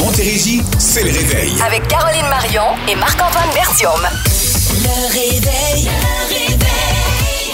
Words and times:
Montérégie, 0.00 0.62
c'est 0.78 1.02
le 1.02 1.10
réveil. 1.10 1.54
Avec 1.64 1.86
Caroline 1.86 2.26
Marion 2.30 2.64
et 2.88 2.96
Marc-Antoine 2.96 3.50
Bertium. 3.54 4.00
Le 4.82 5.12
réveil. 5.12 5.84
Le 5.84 6.34
réveil. 6.34 6.69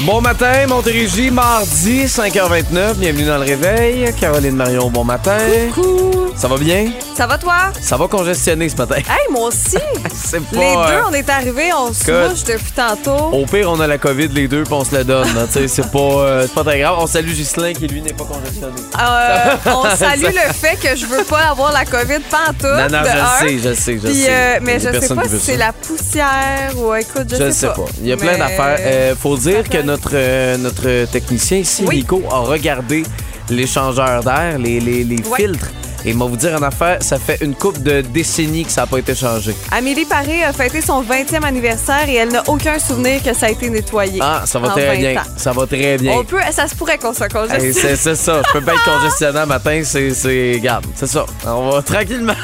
Bon 0.07 0.21
matin, 0.21 0.69
Montérégie, 0.69 1.33
mardi, 1.33 2.05
5h29. 2.05 2.95
Bienvenue 2.95 3.25
dans 3.25 3.39
le 3.39 3.45
réveil. 3.45 4.15
Caroline 4.21 4.55
Marion, 4.55 4.89
bon 4.89 5.03
matin. 5.03 5.37
Coucou. 5.75 6.31
Ça 6.37 6.47
va 6.47 6.59
bien? 6.59 6.93
Ça 7.17 7.27
va 7.27 7.39
toi? 7.39 7.73
Ça 7.81 7.97
va 7.97 8.07
congestionner 8.07 8.69
ce 8.69 8.77
matin. 8.77 8.97
Hey, 8.97 9.33
moi 9.33 9.49
aussi. 9.49 9.79
C'est 10.15 10.39
pas. 10.45 10.57
Les 10.61 10.77
euh, 10.77 10.87
deux, 10.99 11.03
on 11.09 11.13
est 11.13 11.29
arrivés, 11.29 11.71
on 11.73 11.93
se 11.93 12.29
mouche 12.29 12.45
depuis 12.45 12.73
tantôt. 12.73 13.31
Au 13.33 13.47
pire, 13.47 13.69
on 13.71 13.81
a 13.81 13.87
la 13.87 13.97
COVID, 13.99 14.29
les 14.29 14.47
deux, 14.47 14.63
puis 14.63 14.75
on 14.75 14.85
se 14.85 14.95
la 14.95 15.03
donne. 15.03 15.27
hein, 15.29 15.47
tu 15.51 15.61
sais, 15.61 15.69
c'est 15.69 15.91
pas, 15.91 15.99
euh, 15.99 16.43
c'est 16.43 16.55
pas 16.55 16.63
très 16.63 16.79
grave. 16.79 16.97
On 17.01 17.07
salue 17.07 17.31
Ghislain 17.33 17.73
qui, 17.73 17.89
lui, 17.89 18.03
n'est 18.03 18.13
pas 18.13 18.25
congestionné. 18.25 18.75
Euh, 19.01 19.57
on 19.75 19.97
salue 19.97 20.25
le 20.27 20.53
fait 20.53 20.77
que 20.77 20.95
je 20.95 21.07
veux 21.07 21.25
pas 21.25 21.49
avoir 21.51 21.73
la 21.73 21.85
COVID 21.87 22.21
pantoute. 22.31 22.63
non, 22.63 22.99
non, 22.99 23.03
de 23.03 23.09
je 23.09 23.49
sais, 23.49 23.59
je 23.59 23.75
sais, 23.75 23.95
je 23.95 24.07
Puis, 24.07 24.15
sais. 24.15 24.31
euh, 24.31 24.55
Il 24.61 24.65
mais 24.67 24.79
je 24.79 25.01
sais 25.01 25.15
pas 25.15 25.27
si 25.29 25.39
c'est 25.41 25.57
la 25.57 25.73
poussière 25.73 26.73
ou 26.77 26.95
écoute, 26.95 27.29
je, 27.31 27.37
Je 27.47 27.51
sais 27.51 27.69
pas. 27.69 27.87
Il 28.03 28.09
y 28.09 28.13
a 28.13 28.17
plein 28.19 28.37
d'affaires. 28.37 28.77
Euh, 28.81 29.15
faut 29.21 29.39
dire 29.39 29.67
que 29.69 29.79
notre, 29.79 29.96
euh, 30.15 30.57
notre 30.59 31.11
technicien 31.11 31.59
ici, 31.59 31.85
Oui. 31.87 31.97
Nico, 31.97 32.23
a 32.31 32.39
regardé 32.41 33.03
l'échangeur 33.51 34.23
d'air, 34.23 34.59
les, 34.59 34.81
les, 34.81 35.05
les 35.05 35.17
Ouais. 35.29 35.37
filtres. 35.37 35.69
Et 36.05 36.13
m'a 36.15 36.25
vous 36.27 36.37
dire 36.37 36.55
en 36.57 36.63
affaire, 36.63 36.99
ça 37.01 37.19
fait 37.19 37.39
une 37.41 37.55
couple 37.57 37.81
de 37.83 38.01
décennies 38.01 38.65
que 38.65 38.71
ça 38.71 38.83
n'a 38.83 38.87
pas 38.87 38.99
été 38.99 39.13
changé. 39.13 39.57
Amélie 39.73 40.05
Paré 40.05 40.45
a 40.45 40.53
fêté 40.53 40.81
son 40.81 41.03
20e 41.03 41.43
anniversaire 41.43 42.09
et 42.09 42.15
elle 42.15 42.29
n'a 42.31 42.45
aucun 42.47 42.79
souvenir 42.79 43.21
que 43.25 43.35
ça 43.35 43.47
a 43.47 43.49
été 43.51 43.69
nettoyé. 43.69 44.21
Ah, 44.23 44.43
ça 44.47 44.61
va 44.61 44.69
très 44.69 44.87
20 44.87 44.97
bien. 44.99 45.21
ans. 45.21 45.25
Ça 45.37 45.51
va 45.51 45.67
très 45.67 45.99
bien. 45.99 46.13
On 46.13 46.23
peut, 46.25 46.39
ça 46.53 46.69
se 46.69 46.77
pourrait 46.77 46.99
qu'on 46.99 47.13
soit 47.13 47.27
Hey, 47.27 47.33
congestionné. 47.33 47.73
c'est 47.73 47.97
c'est 47.97 48.15
ça. 48.15 48.41
Je 48.47 48.53
peux 48.53 48.65
pas 48.65 48.75
être 48.75 48.85
congestionné 49.01 49.41
le 49.41 49.47
matin. 49.47 49.81
C'est, 49.85 50.15
c'est, 50.15 50.61
garde, 50.63 50.87
c'est 50.95 51.09
ça. 51.09 51.27
On 51.45 51.71
va 51.71 51.83
tranquillement. 51.83 52.35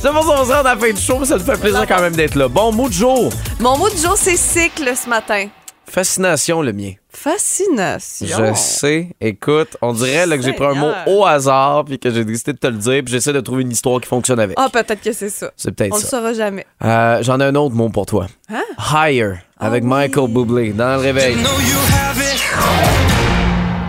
C'est 0.00 0.10
pour 0.12 0.24
ça 0.24 0.36
qu'on 0.36 0.44
se 0.46 0.52
rend 0.52 0.60
à 0.60 0.62
la 0.62 0.76
fin 0.76 0.90
du 0.90 1.00
show, 1.00 1.16
mais 1.20 1.26
ça 1.26 1.36
nous 1.36 1.44
fait 1.44 1.60
plaisir 1.60 1.84
quand 1.86 2.00
même 2.00 2.16
d'être 2.16 2.34
là. 2.34 2.48
Bon, 2.48 2.72
mot 2.72 2.88
du 2.88 2.96
jour. 2.96 3.30
Mon 3.58 3.76
mot 3.76 3.90
du 3.90 3.98
jour, 3.98 4.14
c'est 4.16 4.36
cycle 4.38 4.90
ce 4.96 5.06
matin. 5.08 5.48
Fascination, 5.90 6.62
le 6.62 6.72
mien. 6.72 6.92
Fascination. 7.12 8.26
Je 8.28 8.54
sais. 8.54 9.08
Écoute, 9.20 9.76
on 9.82 9.92
dirait 9.92 10.24
là, 10.24 10.36
que 10.36 10.42
j'ai 10.44 10.52
pris 10.52 10.64
un 10.64 10.74
mot 10.74 10.92
au 11.08 11.26
hasard 11.26 11.84
puis 11.84 11.98
que 11.98 12.10
j'ai 12.12 12.24
décidé 12.24 12.52
de 12.52 12.58
te 12.58 12.66
le 12.68 12.76
dire 12.76 13.02
puis 13.04 13.12
j'essaie 13.12 13.32
de 13.32 13.40
trouver 13.40 13.62
une 13.62 13.72
histoire 13.72 14.00
qui 14.00 14.06
fonctionne 14.06 14.38
avec. 14.38 14.56
Ah, 14.56 14.68
peut-être 14.72 15.00
que 15.02 15.12
c'est 15.12 15.28
ça. 15.30 15.50
C'est 15.56 15.72
peut-être 15.72 15.92
On 15.92 15.96
le 15.96 16.02
ça. 16.02 16.08
saura 16.08 16.32
jamais. 16.32 16.64
Euh, 16.84 17.18
J'en 17.22 17.40
ai 17.40 17.44
un 17.44 17.54
autre 17.56 17.74
mot 17.74 17.88
pour 17.88 18.06
toi. 18.06 18.28
Hein? 18.48 18.62
Higher 18.94 19.34
avec 19.58 19.82
Ah 19.82 19.86
oui. 19.86 19.90
Michael 19.90 20.28
Bublé 20.28 20.70
dans 20.72 20.94
le 20.94 21.00
réveil. 21.00 21.36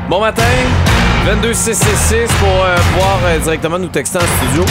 Bon 0.09 0.19
matin, 0.19 0.43
22666 1.25 2.31
pour 2.39 2.47
euh, 2.49 2.75
pouvoir 2.77 3.19
euh, 3.25 3.39
directement 3.39 3.77
nous 3.77 3.89
texter 3.89 4.17
en 4.17 4.21
studio. 4.21 4.65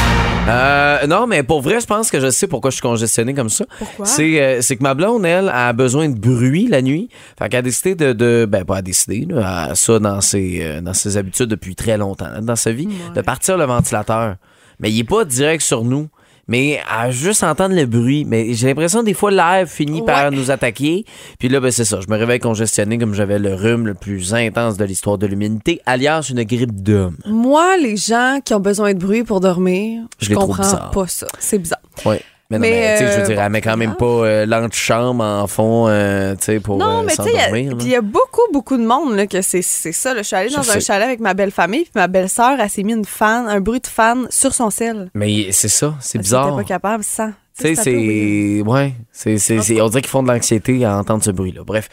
Euh, 0.49 1.07
non, 1.07 1.27
mais 1.29 1.43
pour 1.45 1.61
vrai, 1.63 1.81
je 1.81 1.87
pense 1.87 2.11
que 2.11 2.19
je 2.19 2.29
sais 2.31 2.49
pourquoi 2.49 2.71
je 2.71 2.77
suis 2.77 2.83
congestionné 2.83 3.35
comme 3.35 3.49
ça. 3.49 3.65
Pourquoi? 3.79 4.05
C'est 4.05 4.41
euh, 4.43 4.61
c'est 4.61 4.77
que 4.77 4.83
ma 4.83 4.95
blonde, 4.95 5.25
elle, 5.25 5.49
a 5.49 5.73
besoin 5.73 6.09
de 6.09 6.19
bruit 6.19 6.67
la 6.67 6.83
nuit. 6.83 7.09
Fait 7.39 7.49
qu'elle 7.49 7.61
a 7.61 7.63
décidé 7.63 7.95
de, 7.95 8.13
de 8.13 8.47
ben 8.51 8.65
pas 8.65 8.79
à 8.79 8.83
décider, 8.83 9.27
là, 9.29 9.65
elle 9.67 9.73
a 9.73 9.75
ça 9.77 9.99
dans 10.01 10.21
ses, 10.21 10.59
euh, 10.63 10.81
dans 10.81 10.95
ses 10.95 11.17
habitudes 11.17 11.47
depuis 11.47 11.77
très 11.77 11.97
longtemps, 11.97 12.27
hein, 12.27 12.43
dans 12.43 12.57
sa 12.57 12.73
vie, 12.73 12.89
de 13.15 13.21
partir 13.21 13.57
le 13.57 13.65
ventilateur. 13.65 14.35
Mais 14.81 14.91
il 14.91 14.99
est 14.99 15.05
pas 15.05 15.25
direct 15.25 15.63
sur 15.63 15.85
nous. 15.85 16.09
Mais 16.51 16.81
à 16.91 17.13
juste 17.13 17.45
entendre 17.45 17.77
le 17.77 17.87
bruit, 17.87 18.25
mais 18.25 18.55
j'ai 18.55 18.67
l'impression 18.67 19.05
des 19.05 19.15
fois 19.15 19.31
l'air 19.31 19.69
finit 19.69 20.03
par 20.03 20.33
nous 20.33 20.51
attaquer. 20.51 21.05
Puis 21.39 21.49
là, 21.49 21.61
ben 21.61 21.71
c'est 21.71 21.85
ça. 21.85 22.01
Je 22.01 22.13
me 22.13 22.19
réveille 22.19 22.41
congestionné 22.41 22.99
comme 22.99 23.15
j'avais 23.15 23.39
le 23.39 23.55
rhume 23.55 23.87
le 23.87 23.95
plus 23.95 24.35
intense 24.35 24.77
de 24.77 24.85
l'histoire 24.85 25.17
de 25.17 25.29
l'humanité, 25.29 25.81
alias 25.87 26.29
une 26.29 26.43
grippe 26.43 26.83
d'homme. 26.83 27.17
Moi, 27.25 27.77
les 27.77 27.97
gens 27.97 28.41
qui 28.45 28.53
ont 28.53 28.61
besoin 28.61 28.95
de 28.95 28.99
bruit 28.99 29.23
pour 29.23 29.39
dormir, 29.39 30.03
Je 30.19 30.27
je, 30.27 30.31
les 30.31 30.35
trouve 30.35 30.57
comprends 30.57 30.91
pas 30.91 31.07
ça. 31.07 31.29
C'est 31.39 31.59
bizarre. 31.59 31.79
Ouais. 32.05 32.21
Mais 32.51 32.59
non, 32.59 32.63
Mais, 32.63 32.71
mais, 32.73 32.93
tu 32.99 33.05
sais, 33.05 33.13
je 33.13 33.17
veux 33.19 33.23
euh, 33.23 33.27
dire, 33.27 33.41
elle 33.43 33.53
met 33.53 33.61
quand 33.61 33.77
même 33.77 33.95
pas 33.95 34.05
euh, 34.05 34.45
l'antichambre 34.47 35.23
en 35.23 35.47
fond, 35.47 35.87
euh, 35.89 36.35
tu 36.35 36.45
sais, 36.47 36.61
pour 36.61 36.79
non, 36.79 36.99
euh, 37.01 37.03
mais 37.05 37.15
tu 37.15 37.23
sais, 37.23 37.31
il 37.81 37.89
y 37.89 37.95
a- 37.95 38.01
beaucoup, 38.01 38.41
beaucoup 38.53 38.77
de 38.77 38.85
monde 38.85 39.15
là, 39.15 39.27
que 39.29 39.41
c'est 39.41 39.63
ça. 39.63 40.15
là. 40.15 40.23
Je 40.23 40.27
suis 40.27 40.37
allée 40.37 40.49
Je 40.49 40.57
dans 40.57 40.61
un 40.69 40.75
sais. 40.75 40.81
chalet 40.81 41.07
avec 41.07 41.21
ma 41.21 41.35
belle 41.35 41.53
famille, 41.53 41.83
puis 41.85 41.93
ma 41.95 42.09
belle-sœur, 42.09 42.57
elle 42.61 42.69
s'est 42.69 42.83
mis 42.83 42.93
une 42.95 43.05
fan, 43.05 43.47
un 43.49 43.61
bruit 43.61 43.79
de 43.81 43.87
fan 43.87 44.27
sur 44.31 44.53
son 44.53 44.71
sel. 44.71 45.11
Mais 45.15 45.53
c'est 45.53 45.69
ça, 45.69 45.95
c'est 46.01 46.19
Elle 46.19 46.23
bizarre. 46.23 46.49
était 46.49 46.57
pas 46.57 46.65
capable 46.65 47.05
sans. 47.05 47.31
Tu 47.59 47.75
sais, 47.75 47.83
c'est. 47.83 48.63
Ouais. 48.67 48.95
c'est 49.13 49.37
On 49.81 49.89
dirait 49.89 50.01
qu'ils 50.03 50.07
font 50.11 50.23
de 50.23 50.29
l'anxiété 50.33 50.85
à 50.85 50.97
entendre 50.97 51.23
ce 51.23 51.31
bruit-là. 51.31 51.63
Bref. 51.65 51.89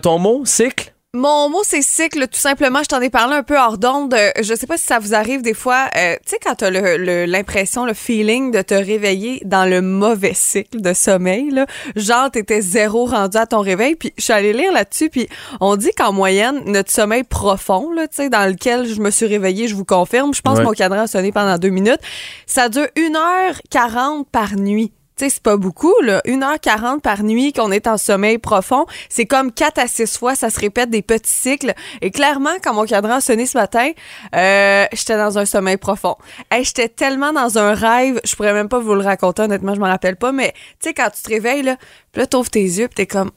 Ton 0.00 0.18
mot, 0.18 0.42
cycle? 0.44 0.91
Mon 1.14 1.50
mot, 1.50 1.60
c'est 1.62 1.82
cycle, 1.82 2.26
tout 2.26 2.38
simplement. 2.40 2.78
Je 2.82 2.88
t'en 2.88 3.02
ai 3.02 3.10
parlé 3.10 3.34
un 3.34 3.42
peu 3.42 3.58
hors 3.58 3.76
d'onde. 3.76 4.14
Euh, 4.14 4.30
Je 4.40 4.54
sais 4.54 4.66
pas 4.66 4.78
si 4.78 4.84
ça 4.86 4.98
vous 4.98 5.12
arrive 5.14 5.42
des 5.42 5.52
fois. 5.52 5.88
euh, 5.94 6.14
tu 6.24 6.30
sais, 6.30 6.38
quand 6.42 6.54
t'as 6.54 6.70
le- 6.70 6.96
le- 6.96 7.26
l'impression, 7.26 7.84
le, 7.84 7.92
feeling 7.92 8.50
de 8.50 8.62
te 8.62 8.72
réveiller 8.72 9.42
dans 9.44 9.66
le 9.68 9.82
mauvais 9.82 10.32
cycle 10.34 10.80
de 10.80 10.94
sommeil, 10.94 11.50
là. 11.50 11.66
Genre, 11.96 12.30
t'étais 12.30 12.62
zéro 12.62 13.04
rendu 13.04 13.36
à 13.36 13.44
ton 13.44 13.60
réveil. 13.60 13.94
Puis, 13.94 14.14
je 14.16 14.22
suis 14.22 14.32
allée 14.32 14.54
lire 14.54 14.72
là-dessus. 14.72 15.10
Puis, 15.10 15.28
on 15.60 15.76
dit 15.76 15.90
qu'en 15.94 16.14
moyenne, 16.14 16.62
notre 16.64 16.90
sommeil 16.90 17.24
profond, 17.24 17.92
là, 17.92 18.08
tu 18.08 18.16
sais, 18.16 18.30
dans 18.30 18.48
lequel 18.50 18.86
je 18.86 18.98
me 19.02 19.10
suis 19.10 19.26
réveillée, 19.26 19.68
je 19.68 19.74
vous 19.74 19.84
confirme. 19.84 20.32
Je 20.32 20.40
pense 20.40 20.56
Ouais. 20.56 20.64
que 20.64 20.68
mon 20.68 20.72
cadran 20.74 21.00
a 21.00 21.06
sonné 21.06 21.30
pendant 21.30 21.58
deux 21.58 21.68
minutes. 21.68 22.00
Ça 22.46 22.70
dure 22.70 22.86
1h40 22.96 24.24
par 24.32 24.54
nuit. 24.56 24.94
Tu 25.16 25.24
sais, 25.24 25.30
c'est 25.30 25.42
pas 25.42 25.56
beaucoup, 25.56 25.94
là. 26.02 26.22
1h40 26.24 27.00
par 27.00 27.22
nuit 27.22 27.52
qu'on 27.52 27.70
est 27.70 27.86
en 27.86 27.98
sommeil 27.98 28.38
profond. 28.38 28.86
C'est 29.08 29.26
comme 29.26 29.52
4 29.52 29.78
à 29.78 29.86
6 29.86 30.16
fois, 30.18 30.34
ça 30.34 30.48
se 30.48 30.58
répète 30.58 30.90
des 30.90 31.02
petits 31.02 31.30
cycles. 31.30 31.74
Et 32.00 32.10
clairement, 32.10 32.50
quand 32.62 32.72
mon 32.74 32.84
cadran 32.84 33.16
a 33.16 33.20
sonné 33.20 33.46
ce 33.46 33.58
matin, 33.58 33.90
euh, 34.34 34.86
j'étais 34.92 35.16
dans 35.16 35.38
un 35.38 35.44
sommeil 35.44 35.76
profond. 35.76 36.16
J'étais 36.50 36.88
tellement 36.88 37.32
dans 37.32 37.58
un 37.58 37.74
rêve, 37.74 38.20
je 38.24 38.34
pourrais 38.36 38.54
même 38.54 38.68
pas 38.68 38.78
vous 38.78 38.94
le 38.94 39.02
raconter, 39.02 39.42
honnêtement, 39.42 39.74
je 39.74 39.80
m'en 39.80 39.88
rappelle 39.88 40.16
pas, 40.16 40.32
mais 40.32 40.52
tu 40.80 40.88
sais, 40.88 40.94
quand 40.94 41.10
tu 41.10 41.22
te 41.22 41.28
réveilles, 41.28 41.62
là, 41.62 41.76
puis 42.12 42.20
là, 42.20 42.26
t'ouvres 42.26 42.50
tes 42.50 42.62
yeux, 42.62 42.88
puis 42.88 42.94
t'es 42.94 43.06
comme, 43.06 43.30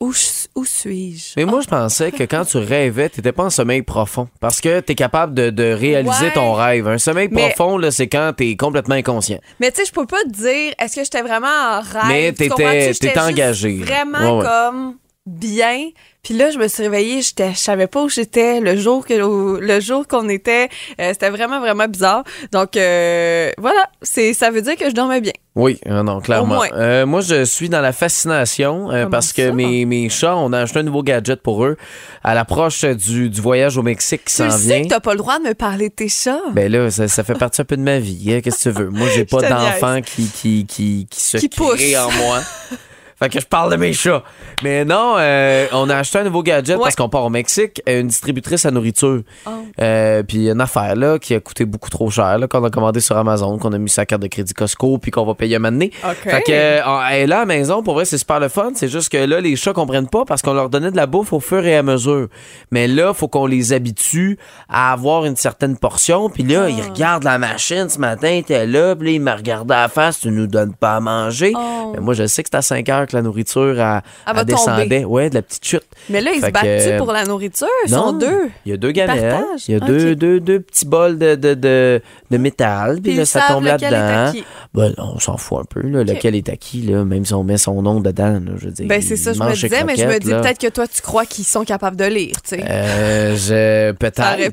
où, 0.00 0.12
je- 0.12 0.48
où 0.54 0.64
suis-je? 0.64 1.34
Mais 1.36 1.44
moi, 1.44 1.60
je 1.60 1.68
pensais 1.68 2.10
que 2.10 2.22
quand 2.24 2.44
tu 2.44 2.56
rêvais, 2.56 3.08
t'étais 3.10 3.32
pas 3.32 3.44
en 3.44 3.50
sommeil 3.50 3.82
profond. 3.82 4.28
Parce 4.40 4.60
que 4.60 4.80
t'es 4.80 4.94
capable 4.94 5.34
de, 5.34 5.50
de 5.50 5.72
réaliser 5.72 6.26
Ouais. 6.26 6.32
ton 6.32 6.52
rêve. 6.54 6.88
Un 6.88 6.98
sommeil 6.98 7.28
Mais- 7.30 7.50
profond, 7.52 7.76
là, 7.78 7.90
c'est 7.90 8.08
quand 8.08 8.32
t'es 8.36 8.56
complètement 8.56 8.94
inconscient. 8.94 9.38
Mais 9.60 9.70
tu 9.70 9.80
sais, 9.80 9.86
je 9.86 9.92
peux 9.92 10.06
pas 10.06 10.22
te 10.24 10.30
dire, 10.30 10.72
est-ce 10.78 10.96
que 10.96 11.04
j'étais 11.04 11.22
vraiment 11.22 11.46
en 11.48 11.80
rêve? 11.80 12.04
Mais 12.08 12.28
Tu 12.32 12.48
t'étais- 12.48 12.92
t'étais 12.92 13.08
juste 13.08 13.18
engagée. 13.18 13.76
Vraiment 13.78 14.38
Ouais, 14.38 14.42
ouais. 14.44 14.48
comme 14.50 14.94
bien. 15.30 15.88
Puis 16.22 16.34
là, 16.34 16.50
je 16.50 16.58
me 16.58 16.68
suis 16.68 16.82
réveillée, 16.82 17.22
j'étais, 17.22 17.52
je 17.52 17.58
savais 17.58 17.86
pas 17.86 18.02
où 18.02 18.08
j'étais 18.10 18.60
le 18.60 18.76
jour 18.76 19.06
que 19.06 19.14
le 19.58 19.80
jour 19.80 20.06
qu'on 20.06 20.28
était. 20.28 20.68
Euh, 21.00 21.10
c'était 21.14 21.30
vraiment 21.30 21.60
vraiment 21.60 21.88
bizarre. 21.88 22.24
Donc 22.52 22.76
euh, 22.76 23.50
voilà, 23.56 23.88
c'est 24.02 24.34
ça 24.34 24.50
veut 24.50 24.60
dire 24.60 24.76
que 24.76 24.84
je 24.90 24.94
dormais 24.94 25.22
bien. 25.22 25.32
Oui, 25.56 25.80
euh, 25.88 26.02
non, 26.02 26.20
clairement. 26.20 26.62
Euh, 26.74 27.06
moi, 27.06 27.22
je 27.22 27.44
suis 27.44 27.70
dans 27.70 27.80
la 27.80 27.92
fascination 27.92 28.90
euh, 28.92 29.06
parce 29.06 29.32
que 29.32 29.50
mes, 29.50 29.84
mes 29.86 30.08
chats, 30.10 30.36
on 30.36 30.52
a 30.52 30.60
acheté 30.60 30.80
un 30.80 30.82
nouveau 30.82 31.02
gadget 31.02 31.40
pour 31.42 31.64
eux 31.64 31.76
à 32.22 32.34
l'approche 32.34 32.84
du, 32.84 33.30
du 33.30 33.40
voyage 33.40 33.76
au 33.78 33.82
Mexique 33.82 34.24
qui 34.26 34.34
Tu 34.36 34.42
s'en 34.42 34.50
sais 34.50 34.58
vient. 34.66 34.82
que 34.82 34.88
t'as 34.88 35.00
pas 35.00 35.12
le 35.12 35.18
droit 35.18 35.38
de 35.38 35.44
me 35.44 35.54
parler 35.54 35.88
de 35.88 35.94
tes 35.94 36.08
chats. 36.10 36.38
Ben 36.52 36.70
là, 36.70 36.90
ça, 36.90 37.08
ça 37.08 37.24
fait 37.24 37.34
partie 37.34 37.62
un 37.62 37.64
peu 37.64 37.76
de 37.78 37.82
ma 37.82 37.98
vie. 37.98 38.32
hein, 38.32 38.40
Qu'est-ce 38.42 38.68
que 38.68 38.74
tu 38.74 38.78
veux? 38.78 38.90
Moi, 38.90 39.08
j'ai 39.14 39.24
pas 39.24 39.40
d'enfant 39.48 40.00
qui, 40.02 40.26
qui, 40.28 40.66
qui, 40.66 41.06
qui 41.10 41.20
se 41.20 41.38
Qui 41.38 41.48
crée 41.48 41.64
pousse. 41.66 41.96
en 41.96 42.10
moi. 42.12 42.40
Fait 43.22 43.28
que 43.28 43.38
je 43.40 43.46
parle 43.46 43.70
de 43.70 43.76
mes 43.76 43.92
chats. 43.92 44.22
Mais 44.62 44.84
non, 44.84 45.14
euh, 45.18 45.66
on 45.72 45.88
a 45.90 45.96
acheté 45.96 46.18
un 46.18 46.24
nouveau 46.24 46.42
gadget 46.42 46.76
Ouais. 46.76 46.82
parce 46.84 46.96
qu'on 46.96 47.08
part 47.08 47.24
au 47.24 47.28
Mexique, 47.30 47.82
une 47.86 48.06
distributrice 48.08 48.64
à 48.64 48.70
nourriture. 48.70 49.20
Oh. 49.46 49.50
Euh, 49.80 50.22
puis 50.22 50.48
une 50.48 50.60
affaire 50.60 50.96
là 50.96 51.18
qui 51.18 51.34
a 51.34 51.40
coûté 51.40 51.64
beaucoup 51.64 51.90
trop 51.90 52.10
cher, 52.10 52.38
qu'on 52.50 52.64
a 52.64 52.70
commandé 52.70 53.00
sur 53.00 53.16
Amazon, 53.16 53.58
qu'on 53.58 53.72
a 53.72 53.78
mis 53.78 53.90
sa 53.90 54.06
carte 54.06 54.22
de 54.22 54.26
crédit 54.28 54.54
Costco, 54.54 54.98
puis 54.98 55.10
qu'on 55.10 55.24
va 55.26 55.34
payer 55.34 55.56
un 55.56 55.58
moment 55.58 55.72
donné. 55.72 55.90
Fait 56.22 56.42
que, 56.42 56.50
euh, 56.52 56.80
elle 57.10 57.20
est 57.22 57.26
là 57.26 57.36
à 57.36 57.40
la 57.40 57.46
maison, 57.46 57.82
pour 57.82 57.94
vrai, 57.94 58.04
c'est 58.04 58.18
super 58.18 58.40
le 58.40 58.48
fun. 58.48 58.70
C'est 58.74 58.88
juste 58.88 59.10
que 59.10 59.18
là, 59.18 59.40
les 59.40 59.54
chats 59.56 59.72
comprennent 59.72 60.08
pas 60.08 60.24
parce 60.24 60.40
qu'on 60.42 60.54
leur 60.54 60.70
donnait 60.70 60.90
de 60.90 60.96
la 60.96 61.06
bouffe 61.06 61.32
au 61.32 61.40
fur 61.40 61.64
et 61.66 61.76
à 61.76 61.82
mesure. 61.82 62.28
Mais 62.70 62.88
là, 62.88 63.12
faut 63.12 63.28
qu'on 63.28 63.46
les 63.46 63.72
habitue 63.72 64.38
à 64.68 64.92
avoir 64.92 65.24
une 65.26 65.36
certaine 65.36 65.76
portion. 65.76 66.30
Puis 66.30 66.42
là, 66.42 66.64
Ah. 66.66 66.70
ils 66.70 66.82
regardent 66.82 67.24
la 67.24 67.38
machine 67.38 67.88
ce 67.88 67.98
matin, 67.98 68.40
t'es 68.46 68.66
là, 68.66 68.96
puis 68.96 69.08
là, 69.08 69.12
ils 69.14 69.20
me 69.20 69.32
regardent 69.32 69.72
à 69.72 69.82
la 69.82 69.88
face, 69.88 70.20
tu 70.20 70.30
nous 70.30 70.46
donnes 70.46 70.74
pas 70.74 70.96
à 70.96 71.00
manger. 71.00 71.52
Oh. 71.56 71.92
Mais 71.94 72.00
moi, 72.00 72.14
je 72.14 72.26
sais 72.26 72.42
que 72.42 72.48
c'est 72.50 72.56
à 72.58 72.62
5 72.62 72.88
heures 72.88 73.06
que 73.10 73.16
la 73.16 73.22
nourriture 73.22 73.80
a, 73.80 74.02
Elle 74.26 74.44
descendait. 74.44 75.04
Ouais, 75.04 75.30
de 75.30 75.34
la 75.36 75.42
petite 75.42 75.64
chute. 75.64 75.84
Mais 76.08 76.20
là, 76.20 76.30
ils 76.34 76.40
se 76.40 76.50
battent 76.50 76.62
que, 76.62 76.98
pour 76.98 77.12
la 77.12 77.24
nourriture? 77.24 77.66
Ils 77.86 77.90
sont 77.90 78.12
deux. 78.12 78.50
Il 78.66 78.70
y 78.70 78.72
a 78.72 78.76
deux 78.76 78.92
gamelles. 78.92 79.36
Il 79.68 79.72
y 79.72 79.76
a 79.76 79.80
deux, 79.80 80.14
deux, 80.16 80.40
deux 80.40 80.60
petits 80.60 80.86
bols 80.86 81.18
de, 81.18 81.34
de, 81.34 81.54
de, 81.54 82.00
de 82.30 82.36
métal. 82.38 83.00
Puis 83.02 83.14
là, 83.14 83.24
ça 83.24 83.42
tombe 83.48 83.64
là-dedans. 83.64 83.90
à. 83.92 84.32
Ben, 84.74 84.94
on 84.98 85.18
s'en 85.18 85.36
fout 85.36 85.58
un 85.60 85.64
peu, 85.64 85.80
là, 85.80 86.04
lequel 86.04 86.34
est 86.36 86.48
acquis, 86.48 86.82
là, 86.82 87.04
même 87.04 87.24
si 87.24 87.34
on 87.34 87.42
met 87.42 87.58
son 87.58 87.82
nom 87.82 88.00
dedans. 88.00 88.34
là, 88.34 88.52
je 88.56 88.66
veux 88.66 88.72
dire, 88.72 88.86
Ben 88.86 89.02
c'est 89.02 89.16
ça, 89.16 89.32
je 89.32 89.40
me 89.42 89.52
disais, 89.52 89.84
mais 89.84 89.96
je 89.96 90.04
me 90.06 90.18
dis 90.18 90.30
peut-être 90.30 90.58
que 90.58 90.68
toi, 90.68 90.86
tu 90.86 91.02
crois 91.02 91.26
qu'ils 91.26 91.44
sont 91.44 91.64
capables 91.64 91.96
de 91.96 92.04
lire, 92.04 92.34
tu 92.42 92.56
sais. 92.56 92.64
Euh, 92.68 93.36
je, 93.36 93.92
peut-être. 93.92 94.52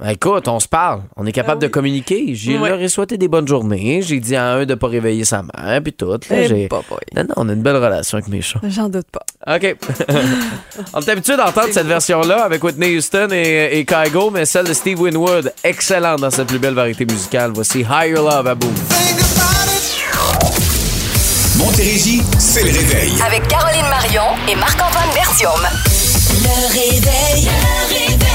Ben, 0.00 0.10
Écoute, 0.10 0.46
on 0.46 0.60
se 0.60 0.68
parle. 0.68 1.02
On 1.16 1.26
est 1.26 1.32
capable 1.32 1.58
Ah 1.60 1.64
oui. 1.64 1.68
de 1.68 1.72
communiquer. 1.72 2.34
J'ai 2.34 2.56
leur 2.56 2.80
ai 2.80 2.88
souhaité 2.88 3.18
des 3.18 3.26
bonnes 3.26 3.48
journées. 3.48 4.00
J'ai 4.00 4.20
dit 4.20 4.36
à 4.36 4.52
un 4.52 4.64
de 4.64 4.74
pas 4.76 4.86
réveiller 4.86 5.24
sa 5.24 5.42
mère, 5.42 5.82
puis 5.82 5.92
tout. 5.92 6.06
Là, 6.10 6.18
Eh, 6.30 6.46
j'ai... 6.46 6.68
Non, 7.16 7.24
non, 7.24 7.34
on 7.36 7.48
a 7.48 7.52
une 7.52 7.62
belle 7.62 7.76
relation. 7.76 7.97
Relation 7.98 8.18
avec 8.18 8.28
mes 8.28 8.42
chats. 8.42 8.60
J'en 8.64 8.88
doute 8.88 9.06
pas. 9.10 9.54
OK. 9.54 9.76
On 10.94 11.00
est 11.00 11.08
habitué 11.08 11.36
d'entendre 11.36 11.68
cette 11.72 11.86
version-là 11.86 12.44
avec 12.44 12.62
Whitney 12.62 12.96
Houston 12.96 13.28
et, 13.32 13.78
et 13.78 13.84
Kygo, 13.84 14.30
mais 14.30 14.44
celle 14.44 14.66
de 14.66 14.72
Steve 14.72 15.00
Winwood, 15.00 15.52
excellente 15.64 16.20
dans 16.20 16.30
cette 16.30 16.48
plus 16.48 16.58
belle 16.58 16.74
variété 16.74 17.04
musicale. 17.04 17.52
Voici 17.54 17.80
Higher 17.80 18.14
Love 18.14 18.46
à 18.46 18.54
boum. 18.54 18.72
Montérégie, 21.56 22.22
c'est 22.38 22.62
le 22.62 22.70
réveil. 22.70 23.12
Avec 23.26 23.46
Caroline 23.48 23.88
Marion 23.90 24.22
et 24.48 24.54
Marc-Antoine 24.54 25.10
Bertium. 25.14 25.60
Le 26.42 26.68
réveil. 26.72 27.44
Le 27.44 27.94
réveil. 27.94 28.27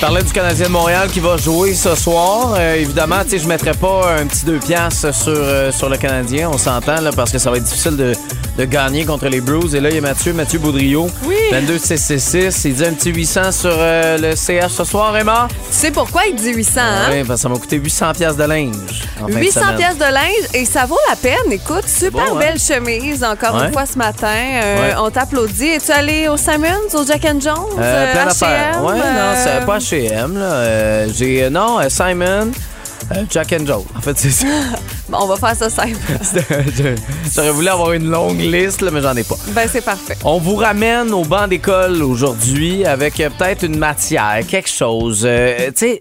Je 0.00 0.06
parlais 0.06 0.22
du 0.22 0.32
Canadien 0.32 0.66
de 0.68 0.72
Montréal 0.72 1.08
qui 1.12 1.20
va 1.20 1.36
jouer 1.36 1.74
ce 1.74 1.94
soir. 1.94 2.54
Euh, 2.58 2.76
évidemment, 2.76 3.22
tu 3.22 3.32
sais, 3.32 3.38
je 3.38 3.46
mettrai 3.46 3.72
pas 3.72 4.14
un 4.18 4.24
petit 4.26 4.46
deux 4.46 4.56
piastres 4.58 5.14
sur, 5.14 5.34
euh, 5.36 5.70
sur 5.70 5.90
le 5.90 5.98
Canadien, 5.98 6.48
on 6.50 6.56
s'entend, 6.56 7.02
là, 7.02 7.10
parce 7.14 7.30
que 7.30 7.36
ça 7.38 7.50
va 7.50 7.58
être 7.58 7.64
difficile 7.64 7.98
de, 7.98 8.14
de 8.56 8.64
gagner 8.64 9.04
contre 9.04 9.26
les 9.28 9.42
Blues. 9.42 9.74
Et 9.74 9.80
là, 9.80 9.90
il 9.90 9.96
y 9.96 9.98
a 9.98 10.00
Mathieu, 10.00 10.32
Mathieu 10.32 10.58
Boudriot. 10.58 11.06
Oui. 11.26 11.36
22 11.52 11.76
666 11.76 12.64
Il 12.64 12.74
dit 12.76 12.84
un 12.86 12.94
petit 12.94 13.12
800 13.12 13.52
sur 13.52 13.74
euh, 13.76 14.16
le 14.16 14.34
CH 14.36 14.70
ce 14.70 14.84
soir, 14.84 15.14
Emma? 15.18 15.48
Tu 15.70 15.76
sais 15.76 15.90
pourquoi 15.90 16.22
il 16.30 16.34
dit 16.34 16.54
800, 16.54 16.80
hein? 16.80 17.08
Oui, 17.12 17.18
parce 17.24 17.40
que 17.40 17.42
ça 17.42 17.48
m'a 17.50 17.56
coûté 17.58 17.76
800 17.76 18.12
pièces 18.14 18.36
de 18.36 18.44
linge. 18.44 19.02
en 19.22 19.26
fin 19.28 19.34
de 19.34 19.38
800 19.38 19.60
semaine. 19.60 19.76
pièces 19.76 19.98
de 19.98 20.04
linge 20.14 20.48
et 20.54 20.64
ça 20.64 20.86
vaut 20.86 20.96
la 21.10 21.16
peine. 21.16 21.52
Écoute, 21.52 21.86
super 21.86 22.24
beau, 22.24 22.36
hein? 22.36 22.38
belle 22.38 22.58
chemise 22.58 23.22
encore 23.22 23.54
Ouais. 23.54 23.66
une 23.66 23.72
fois 23.74 23.84
ce 23.84 23.98
matin. 23.98 24.28
Euh, 24.32 24.70
Ouais. 24.80 24.94
On 24.98 25.10
t'applaudit. 25.10 25.72
Es-tu 25.72 25.92
allé 25.92 26.26
au 26.28 26.38
Simons, 26.38 26.88
au 26.94 27.04
Jack 27.04 27.22
and 27.26 27.40
Jones, 27.40 27.66
Euh, 27.78 28.12
plein 28.12 28.24
d'affaires. 28.24 28.82
Ouais, 28.82 28.94
non, 28.94 29.34
c'est 29.36 29.66
pas 29.66 29.78
H&M. 29.90 30.34
Euh, 30.36 31.08
j'ai, 31.12 31.44
euh, 31.44 31.50
non, 31.50 31.80
euh, 31.80 31.88
Simon, 31.88 32.50
euh, 33.12 33.24
Jack 33.30 33.52
and 33.58 33.66
Joe. 33.66 33.82
En 33.96 34.00
fait, 34.00 34.16
c'est 34.18 34.30
ça. 34.30 34.46
Bon, 35.08 35.18
on 35.22 35.26
va 35.26 35.34
faire 35.34 35.56
ça 35.56 35.68
simple. 35.68 35.96
J'aurais 37.34 37.50
voulu 37.50 37.66
avoir 37.66 37.92
une 37.94 38.08
longue 38.08 38.38
liste, 38.38 38.80
là, 38.80 38.92
mais 38.92 39.00
j'en 39.00 39.16
ai 39.16 39.24
pas. 39.24 39.34
ben, 39.48 39.68
c'est 39.68 39.80
parfait. 39.84 40.16
On 40.22 40.38
vous 40.38 40.54
ramène 40.54 41.12
au 41.12 41.24
banc 41.24 41.48
d'école 41.48 42.00
aujourd'hui 42.04 42.84
avec 42.84 43.18
euh, 43.18 43.28
peut-être 43.36 43.64
une 43.64 43.76
matière, 43.76 44.38
quelque 44.48 44.68
chose. 44.68 45.22
euh, 45.24 45.66
tu 45.70 45.72
sais, 45.78 46.00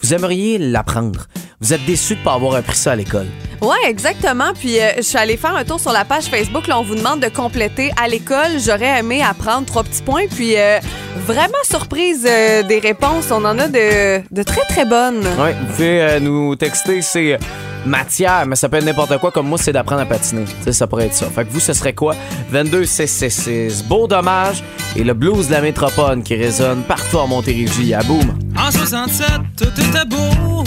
vous 0.00 0.14
aimeriez 0.14 0.58
l'apprendre. 0.58 1.26
Vous 1.60 1.72
êtes 1.72 1.84
déçu 1.84 2.14
de 2.14 2.20
pas 2.22 2.34
avoir 2.34 2.54
appris 2.54 2.76
ça 2.76 2.92
à 2.92 2.96
l'école. 2.96 3.26
Ouais, 3.60 3.76
exactement. 3.88 4.52
Puis 4.54 4.78
euh, 4.78 4.92
je 4.98 5.02
suis 5.02 5.18
allée 5.18 5.36
faire 5.36 5.56
un 5.56 5.64
tour 5.64 5.80
sur 5.80 5.92
la 5.92 6.04
page 6.04 6.24
Facebook. 6.26 6.68
Là, 6.68 6.78
on 6.78 6.82
vous 6.84 6.94
demande 6.94 7.20
de 7.20 7.28
compléter 7.28 7.90
à 8.00 8.06
l'école. 8.06 8.60
J'aurais 8.64 9.00
aimé 9.00 9.22
apprendre 9.22 9.66
trois 9.66 9.82
petits 9.82 10.02
points. 10.02 10.26
Puis 10.28 10.56
euh, 10.56 10.78
vraiment 11.26 11.52
surprise 11.64 12.24
euh, 12.28 12.62
des 12.62 12.78
réponses. 12.78 13.30
On 13.32 13.44
en 13.44 13.58
a 13.58 13.66
de, 13.66 14.22
de 14.30 14.42
très 14.44 14.62
très 14.68 14.84
bonnes. 14.84 15.26
Ouais, 15.38 15.54
vous 15.60 15.66
pouvez 15.66 16.00
euh, 16.02 16.20
nous 16.20 16.54
texter, 16.54 17.02
c'est 17.02 17.32
euh, 17.32 17.38
matière, 17.86 18.44
mais 18.46 18.56
ça 18.56 18.68
peut 18.68 18.76
être 18.76 18.84
n'importe 18.84 19.18
quoi. 19.18 19.30
Comme 19.30 19.48
moi, 19.48 19.58
c'est 19.58 19.72
d'apprendre 19.72 20.02
à 20.02 20.06
patiner. 20.06 20.44
Tu 20.44 20.52
sais, 20.64 20.72
ça 20.72 20.86
pourrait 20.86 21.06
être 21.06 21.14
ça. 21.14 21.26
Fait 21.26 21.44
que 21.44 21.52
vous, 21.52 21.60
ce 21.60 21.72
serait 21.72 21.94
quoi? 21.94 22.14
22 22.50 22.84
666 22.84 23.84
Beau 23.84 24.06
dommage 24.06 24.62
et 24.96 25.04
le 25.04 25.14
blues 25.14 25.48
de 25.48 25.52
la 25.52 25.60
métropole 25.60 26.22
qui 26.22 26.34
résonne 26.34 26.82
partout 26.82 27.16
en 27.18 27.26
Montérégie. 27.26 27.94
À 27.94 28.02
boum. 28.02 28.38
En 28.56 28.70
67, 28.70 29.26
tout 29.56 29.80
était 29.80 30.04
beau. 30.06 30.64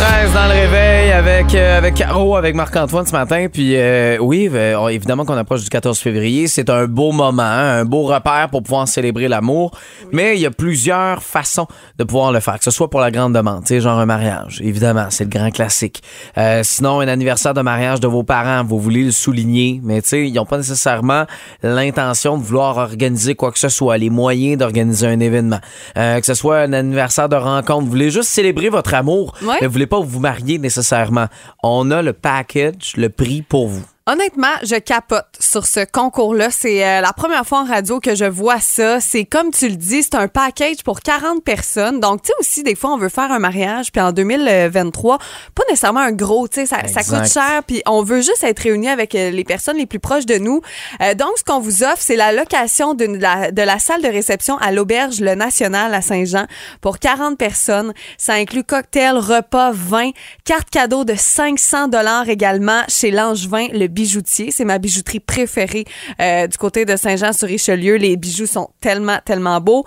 6h13 0.00 0.32
dans 0.32 0.46
le 0.46 0.52
réveil 0.52 1.12
avec, 1.12 1.54
euh, 1.54 1.76
avec 1.76 1.94
Caro, 1.94 2.34
avec 2.34 2.54
Marc-Antoine 2.54 3.04
ce 3.04 3.12
matin. 3.12 3.48
Puis 3.52 3.76
euh, 3.76 4.16
oui, 4.18 4.48
euh, 4.50 4.88
évidemment 4.88 5.26
qu'on 5.26 5.36
approche 5.36 5.62
du 5.62 5.68
14 5.68 5.98
février. 5.98 6.46
C'est 6.46 6.70
un 6.70 6.86
beau 6.86 7.12
moment, 7.12 7.42
hein, 7.42 7.80
un 7.80 7.84
beau 7.84 8.04
repère 8.04 8.48
pour 8.50 8.62
pouvoir 8.62 8.88
célébrer 8.88 9.28
l'amour. 9.28 9.72
Mais 10.10 10.36
il 10.36 10.40
y 10.40 10.46
a 10.46 10.50
plusieurs 10.50 11.22
façons 11.22 11.66
de 11.98 12.04
pouvoir 12.04 12.32
le 12.32 12.40
faire, 12.40 12.58
que 12.58 12.64
ce 12.64 12.70
soit 12.70 12.88
pour 12.88 13.00
la 13.00 13.10
grande 13.10 13.34
demande, 13.34 13.62
tu 13.64 13.74
sais, 13.74 13.80
genre 13.80 13.98
un 13.98 14.06
mariage. 14.06 14.60
Évidemment, 14.64 15.06
c'est 15.10 15.24
le 15.24 15.30
grand 15.30 15.50
classique. 15.50 16.02
Euh, 16.38 16.62
sinon, 16.64 17.00
un 17.00 17.08
anniversaire 17.08 17.52
de 17.52 17.60
mariage 17.60 18.00
de 18.00 18.08
vos 18.08 18.22
parents, 18.22 18.64
vous 18.64 18.78
voulez 18.78 19.04
le 19.04 19.10
souligner, 19.10 19.80
mais 19.84 20.00
tu 20.00 20.08
sais, 20.08 20.28
ils 20.28 20.32
n'ont 20.32 20.46
pas 20.46 20.56
nécessairement 20.56 21.26
l'intention 21.62 22.38
de 22.38 22.42
vouloir 22.42 22.78
organiser 22.78 23.34
quoi 23.34 23.52
que 23.52 23.58
ce 23.58 23.68
soit, 23.68 23.98
les 23.98 24.08
moyens 24.08 24.56
d'organiser 24.56 25.06
un 25.06 25.20
événement. 25.20 25.60
Euh, 25.98 26.20
que 26.20 26.26
ce 26.26 26.34
soit 26.34 26.60
un 26.60 26.72
anniversaire 26.72 27.28
de 27.28 27.36
rencontre, 27.36 27.84
vous 27.84 27.90
voulez 27.90 28.10
juste 28.10 28.30
célébrer 28.30 28.70
votre 28.70 28.94
amour, 28.94 29.34
mais 29.42 29.66
vous 29.66 29.72
voulez 29.72 29.89
pas 29.90 30.00
vous 30.00 30.20
marier 30.20 30.58
nécessairement. 30.58 31.26
On 31.62 31.90
a 31.90 32.00
le 32.00 32.14
package, 32.14 32.94
le 32.96 33.10
prix 33.10 33.42
pour 33.42 33.68
vous. 33.68 33.84
Honnêtement, 34.10 34.48
je 34.64 34.74
capote 34.74 35.28
sur 35.38 35.66
ce 35.66 35.84
concours-là. 35.84 36.50
C'est 36.50 36.84
euh, 36.84 37.00
la 37.00 37.12
première 37.12 37.46
fois 37.46 37.60
en 37.60 37.64
radio 37.64 38.00
que 38.00 38.16
je 38.16 38.24
vois 38.24 38.58
ça. 38.58 38.98
C'est 38.98 39.24
comme 39.24 39.52
tu 39.52 39.68
le 39.68 39.76
dis, 39.76 40.02
c'est 40.02 40.16
un 40.16 40.26
package 40.26 40.82
pour 40.82 40.98
40 41.00 41.44
personnes. 41.44 42.00
Donc, 42.00 42.22
tu 42.22 42.26
sais 42.26 42.32
aussi, 42.40 42.62
des 42.64 42.74
fois, 42.74 42.90
on 42.90 42.96
veut 42.96 43.08
faire 43.08 43.30
un 43.30 43.38
mariage, 43.38 43.92
puis 43.92 44.00
en 44.00 44.10
2023, 44.10 45.18
pas 45.54 45.62
nécessairement 45.68 46.00
un 46.00 46.10
gros, 46.10 46.48
tu 46.48 46.66
sais, 46.66 46.66
ça, 46.66 47.04
coûte 47.04 47.32
cher, 47.32 47.62
puis 47.64 47.82
on 47.86 48.02
veut 48.02 48.20
juste 48.20 48.42
être 48.42 48.58
réunis 48.58 48.88
avec 48.88 49.14
euh, 49.14 49.30
les 49.30 49.44
personnes 49.44 49.76
les 49.76 49.86
plus 49.86 50.00
proches 50.00 50.26
de 50.26 50.38
nous. 50.38 50.60
Euh, 51.02 51.14
donc, 51.14 51.30
ce 51.36 51.44
qu'on 51.44 51.60
vous 51.60 51.84
offre, 51.84 52.00
c'est 52.00 52.16
la 52.16 52.32
location 52.32 52.94
de 52.94 53.04
la, 53.04 53.52
de 53.52 53.62
la 53.62 53.78
salle 53.78 54.02
de 54.02 54.08
réception 54.08 54.58
à 54.58 54.72
l'Auberge 54.72 55.20
Le 55.20 55.36
National 55.36 55.94
à 55.94 56.02
Saint-Jean 56.02 56.46
pour 56.80 56.98
40 56.98 57.38
personnes. 57.38 57.92
Ça 58.18 58.32
inclut 58.32 58.64
cocktail, 58.64 59.18
repas, 59.18 59.70
vin, 59.70 60.10
carte 60.44 60.68
cadeau 60.68 61.04
de 61.04 61.14
500 61.14 61.86
dollars 61.86 62.28
également 62.28 62.82
chez 62.88 63.12
Langevin, 63.12 63.68
le 63.72 63.99
bijoutier. 64.04 64.50
C'est 64.50 64.64
ma 64.64 64.78
bijouterie 64.78 65.20
préférée 65.20 65.84
euh, 66.20 66.46
du 66.46 66.56
côté 66.56 66.84
de 66.84 66.96
Saint-Jean-sur-Richelieu. 66.96 67.96
Les 67.96 68.16
bijoux 68.16 68.46
sont 68.46 68.68
tellement, 68.80 69.18
tellement 69.24 69.60
beaux. 69.60 69.84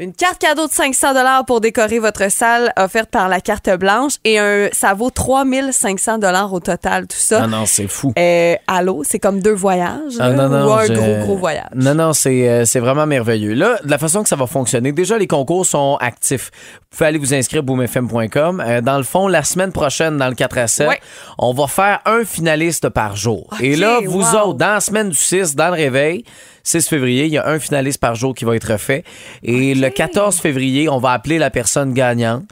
Une 0.00 0.12
carte 0.12 0.40
cadeau 0.40 0.66
de 0.66 0.72
500 0.72 1.14
dollars 1.14 1.44
pour 1.44 1.60
décorer 1.60 2.00
votre 2.00 2.28
salle 2.28 2.72
offerte 2.76 3.10
par 3.10 3.28
la 3.28 3.40
carte 3.40 3.70
blanche 3.78 4.14
et 4.24 4.40
un, 4.40 4.68
ça 4.72 4.92
vaut 4.92 5.10
3500 5.10 6.18
dollars 6.18 6.52
au 6.52 6.58
total, 6.58 7.06
tout 7.06 7.16
ça. 7.16 7.42
Ah 7.44 7.46
non, 7.46 7.64
c'est 7.64 7.86
fou. 7.86 8.12
Euh, 8.18 8.56
allô, 8.66 9.04
c'est 9.08 9.20
comme 9.20 9.40
deux 9.40 9.52
voyages 9.54 10.14
Ah, 10.18 10.30
là, 10.30 10.34
non, 10.34 10.48
non, 10.48 10.66
ou 10.68 10.72
un 10.72 10.86
je- 10.86 10.92
gros, 10.94 11.16
gros 11.26 11.36
voyage. 11.36 11.68
Non, 11.76 11.94
non, 11.94 12.12
c'est 12.12 12.48
euh, 12.48 12.64
c'est 12.64 12.80
vraiment 12.80 13.06
merveilleux. 13.06 13.54
Là, 13.54 13.78
de 13.84 13.88
la 13.88 13.98
façon 13.98 14.24
que 14.24 14.28
ça 14.28 14.34
va 14.34 14.48
fonctionner, 14.48 14.90
déjà, 14.90 15.16
les 15.16 15.28
concours 15.28 15.64
sont 15.64 15.96
actifs. 16.00 16.50
Vous 16.94 16.98
pouvez 16.98 17.08
aller 17.08 17.18
vous 17.18 17.34
inscrire 17.34 17.58
à 17.58 17.62
boomfm.com. 17.62 18.62
Euh, 18.64 18.80
dans 18.80 18.98
le 18.98 19.02
fond, 19.02 19.26
la 19.26 19.42
semaine 19.42 19.72
prochaine, 19.72 20.16
dans 20.16 20.28
le 20.28 20.36
4 20.36 20.58
à 20.58 20.68
7, 20.68 20.86
Ouais. 20.88 21.00
on 21.38 21.52
va 21.52 21.66
faire 21.66 21.98
un 22.06 22.24
finaliste 22.24 22.88
par 22.88 23.16
jour. 23.16 23.48
Et 23.60 23.74
là, 23.74 23.98
vous 24.06 24.20
wow. 24.20 24.38
autres, 24.38 24.54
dans 24.58 24.74
la 24.74 24.80
semaine 24.80 25.08
du 25.08 25.16
6, 25.16 25.56
dans 25.56 25.66
le 25.70 25.74
réveil, 25.74 26.24
6 26.62 26.88
février, 26.88 27.24
il 27.24 27.32
y 27.32 27.38
a 27.38 27.48
un 27.48 27.58
finaliste 27.58 27.98
par 28.00 28.14
jour 28.14 28.32
qui 28.32 28.44
va 28.44 28.54
être 28.54 28.76
fait. 28.76 29.02
Et 29.42 29.74
le 29.74 29.90
14 29.90 30.38
février, 30.38 30.88
on 30.88 30.98
va 30.98 31.10
appeler 31.10 31.38
la 31.38 31.50
personne 31.50 31.94
gagnante. 31.94 32.44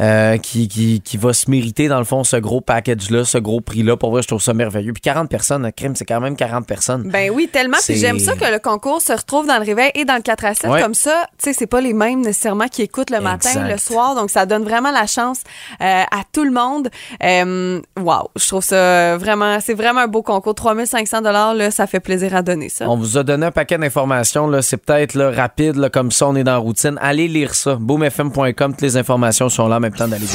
Euh, 0.00 0.36
qui, 0.36 0.68
qui, 0.68 1.00
qui 1.00 1.16
va 1.16 1.32
se 1.32 1.50
mériter, 1.50 1.88
dans 1.88 1.98
le 1.98 2.04
fond, 2.04 2.22
ce 2.24 2.36
gros 2.36 2.60
package-là, 2.60 3.24
ce 3.24 3.38
gros 3.38 3.60
prix-là. 3.60 3.96
Pour 3.96 4.10
vrai, 4.12 4.22
je 4.22 4.28
trouve 4.28 4.42
ça 4.42 4.54
merveilleux. 4.54 4.92
Puis 4.92 5.00
40 5.02 5.28
personnes, 5.28 5.64
un 5.64 5.72
crime, 5.72 5.96
c'est 5.96 6.04
quand 6.04 6.20
même 6.20 6.36
40 6.36 6.66
personnes. 6.66 7.08
Ben 7.10 7.30
oui, 7.34 7.48
tellement. 7.52 7.78
Puis 7.84 7.96
j'aime 7.96 8.18
ça 8.18 8.34
que 8.34 8.50
le 8.50 8.58
concours 8.58 9.00
se 9.00 9.12
retrouve 9.12 9.46
dans 9.46 9.58
le 9.58 9.64
réveil 9.64 9.90
et 9.94 10.04
dans 10.04 10.16
le 10.16 10.22
4 10.22 10.44
à 10.44 10.54
7. 10.54 10.70
Ouais. 10.70 10.82
Comme 10.82 10.94
ça, 10.94 11.26
tu 11.38 11.50
sais, 11.50 11.52
c'est 11.52 11.66
pas 11.66 11.80
les 11.80 11.94
mêmes 11.94 12.20
nécessairement 12.20 12.68
qui 12.68 12.82
écoutent 12.82 13.10
le 13.10 13.20
matin, 13.20 13.66
le 13.68 13.76
soir. 13.76 14.14
Donc, 14.14 14.30
ça 14.30 14.46
donne 14.46 14.64
vraiment 14.64 14.90
la 14.92 15.06
chance 15.06 15.40
euh, 15.80 16.02
à 16.10 16.22
tout 16.32 16.44
le 16.44 16.52
monde. 16.52 16.90
Euh, 17.22 17.80
wow, 17.98 18.30
je 18.36 18.46
trouve 18.46 18.64
ça 18.64 19.16
vraiment, 19.16 19.58
c'est 19.60 19.74
vraiment 19.74 20.00
un 20.00 20.08
beau 20.08 20.22
concours. 20.22 20.54
3500 20.54 21.20
là, 21.22 21.70
ça 21.70 21.86
fait 21.86 22.00
plaisir 22.00 22.34
à 22.34 22.42
donner 22.42 22.68
ça. 22.68 22.88
On 22.88 22.96
vous 22.96 23.18
a 23.18 23.22
donné 23.22 23.46
un 23.46 23.50
paquet 23.50 23.78
d'informations. 23.78 24.46
là. 24.46 24.62
C'est 24.62 24.76
peut-être 24.76 25.18
rapide, 25.20 25.76
là, 25.76 25.90
comme 25.90 26.10
ça, 26.10 26.28
on 26.28 26.36
est 26.36 26.44
dans 26.44 26.52
la 26.52 26.58
routine. 26.58 26.98
Allez 27.00 27.28
lire 27.28 27.54
ça. 27.54 27.74
boomfm.com, 27.74 28.72
toutes 28.72 28.82
les 28.82 28.96
informations 28.96 29.48
sont 29.48 29.66
là 29.66 29.80
même 29.88 29.96
temps 29.98 30.08
d'aller 30.08 30.26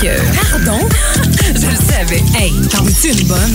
que. 0.00 0.40
Pardon? 0.50 0.80
Je 1.54 1.66
le 1.66 1.76
savais. 1.76 2.22
Hey, 2.38 2.52
t'en 2.70 2.82
veux-tu 2.82 3.08
une 3.12 3.26
bonne? 3.28 3.52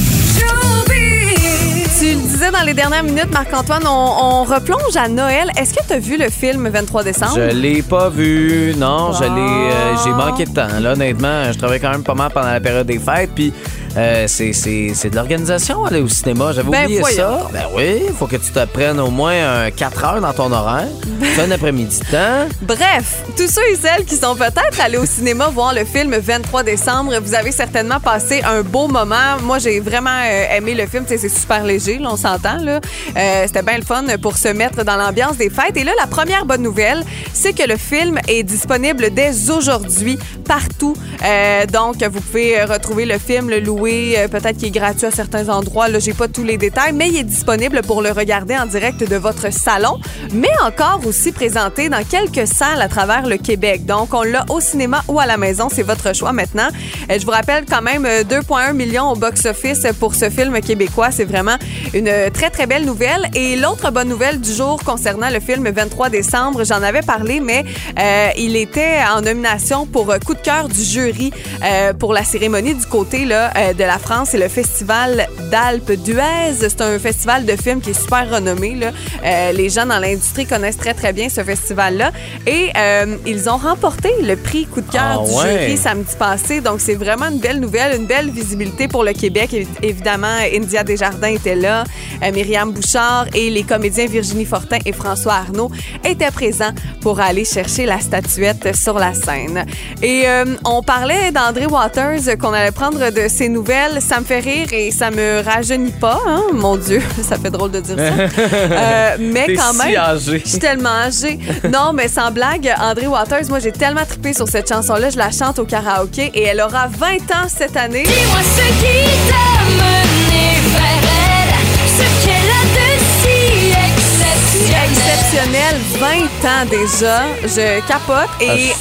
Tu 2.00 2.06
le 2.14 2.22
disais 2.22 2.52
dans 2.52 2.62
les 2.62 2.76
dernières 2.76 3.04
minutes, 3.04 3.32
Marc-Antoine, 3.34 3.84
on, 3.88 3.90
on 3.90 4.44
replonge 4.44 4.96
à 4.96 5.08
Noël. 5.10 5.50
Est-ce 5.58 5.74
que 5.74 5.80
tu 5.86 5.94
as 5.94 6.00
vu 6.00 6.16
le 6.16 6.30
film 6.30 6.70
23 6.70 7.04
décembre? 7.04 7.34
Je 7.36 7.56
l'ai 7.56 7.82
pas 7.82 8.10
vu. 8.10 8.76
Non, 8.78 9.14
je 9.14 9.24
l'ai. 9.24 9.30
euh, 9.74 9.96
j'ai 10.04 10.12
manqué 10.12 10.46
de 10.46 10.52
temps. 10.54 10.68
Là, 10.80 10.94
honnêtement, 10.94 11.52
je 11.52 11.58
travaillais 11.58 11.80
quand 11.80 11.90
même 11.90 12.04
pas 12.04 12.14
mal 12.14 12.30
pendant 12.32 12.52
la 12.52 12.60
période 12.62 12.86
des 12.86 13.00
fêtes. 13.00 13.32
Puis 13.34 13.52
euh, 13.98 14.26
c'est, 14.28 14.54
c'est, 14.54 14.92
c'est 14.94 15.10
de 15.10 15.16
l'organisation 15.16 15.84
aller 15.86 16.00
au 16.02 16.08
cinéma. 16.08 16.52
J'avais 16.54 16.70
Ben, 16.70 16.84
oublié 16.84 17.00
voyons 17.00 17.18
ça. 17.18 17.48
Ben 17.52 17.64
oui, 17.76 18.02
il 18.08 18.14
faut 18.14 18.28
que 18.28 18.36
tu 18.36 18.52
te 18.52 18.64
prennes 18.66 19.00
au 19.00 19.10
moins 19.10 19.70
4 19.76 20.04
heures 20.06 20.22
dans 20.22 20.34
ton 20.34 20.52
horaire. 20.52 20.88
C'est 21.36 21.42
un 21.42 21.52
après-midi 21.52 22.00
de 22.00 22.06
temps. 22.12 22.48
Bref, 22.62 23.24
tous 23.36 23.48
ceux 23.48 23.68
et 23.72 23.76
celles 23.76 24.06
qui 24.06 24.16
sont 24.16 24.36
peut-être 24.36 24.80
allés 24.84 24.98
au 24.98 25.06
cinéma 25.06 25.48
voir 25.48 25.74
le 25.74 25.84
film 25.86 26.16
23 26.16 26.64
décembre, 26.64 27.14
vous 27.24 27.34
avez 27.34 27.52
certainement 27.52 28.00
passé 28.00 28.42
un 28.44 28.62
beau 28.62 28.88
moment. 28.88 29.38
Moi, 29.42 29.58
j'ai 29.60 29.80
vraiment 29.80 30.10
euh, 30.26 30.56
aimé 30.58 30.76
le 30.76 30.86
film. 30.86 31.06
C'est 31.08 31.18
super 31.30 31.64
léger, 31.64 31.98
là, 31.98 32.10
on 32.12 32.18
s'entend. 32.18 32.58
là. 32.62 32.80
Euh, 33.18 33.44
C'était 33.48 33.64
bien 33.64 33.78
le 33.78 33.84
fun 33.86 34.04
pour 34.22 34.38
se 34.38 34.50
mettre 34.50 34.84
dans 34.84 34.96
l'ambiance 34.96 35.38
des 35.38 35.50
fêtes. 35.50 35.76
Et 35.76 35.84
là, 35.84 35.94
la 36.00 36.06
première 36.08 36.46
bonne 36.46 36.62
nouvelle, 36.62 37.04
c'est 37.34 37.54
que 37.54 37.68
le 37.68 37.78
film 37.78 38.20
est 38.28 38.44
disponible 38.44 39.10
dès 39.12 39.50
aujourd'hui 39.50 40.20
partout. 40.46 40.96
Euh, 41.26 41.66
donc, 41.66 42.04
vous 42.04 42.22
pouvez 42.22 42.64
retrouver 42.64 43.06
le 43.06 43.18
film, 43.18 43.50
le 43.50 43.60
louer 43.60 43.87
euh, 44.18 44.28
peut-être 44.28 44.58
qu'il 44.58 44.68
est 44.68 44.72
gratuit 44.72 45.06
à 45.06 45.12
certains 45.12 45.50
endroits. 45.50 45.88
Là, 45.88 46.00
j'ai 46.00 46.14
pas 46.14 46.28
tous 46.28 46.44
les 46.44 46.58
détails, 46.58 46.94
mais 46.94 47.10
il 47.10 47.18
est 47.18 47.24
disponible 47.24 47.82
pour 47.82 48.02
le 48.02 48.12
regarder 48.12 48.56
en 48.58 48.66
direct 48.66 49.04
de 49.08 49.16
votre 49.16 49.52
salon, 49.52 50.00
mais 50.34 50.52
encore 50.64 51.02
aussi 51.06 51.32
présenté 51.32 51.90
dans 51.90 52.04
quelques 52.04 52.48
salles 52.48 52.82
à 52.82 52.88
travers 52.88 53.28
le 53.28 53.38
Québec. 53.38 53.86
Donc, 53.86 54.14
on 54.14 54.24
l'a 54.24 54.46
au 54.50 54.60
cinéma 54.60 55.04
ou 55.08 55.20
à 55.20 55.26
la 55.26 55.38
maison, 55.38 55.70
c'est 55.72 55.84
votre 55.84 56.14
choix 56.16 56.34
maintenant. 56.34 56.68
Euh, 57.12 57.18
je 57.20 57.26
vous 57.26 57.32
rappelle 57.32 57.66
quand 57.70 57.82
même 57.82 58.06
euh, 58.06 58.24
2,1 58.24 58.74
millions 58.74 59.12
au 59.12 59.16
box-office 59.16 59.88
pour 60.00 60.16
ce 60.16 60.30
film 60.30 60.60
québécois. 60.62 61.12
C'est 61.12 61.26
vraiment 61.26 61.58
une 61.94 62.08
euh, 62.08 62.30
très, 62.30 62.50
très 62.50 62.68
belle 62.68 62.86
nouvelle. 62.86 63.30
Et 63.36 63.56
l'autre 63.56 63.92
bonne 63.92 64.10
nouvelle 64.10 64.40
du 64.40 64.52
jour 64.52 64.84
concernant 64.84 65.30
le 65.30 65.40
film 65.40 65.68
23 65.70 66.10
décembre, 66.10 66.64
j'en 66.64 66.82
avais 66.82 67.02
parlé, 67.02 67.40
mais 67.40 67.66
euh, 68.00 68.30
il 68.38 68.56
était 68.56 68.98
en 69.10 69.22
nomination 69.22 69.86
pour 69.86 70.12
euh, 70.12 70.18
coup 70.20 70.34
de 70.34 70.40
cœur 70.40 70.68
du 70.68 70.82
jury 70.82 71.32
euh, 71.64 71.94
pour 71.94 72.14
la 72.14 72.24
cérémonie 72.24 72.74
du 72.74 72.86
côté 72.86 73.26
là, 73.26 73.52
euh, 73.56 73.67
de 73.74 73.84
la 73.84 73.98
France. 74.00 74.30
C'est 74.32 74.38
le 74.38 74.48
Festival 74.48 75.28
d'Alpes 75.52 75.92
d'Huez. 75.92 76.54
C'est 76.60 76.82
un 76.82 76.98
festival 77.00 77.46
de 77.46 77.56
films 77.56 77.82
qui 77.82 77.92
est 77.92 78.00
super 78.02 78.30
renommé. 78.30 78.76
Là. 78.76 78.92
Euh, 79.26 79.52
les 79.52 79.70
gens 79.70 79.86
dans 79.86 80.00
l'industrie 80.00 80.46
connaissent 80.46 80.78
très, 80.78 80.94
très 80.94 81.14
bien 81.14 81.30
ce 81.30 81.44
festival-là. 81.44 82.12
Et 82.46 82.70
euh, 82.78 83.16
ils 83.26 83.50
ont 83.50 83.58
remporté 83.58 84.10
le 84.22 84.36
prix 84.36 84.66
coup 84.66 84.82
de 84.82 84.92
cœur 84.92 85.24
Ah 85.24 85.26
du 85.28 85.32
ouais. 85.34 85.62
jury 85.68 85.78
samedi 85.78 86.16
passé. 86.18 86.62
Donc, 86.62 86.80
c'est 86.82 86.96
vraiment 86.96 87.26
une 87.28 87.40
belle 87.40 87.60
nouvelle, 87.60 87.96
une 88.00 88.06
belle 88.08 88.30
visibilité 88.30 88.88
pour 88.88 89.04
le 89.04 89.14
Québec. 89.14 89.52
Évi- 89.54 89.68
Évidemment, 89.82 90.38
India 90.54 90.84
Desjardins 90.84 91.28
était 91.30 91.56
là, 91.56 91.84
euh, 92.24 92.32
Myriam 92.32 92.72
Bouchard 92.72 93.26
et 93.34 93.50
les 93.50 93.64
comédiens 93.64 94.06
Virginie 94.08 94.46
Fortin 94.46 94.78
et 94.86 94.92
François 94.94 95.34
Arnaud 95.36 95.72
étaient 96.04 96.32
présents 96.32 96.72
pour 97.02 97.20
aller 97.20 97.46
chercher 97.46 97.86
la 97.86 98.00
statuette 98.00 98.76
sur 98.76 98.98
la 99.00 99.14
scène. 99.14 99.66
Et 100.02 100.24
euh, 100.28 100.46
on 100.66 100.82
parlait 100.84 101.32
d'André 101.32 101.66
Waters, 101.66 102.38
qu'on 102.40 102.54
allait 102.54 102.72
prendre 102.72 103.12
de 103.12 103.28
ses 103.28 103.50
nouvelles. 103.50 103.57
Ça 104.00 104.20
me 104.20 104.26
fait 104.26 104.40
rire 104.40 104.68
et 104.72 104.92
ça 104.92 105.10
me 105.10 105.42
rajeunit 105.44 105.92
pas, 105.92 106.20
hein? 106.28 106.44
Mon 106.54 106.78
Dieu, 106.78 107.02
ça 107.28 107.38
fait 107.38 107.50
drôle 107.50 107.72
de 107.72 107.80
dire 107.80 107.96
ça. 107.98 108.04
Euh, 108.78 109.18
mais 109.20 109.56
quand 109.56 109.72
si 109.74 109.78
même, 109.88 109.98
âgé. 109.98 110.42
je 110.44 110.50
suis 110.50 110.60
tellement 110.60 110.90
âgée. 110.90 111.40
Non, 111.72 111.92
mais 111.94 112.08
sans 112.08 112.32
blague, 112.32 112.72
André 112.80 113.08
Waters, 113.08 113.48
moi, 113.50 113.60
j'ai 113.60 113.72
tellement 113.72 114.06
trippé 114.06 114.34
sur 114.34 114.48
cette 114.48 114.70
chanson-là. 114.70 115.10
Je 115.10 115.18
la 115.18 115.32
chante 115.32 115.58
au 115.60 115.66
karaoké 115.66 116.32
et 116.34 116.44
elle 116.44 116.62
aura 116.62 116.88
20 116.88 117.08
ans 117.32 117.48
cette 117.48 117.76
année. 117.76 118.04
Dis-moi 118.04 118.40
ce 118.44 118.68
qui 118.80 119.08
t'a 119.28 119.66
mené 119.74 120.48
vers 120.74 121.10
elle, 121.42 121.54
ce 121.98 122.26
qu'elle 122.26 122.52
a 122.52 122.64
de 122.76 122.88
si 123.22 123.72
exceptionnel. 123.88 124.90
Exceptionnel, 124.92 125.76
20 126.00 126.50
ans 126.50 126.66
déjà. 126.70 127.22
Je 127.44 127.80
capote. 127.88 128.30
Ah, 128.40 128.44
Et 128.44 128.72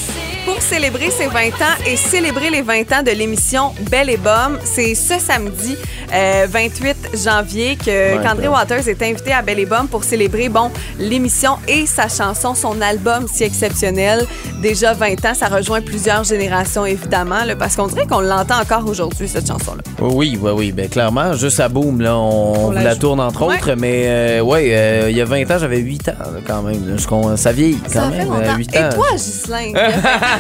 pour 0.47 0.62
célébrer 0.62 1.11
ses 1.11 1.26
20 1.26 1.49
ans 1.49 1.76
et 1.87 1.97
célébrer 1.97 2.49
les 2.50 2.62
20 2.62 2.93
ans 2.93 3.03
de 3.05 3.11
l'émission 3.11 3.73
Belle 3.91 4.09
et 4.09 4.17
Bomme, 4.17 4.59
c'est 4.65 4.95
ce 4.95 5.19
samedi 5.19 5.76
euh, 6.15 6.47
28 6.49 6.97
janvier 7.25 7.76
que 7.76 8.23
qu'André. 8.23 8.47
Waters 8.49 8.88
est 8.88 9.03
invité 9.03 9.33
à 9.33 9.43
Belle 9.43 9.59
et 9.59 9.67
Bomme 9.67 9.88
pour 9.88 10.05
célébrer 10.05 10.49
bon 10.49 10.71
l'émission 11.00 11.57
et 11.67 11.85
sa 11.85 12.09
chanson, 12.09 12.55
son 12.55 12.81
album 12.81 13.26
si 13.31 13.43
exceptionnel. 13.43 14.25
Déjà 14.62 14.93
20 14.95 15.25
ans, 15.26 15.35
ça 15.35 15.49
rejoint 15.49 15.81
plusieurs 15.83 16.23
générations 16.25 16.87
évidemment, 16.87 17.45
là, 17.45 17.57
parce 17.57 17.75
qu'on 17.76 17.88
dirait 17.88 18.07
qu'on 18.07 18.21
l'entend 18.21 18.61
encore 18.61 18.87
aujourd'hui 18.88 19.29
cette 19.29 19.49
chanson-là. 19.49 19.83
Oui, 20.00 20.38
oui, 20.41 20.50
oui. 20.55 20.73
Ben, 20.73 20.88
clairement, 20.88 21.35
juste 21.35 21.59
à 21.61 21.69
Boom, 21.69 22.00
là, 22.00 22.17
on, 22.17 22.71
la 22.71 22.95
tourne 22.97 23.21
entre 23.21 23.47
Ouais. 23.47 23.57
autres, 23.57 23.75
mais 23.76 24.05
euh, 24.07 24.41
ouais, 24.43 24.69
euh, 24.73 25.11
il 25.11 25.17
y 25.17 25.21
a 25.21 25.25
20 25.25 25.43
ans, 25.50 25.59
j'avais 25.59 25.79
8 25.79 26.09
ans 26.09 26.12
là, 26.21 26.41
quand 26.47 26.62
même. 26.62 26.88
là. 26.88 27.37
Ça 27.37 27.53
vieillit 27.53 27.81
quand 27.93 28.00
Ça 28.00 28.09
même. 28.09 28.21
euh, 28.33 28.41
longtemps. 28.41 28.57
8 28.57 28.75
Et 28.75 28.79
ans. 28.79 28.88
toi, 28.95 29.07
Ghislain? 29.12 29.73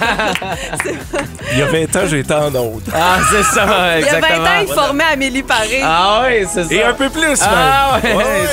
Il 1.52 1.58
y 1.58 1.62
a 1.62 1.66
20 1.66 1.96
ans, 1.96 2.06
j'étais 2.08 2.34
en 2.34 2.54
autre. 2.54 2.90
Ah, 2.94 3.18
c'est 3.30 3.42
ça, 3.42 3.64
Il 3.98 4.04
y 4.04 4.08
a 4.08 4.12
20 4.12 4.16
exactement. 4.18 4.46
ans, 4.46 4.60
il 4.68 4.74
formait 4.74 5.04
Amélie 5.12 5.42
Paré. 5.42 5.80
Ah 5.82 6.22
oui, 6.26 6.46
c'est 6.52 6.64
ça. 6.64 6.74
Et 6.74 6.82
un 6.82 6.92
peu 6.94 7.08
plus, 7.08 7.38
Ah 7.42 7.98
même. 8.02 8.16
ouais, 8.16 8.24
Ouais. 8.24 8.46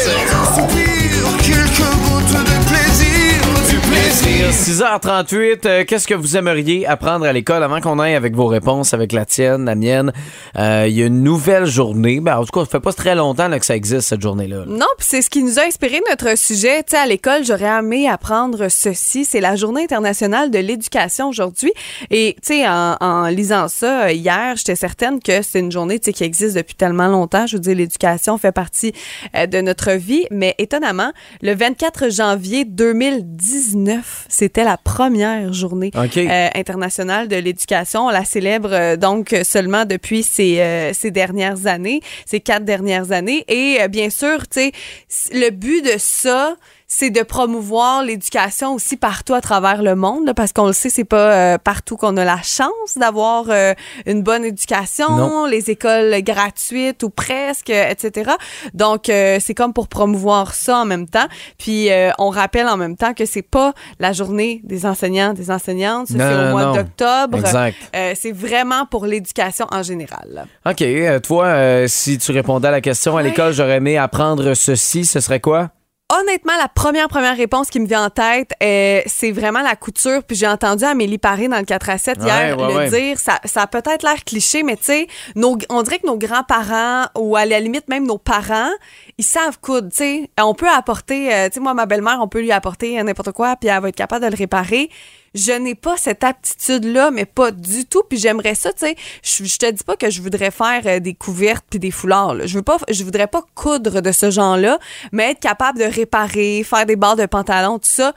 Plaisir. 4.43 4.73
6h38, 4.73 5.65
euh, 5.65 5.83
qu'est-ce 5.83 6.07
que 6.07 6.13
vous 6.13 6.38
aimeriez 6.38 6.85
apprendre 6.88 7.25
à 7.25 7.33
l'école 7.33 7.63
avant 7.63 7.81
qu'on 7.81 8.00
aille 8.00 8.15
avec 8.15 8.35
vos 8.35 8.45
réponses, 8.45 8.93
avec 8.93 9.12
la 9.12 9.25
tienne, 9.25 9.65
la 9.65 9.75
mienne? 9.75 10.13
Euh, 10.57 10.85
Il 10.88 10.95
y 10.95 11.03
a 11.03 11.07
une 11.07 11.21
nouvelle 11.21 11.65
journée. 11.65 12.19
Ben, 12.19 12.38
en 12.38 12.45
tout 12.45 12.51
cas, 12.51 12.62
ça 12.62 12.71
fait 12.71 12.79
pas 12.79 12.93
très 12.93 13.13
longtemps 13.13 13.50
que 13.57 13.65
ça 13.65 13.75
existe, 13.75 14.07
cette 14.07 14.21
journée-là. 14.21 14.63
Non, 14.67 14.85
puis 14.97 15.07
c'est 15.09 15.21
ce 15.21 15.29
qui 15.29 15.43
nous 15.43 15.59
a 15.59 15.63
inspiré 15.63 16.01
notre 16.09 16.38
sujet. 16.38 16.81
Tu 16.83 16.91
sais, 16.91 16.97
à 16.97 17.05
l'école, 17.05 17.43
j'aurais 17.43 17.79
aimé 17.79 18.07
apprendre 18.07 18.67
ceci. 18.69 19.25
C'est 19.25 19.41
la 19.41 19.55
Journée 19.55 19.83
internationale 19.83 20.50
de 20.50 20.59
l'éducation 20.59 21.29
aujourd'hui. 21.29 21.73
Et 22.09 22.35
tu 22.41 22.53
en, 22.65 22.95
en 23.01 23.27
lisant 23.27 23.67
ça 23.67 24.05
euh, 24.05 24.12
hier, 24.12 24.55
j'étais 24.55 24.75
certaine 24.75 25.19
que 25.19 25.41
c'est 25.41 25.59
une 25.59 25.71
journée 25.71 26.00
qui 26.00 26.23
existe 26.23 26.55
depuis 26.55 26.75
tellement 26.75 27.07
longtemps. 27.07 27.47
Je 27.47 27.57
veux 27.57 27.62
dire, 27.62 27.75
l'éducation 27.75 28.38
fait 28.38 28.51
partie 28.51 28.93
de 29.33 29.62
notre 29.62 29.91
vie. 29.91 30.25
Mais 30.31 30.55
étonnamment, 30.57 31.12
le 31.41 31.53
24 31.53 32.09
janvier 32.09 32.65
2019, 32.65 34.25
c'était 34.33 34.63
la 34.63 34.77
première 34.77 35.53
journée 35.53 35.91
euh, 35.95 36.49
internationale 36.55 37.27
de 37.27 37.35
l'éducation. 37.35 38.07
On 38.07 38.09
la 38.09 38.25
célèbre 38.25 38.73
euh, 38.73 38.97
donc 38.97 39.35
seulement 39.43 39.85
depuis 39.85 40.23
ces, 40.23 40.59
euh, 40.59 40.91
ces 40.91 41.11
dernières 41.11 41.67
années, 41.67 42.01
ces 42.25 42.39
quatre 42.39 42.65
dernières 42.65 43.11
années. 43.11 43.45
Et 43.47 43.87
bien 43.89 44.09
sûr, 44.09 44.47
tu 44.47 44.71
sais, 45.07 45.31
le 45.33 45.51
but 45.51 45.85
de 45.85 45.99
ça, 45.99 46.55
c'est 46.95 47.09
de 47.09 47.23
promouvoir 47.23 48.03
l'éducation 48.03 48.75
aussi 48.75 48.97
partout 48.97 49.33
à 49.33 49.41
travers 49.41 49.81
le 49.81 49.95
monde, 49.95 50.27
là, 50.27 50.33
parce 50.35 50.53
qu'on 50.53 50.67
le 50.67 50.73
sait, 50.73 50.89
c'est 50.91 51.03
pas 51.03 51.33
euh, 51.33 51.57
partout 51.57 51.97
qu'on 51.97 52.15
a 52.17 52.23
la 52.23 52.39
chance 52.43 52.97
d'avoir 52.97 53.45
euh, 53.50 53.73
une 54.05 54.21
bonne 54.21 54.45
éducation, 54.45 55.09
Non. 55.09 55.45
les 55.47 55.71
écoles 55.71 56.21
gratuites 56.21 57.01
ou 57.01 57.09
presque, 57.09 57.71
euh, 57.71 57.89
etc. 57.89 58.31
Donc, 58.75 59.09
euh, 59.09 59.38
c'est 59.41 59.55
comme 59.55 59.73
pour 59.73 59.88
promouvoir 59.88 60.53
ça 60.53 60.77
en 60.77 60.85
même 60.85 61.07
temps. 61.07 61.25
Puis, 61.57 61.91
euh, 61.91 62.12
on 62.19 62.29
rappelle 62.29 62.67
en 62.67 62.77
même 62.77 62.95
temps 62.95 63.13
que 63.15 63.25
c'est 63.25 63.41
pas 63.41 63.73
la 64.00 64.13
journée 64.13 64.62
des 64.63 64.85
enseignants, 64.85 65.33
des 65.33 65.50
enseignantes, 65.50 66.07
c'est 66.09 66.15
au 66.21 66.51
mois 66.51 66.73
d'octobre. 66.75 67.39
Exact. 67.39 67.75
Euh, 67.95 68.13
c'est 68.15 68.31
vraiment 68.31 68.85
pour 68.85 69.07
l'éducation 69.07 69.65
en 69.71 69.81
général. 69.81 70.45
OK. 70.65 70.81
euh, 70.83 71.19
toi, 71.19 71.45
euh, 71.45 71.88
si 71.88 72.19
tu 72.19 72.31
répondais 72.31 72.67
à 72.67 72.71
la 72.71 72.81
question 72.81 73.13
à 73.13 73.15
Ouais. 73.15 73.23
l'école, 73.29 73.51
j'aurais 73.53 73.77
aimé 73.77 73.97
apprendre 73.97 74.53
ceci, 74.53 75.05
ce 75.05 75.19
serait 75.19 75.39
quoi? 75.39 75.69
Honnêtement, 76.12 76.53
la 76.57 76.67
première 76.67 77.07
première 77.07 77.36
réponse 77.36 77.69
qui 77.69 77.79
me 77.79 77.88
vient 77.88 78.05
en 78.05 78.10
tête, 78.10 78.51
euh, 78.62 79.01
c'est 79.07 79.31
vraiment 79.31 79.62
la 79.62 79.75
couture. 79.75 80.22
Puis 80.24 80.36
j'ai 80.36 80.48
entendu 80.48 80.83
Amélie 80.83 81.17
Paré 81.17 81.48
dans 81.48 81.57
le 81.57 81.63
4 81.63 81.89
à 81.89 81.98
7 81.98 82.17
hier 82.22 82.55
Ouais, 82.60 82.67
le 82.67 82.75
ouais. 82.75 82.89
dire. 82.89 83.17
Ça, 83.19 83.39
ça 83.45 83.63
a 83.63 83.67
peut-être 83.67 84.03
l'air 84.03 84.24
cliché, 84.24 84.62
mais 84.62 84.75
tu 84.75 84.83
sais, 84.83 85.07
nos- 85.36 85.57
on 85.69 85.81
dirait 85.81 85.98
que 86.00 86.05
nos 86.05 86.17
grands-parents 86.17 87.05
ou 87.17 87.36
à 87.36 87.45
la 87.45 87.60
limite 87.60 87.88
même 87.88 88.05
nos 88.05 88.19
parents, 88.19 88.69
ils 89.17 89.24
savent 89.24 89.57
coudre. 89.60 89.89
Tu 89.89 89.95
sais, 89.98 90.29
on 90.39 90.53
peut 90.53 90.69
apporter. 90.69 91.33
euh, 91.33 91.48
tu 91.48 91.55
sais, 91.55 91.60
moi 91.62 91.74
ma 91.74 91.86
belle-mère, 91.88 92.19
on 92.22 92.27
peut 92.27 92.41
lui 92.41 92.51
apporter 92.51 93.01
n'importe 93.01 93.31
quoi, 93.31 93.55
puis 93.55 93.69
elle 93.69 93.81
va 93.81 93.89
être 93.89 93.95
capable 93.95 94.25
de 94.25 94.29
le 94.29 94.38
réparer. 94.38 94.89
Je 95.35 95.51
n'ai 95.51 95.73
pas 95.75 95.97
cette 95.97 96.23
aptitude-là, 96.23 97.09
mais 97.11 97.25
pas 97.25 97.51
du 97.51 97.85
tout. 97.85 98.03
Puis 98.07 98.19
j'aimerais 98.19 98.55
ça, 98.55 98.71
tu 98.71 98.85
sais. 98.85 98.95
Je, 99.23 99.43
je 99.45 99.57
te 99.57 99.71
dis 99.71 99.83
pas 99.83 99.95
que 99.95 100.09
je 100.09 100.21
voudrais 100.21 100.51
faire 100.51 100.81
euh, 100.85 100.99
des 100.99 101.13
couvertes 101.15 101.65
puis 101.69 101.79
des 101.79 101.91
foulards. 101.91 102.35
là. 102.35 102.45
Je 102.45 102.55
veux 102.55 102.61
pas, 102.61 102.77
je 102.89 103.03
voudrais 103.03 103.27
pas 103.27 103.41
coudre 103.55 104.01
de 104.01 104.11
ce 104.11 104.29
genre-là, 104.29 104.77
mais 105.11 105.31
être 105.31 105.39
capable 105.39 105.79
de 105.79 105.85
réparer, 105.85 106.63
faire 106.63 106.85
des 106.85 106.95
barres 106.95 107.15
de 107.15 107.25
pantalon, 107.25 107.79
tout 107.79 107.89
ça. 107.89 108.13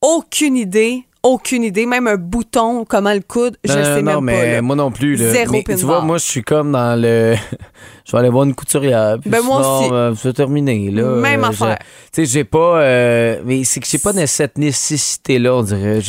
Aucune 0.00 0.56
idée, 0.56 1.04
aucune 1.22 1.64
idée. 1.64 1.86
Même 1.86 2.06
un 2.06 2.16
bouton, 2.16 2.84
comment 2.84 3.14
le 3.14 3.20
coudre, 3.26 3.56
je 3.64 3.72
Non, 3.72 3.84
sais 3.84 4.02
non, 4.02 4.20
même 4.20 4.24
mais 4.24 4.38
pas. 4.40 4.46
là. 4.52 4.62
moi 4.62 4.76
non 4.76 4.90
plus. 4.92 5.16
Là. 5.16 5.30
Zéro 5.32 5.52
mais, 5.52 5.62
tu 5.64 5.74
vois, 5.76 6.02
moi, 6.02 6.18
je 6.18 6.24
suis 6.24 6.42
comme 6.42 6.72
dans 6.72 7.00
le. 7.00 7.34
Je 8.04 8.12
vais 8.12 8.18
aller 8.18 8.28
voir 8.28 8.44
une 8.44 8.54
couturière. 8.54 9.16
Puis 9.20 9.30
Ben, 9.30 9.42
moi 9.42 9.62
sinon, 9.62 9.78
aussi. 9.80 9.92
euh, 9.92 10.14
c'est 10.16 10.32
terminé. 10.34 10.90
Là, 10.90 11.02
Même 11.16 11.44
Euh, 11.44 11.48
affaire. 11.48 11.78
Tu 12.12 12.24
sais, 12.24 12.26
j'ai 12.26 12.44
pas. 12.44 12.80
euh, 12.80 13.40
mais 13.44 13.64
c'est 13.64 13.80
que 13.80 13.86
j'ai 13.86 13.98
pas 13.98 14.12
cette 14.26 14.58
nécessité-là, 14.58 15.54
on 15.56 15.62
dirait. 15.62 16.00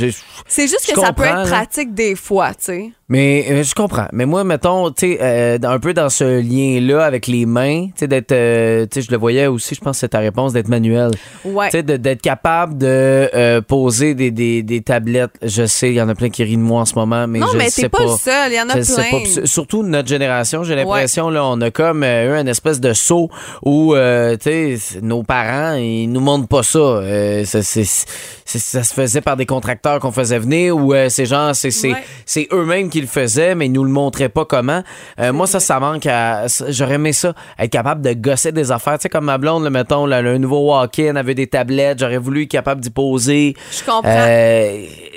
C'est 0.47 0.67
juste 0.67 0.91
que 0.93 0.99
ça 0.99 1.13
peut 1.13 1.23
être 1.23 1.35
là. 1.35 1.45
pratique 1.45 1.93
des 1.93 2.15
fois, 2.15 2.49
tu 2.49 2.55
sais. 2.65 2.89
Mais 3.07 3.45
euh, 3.51 3.63
je 3.63 3.75
comprends. 3.75 4.07
Mais 4.13 4.25
moi, 4.25 4.43
mettons, 4.43 4.89
tu 4.89 5.11
sais, 5.13 5.19
euh, 5.21 5.59
un 5.63 5.79
peu 5.79 5.93
dans 5.93 6.09
ce 6.09 6.41
lien-là 6.41 7.05
avec 7.05 7.27
les 7.27 7.45
mains, 7.45 7.85
tu 7.87 7.91
sais, 7.97 8.07
d'être. 8.07 8.31
euh, 8.31 8.87
tu 8.89 8.99
sais, 8.99 9.05
je 9.05 9.11
le 9.11 9.17
voyais 9.17 9.45
aussi, 9.45 9.75
je 9.75 9.79
pense 9.79 9.97
que 9.97 9.99
c'est 10.01 10.09
ta 10.09 10.19
réponse, 10.19 10.53
d'être 10.53 10.67
manuel. 10.69 11.11
Ouais. 11.43 11.69
Tu 11.69 11.77
sais, 11.77 11.83
d'être 11.83 12.21
capable 12.21 12.77
de 12.79 13.59
poser 13.61 14.15
des, 14.15 14.31
des, 14.31 14.63
des 14.63 14.81
tablettes. 14.81 15.31
Je 15.43 15.65
sais, 15.67 15.89
il 15.89 15.95
y 15.95 16.01
en 16.01 16.09
a 16.09 16.15
plein 16.15 16.29
qui 16.29 16.43
rient 16.43 16.57
de 16.57 16.61
moi 16.63 16.81
en 16.81 16.85
ce 16.85 16.95
moment, 16.95 17.27
mais 17.27 17.39
non, 17.39 17.47
je 17.53 17.57
mais 17.57 17.65
t'es 17.65 17.69
sais 17.83 17.89
pas, 17.89 17.99
pas. 17.99 18.03
le 18.05 18.09
seul, 18.17 18.51
il 18.51 18.55
y 18.55 18.61
en 18.61 18.69
a 18.69 18.73
Je 18.73 18.77
le 18.79 18.83
sais 18.83 19.03
plein. 19.09 19.19
pas. 19.41 19.45
Surtout 19.45 19.83
notre 19.83 20.07
génération, 20.09 20.63
j'ai 20.63 20.75
l'impression, 20.75 21.29
là, 21.29 21.45
on 21.45 21.61
a 21.61 21.69
comme 21.69 21.85
euh, 22.04 22.36
eu 22.38 22.42
une 22.42 22.48
espèce 22.48 22.80
de 22.80 22.94
saut 22.94 23.30
où, 23.63 23.94
euh, 23.96 24.36
tu 24.38 24.44
sais, 24.44 24.77
c- 24.77 25.00
nos 25.01 25.24
parents, 25.24 25.75
ils 25.75 26.08
nous 26.08 26.20
montrent 26.22 26.48
pas 26.48 26.63
ça. 26.63 26.80
Euh, 26.80 27.44
ça, 27.46 27.62
se 27.63 28.94
faisait 28.94 29.22
par 29.22 29.36
des 29.38 29.46
contracteurs 29.46 30.00
qu'on 30.00 30.12
faisait 30.12 30.39
venir 30.39 30.75
ou 30.77 30.94
euh, 30.94 31.10
c'est 31.10 31.25
genre, 31.25 31.56
c'est 31.56 31.72
c'est- 31.72 31.94
Ouais. 31.94 32.04
c'est 32.25 32.48
eux-mêmes 32.51 32.89
qui 32.89 33.01
le 33.01 33.08
faisaient, 33.08 33.56
mais 33.56 33.65
ils 33.68 33.72
nous 33.72 33.84
le 33.84 33.89
montraient 33.92 34.30
pas 34.30 34.46
comment. 34.46 34.84
Euh, 35.20 35.34
moi, 35.34 35.48
ça, 35.48 35.60
ça 35.60 35.80
manque 35.80 36.06
à. 36.06 36.46
J'aurais 36.70 36.96
aimé 36.96 37.12
ça, 37.13 37.34
être 37.60 37.72
capable 37.72 38.01
de 38.01 38.13
gosser 38.13 38.51
des 38.51 38.72
affaires. 38.72 38.98
Tu 38.98 39.04
sais, 39.04 39.10
comme 39.10 39.25
ma 39.25 39.38
blonde, 39.38 39.63
là, 39.63 39.70
mettons, 39.70 40.06
là, 40.06 40.22
le 40.22 40.38
nouveau 40.38 40.72
walk-in 40.72 41.15
avait 41.15 41.36
des 41.36 41.48
tablettes, 41.48 42.00
j'aurais 42.00 42.18
voulu 42.18 42.44
être 42.44 42.50
capable 42.50 42.82
d'y 42.82 42.89
poser. 42.89 43.56
Je 43.72 43.84
comprends. 43.84 44.10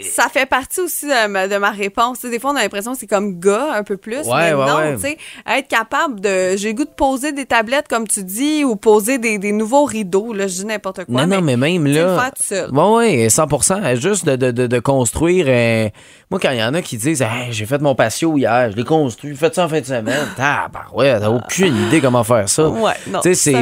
Ça 0.03 0.29
fait 0.29 0.47
partie 0.47 0.81
aussi 0.81 1.07
de 1.07 1.27
ma, 1.29 1.49
de 1.49 1.57
ma 1.57 1.71
réponse. 1.71 2.21
Des 2.25 2.39
fois, 2.39 2.53
on 2.53 2.57
a 2.57 2.63
l'impression 2.63 2.93
que 2.93 2.99
c'est 2.99 3.07
comme 3.07 3.39
gars 3.41 3.73
un 3.75 3.83
peu 3.83 3.97
plus. 3.97 4.19
Ouais, 4.19 4.25
mais 4.51 4.55
ouais, 4.55 4.67
non, 4.67 4.77
ouais. 4.77 4.95
tu 4.97 5.01
sais, 5.03 5.19
être 5.47 5.69
capable 5.69 6.21
de. 6.21 6.57
J'ai 6.57 6.69
le 6.69 6.75
goût 6.75 6.85
de 6.85 6.91
poser 6.91 7.33
des 7.33 7.47
tablettes, 7.47 7.89
comme 7.89 8.07
tu 8.07 8.23
dis, 8.23 8.65
ou 8.65 8.77
poser 8.77 9.19
des, 9.19 9.39
des 9.39 9.53
nouveaux 9.53 9.85
rideaux. 9.85 10.33
Là, 10.33 10.47
je 10.47 10.55
dis 10.55 10.67
n'importe 10.67 11.05
quoi. 11.05 11.27
non, 11.27 11.37
non, 11.37 11.43
mais 11.43 11.57
même 11.57 11.85
tu 11.87 11.93
sais, 11.95 12.01
le 12.01 12.07
là. 12.07 12.19
faire 12.21 12.33
tout 12.35 12.43
seul. 12.43 12.71
Oui, 12.73 13.19
oui, 13.19 13.27
100% 13.27 13.97
Juste 13.97 14.27
de, 14.27 14.37
de, 14.37 14.51
de, 14.51 14.67
de 14.67 14.79
construire. 14.79 15.47
euh, 15.49 15.89
moi, 16.31 16.39
quand 16.39 16.51
il 16.51 16.59
y 16.59 16.63
en 16.63 16.75
a 16.75 16.83
qui 16.83 16.97
disent 16.99 17.23
Hey, 17.23 17.53
j'ai 17.53 17.65
fait 17.65 17.81
mon 17.81 17.95
patio 17.95 18.37
hier, 18.37 18.71
je 18.71 18.77
l'ai 18.77 18.85
construit, 18.85 19.35
fait 19.35 19.55
ça 19.55 19.65
en 19.65 19.69
fin 19.69 19.81
de 19.81 19.87
semaine. 19.87 20.27
Ah, 20.39 20.69
bah 20.73 20.81
ouais, 20.93 21.19
t'as 21.19 21.31
aucune 21.31 21.75
idée 21.87 22.01
comment 22.03 22.23
faire 22.23 22.49
ça. 22.49 22.69
Ouais, 22.69 22.93
non, 23.11 23.21
Tu 23.21 23.35
sais, 23.35 23.53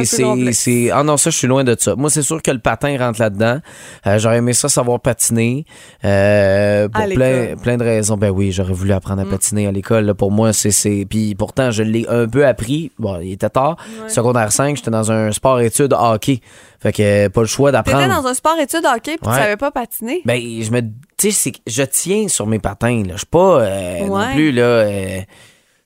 c'est 0.53 0.91
Ah 0.91 1.03
non, 1.03 1.15
ça, 1.15 1.29
je 1.29 1.37
suis 1.37 1.47
loin 1.47 1.63
de 1.63 1.75
ça. 1.79 1.95
Moi, 1.95 2.09
c'est 2.09 2.21
sûr 2.23 2.41
que 2.41 2.51
le 2.51 2.59
patin 2.59 2.97
rentre 2.97 3.21
là-dedans. 3.21 3.59
Euh, 4.05 4.19
j'aurais 4.19 4.37
aimé 4.39 4.51
ça 4.53 4.67
savoir 4.67 4.99
patiner. 4.99 5.65
euh, 6.03 6.87
pour 6.89 7.01
plein, 7.15 7.55
plein 7.61 7.77
de 7.77 7.83
raisons. 7.83 8.17
Ben 8.17 8.29
oui, 8.31 8.51
j'aurais 8.51 8.73
voulu 8.73 8.91
apprendre 8.91 9.21
à 9.21 9.25
patiner 9.25 9.67
à 9.67 9.71
l'école. 9.71 10.13
Pour 10.15 10.31
moi, 10.31 10.51
c'est. 10.53 10.71
c'est- 10.71 11.05
Puis 11.09 11.35
pourtant, 11.35 11.71
je 11.71 11.83
l'ai 11.83 12.05
un 12.09 12.27
peu 12.27 12.45
appris. 12.45 12.91
Bon, 12.99 13.19
il 13.21 13.31
était 13.33 13.49
tard. 13.49 13.77
Secondaire 14.09 14.51
5, 14.51 14.75
j'étais 14.77 14.91
dans 14.91 15.11
un 15.11 15.31
sport-études 15.31 15.93
hockey. 15.97 16.41
Fait 16.79 16.93
que 16.93 17.01
euh, 17.25 17.29
pas 17.29 17.41
le 17.41 17.47
choix 17.47 17.71
d'apprendre. 17.71 18.03
T'étais 18.03 18.13
dans 18.13 18.27
un 18.27 18.33
sport 18.33 18.57
études 18.59 18.85
hockey 18.85 19.17
puis 19.17 19.27
Ouais. 19.29 19.35
tu 19.35 19.41
savais 19.41 19.57
pas 19.57 19.71
patiner? 19.71 20.21
Ben, 20.25 20.39
je 20.39 20.69
me. 20.71 20.81
Tu 21.17 21.31
sais, 21.31 21.51
je 21.65 21.83
tiens 21.83 22.27
sur 22.27 22.45
mes 22.45 22.59
patins, 22.59 23.03
là. 23.05 23.13
Je 23.13 23.17
suis 23.17 23.25
pas 23.25 23.61
euh, 23.61 24.05
non 24.05 24.33
plus, 24.33 24.51
là. 24.51 24.61
euh, 24.63 25.19
tu 25.19 25.21
sais, 25.21 25.25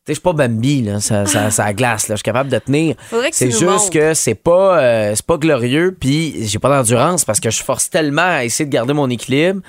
je 0.07 0.13
suis 0.13 0.21
pas 0.21 0.33
Bambi, 0.33 0.81
là. 0.81 0.99
Ça, 0.99 1.25
ça, 1.25 1.49
ça 1.51 1.71
glace, 1.73 2.07
là. 2.09 2.15
Je 2.15 2.17
suis 2.17 2.23
capable 2.23 2.49
de 2.49 2.57
tenir. 2.59 2.95
C'est 3.31 3.51
juste 3.51 3.63
montres. 3.63 3.89
que 3.89 4.13
c'est 4.13 4.35
pas, 4.35 4.81
euh, 4.81 5.13
c'est 5.15 5.25
pas 5.25 5.37
glorieux, 5.37 5.95
puis 5.97 6.45
j'ai 6.47 6.59
pas 6.59 6.69
d'endurance 6.69 7.23
parce 7.23 7.39
que 7.39 7.49
je 7.49 7.63
force 7.63 7.89
tellement 7.89 8.21
à 8.37 8.43
essayer 8.43 8.65
de 8.65 8.71
garder 8.71 8.93
mon 8.93 9.09
équilibre 9.09 9.61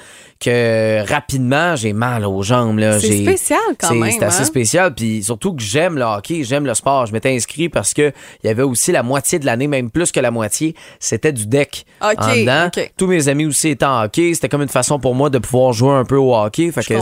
que 0.42 1.08
rapidement, 1.08 1.76
j'ai 1.76 1.92
mal 1.92 2.24
aux 2.24 2.42
jambes, 2.42 2.78
là. 2.78 2.98
C'est 2.98 3.22
spécial 3.22 3.60
quand 3.78 3.94
même, 3.94 4.10
C'est 4.10 4.24
assez 4.24 4.42
hein? 4.42 4.44
spécial, 4.44 4.94
puis 4.94 5.22
surtout 5.22 5.54
que 5.54 5.62
j'aime 5.62 5.96
le 5.96 6.04
hockey, 6.04 6.42
j'aime 6.44 6.66
le 6.66 6.74
sport. 6.74 7.06
Je 7.06 7.12
m'étais 7.12 7.34
inscrit 7.34 7.68
parce 7.68 7.94
que 7.94 8.12
il 8.42 8.46
y 8.46 8.50
avait 8.50 8.62
aussi 8.62 8.92
la 8.92 9.02
moitié 9.02 9.38
de 9.38 9.46
l'année, 9.46 9.66
même 9.66 9.90
plus 9.90 10.12
que 10.12 10.20
la 10.20 10.30
moitié, 10.30 10.74
c'était 10.98 11.32
du 11.32 11.46
deck. 11.46 11.86
Ok, 12.02 12.18
en. 12.18 12.70
Tous 12.96 13.06
mes 13.06 13.28
amis 13.28 13.46
aussi 13.46 13.68
étaient 13.68 13.84
en 13.84 14.02
hockey. 14.04 14.34
C'était 14.34 14.48
comme 14.48 14.62
une 14.62 14.68
façon 14.68 14.98
pour 14.98 15.14
moi 15.14 15.30
de 15.30 15.38
pouvoir 15.38 15.72
jouer 15.72 15.92
un 15.92 16.04
peu 16.04 16.16
au 16.16 16.34
hockey. 16.34 16.70
Fait 16.72 16.84
que 16.84 16.94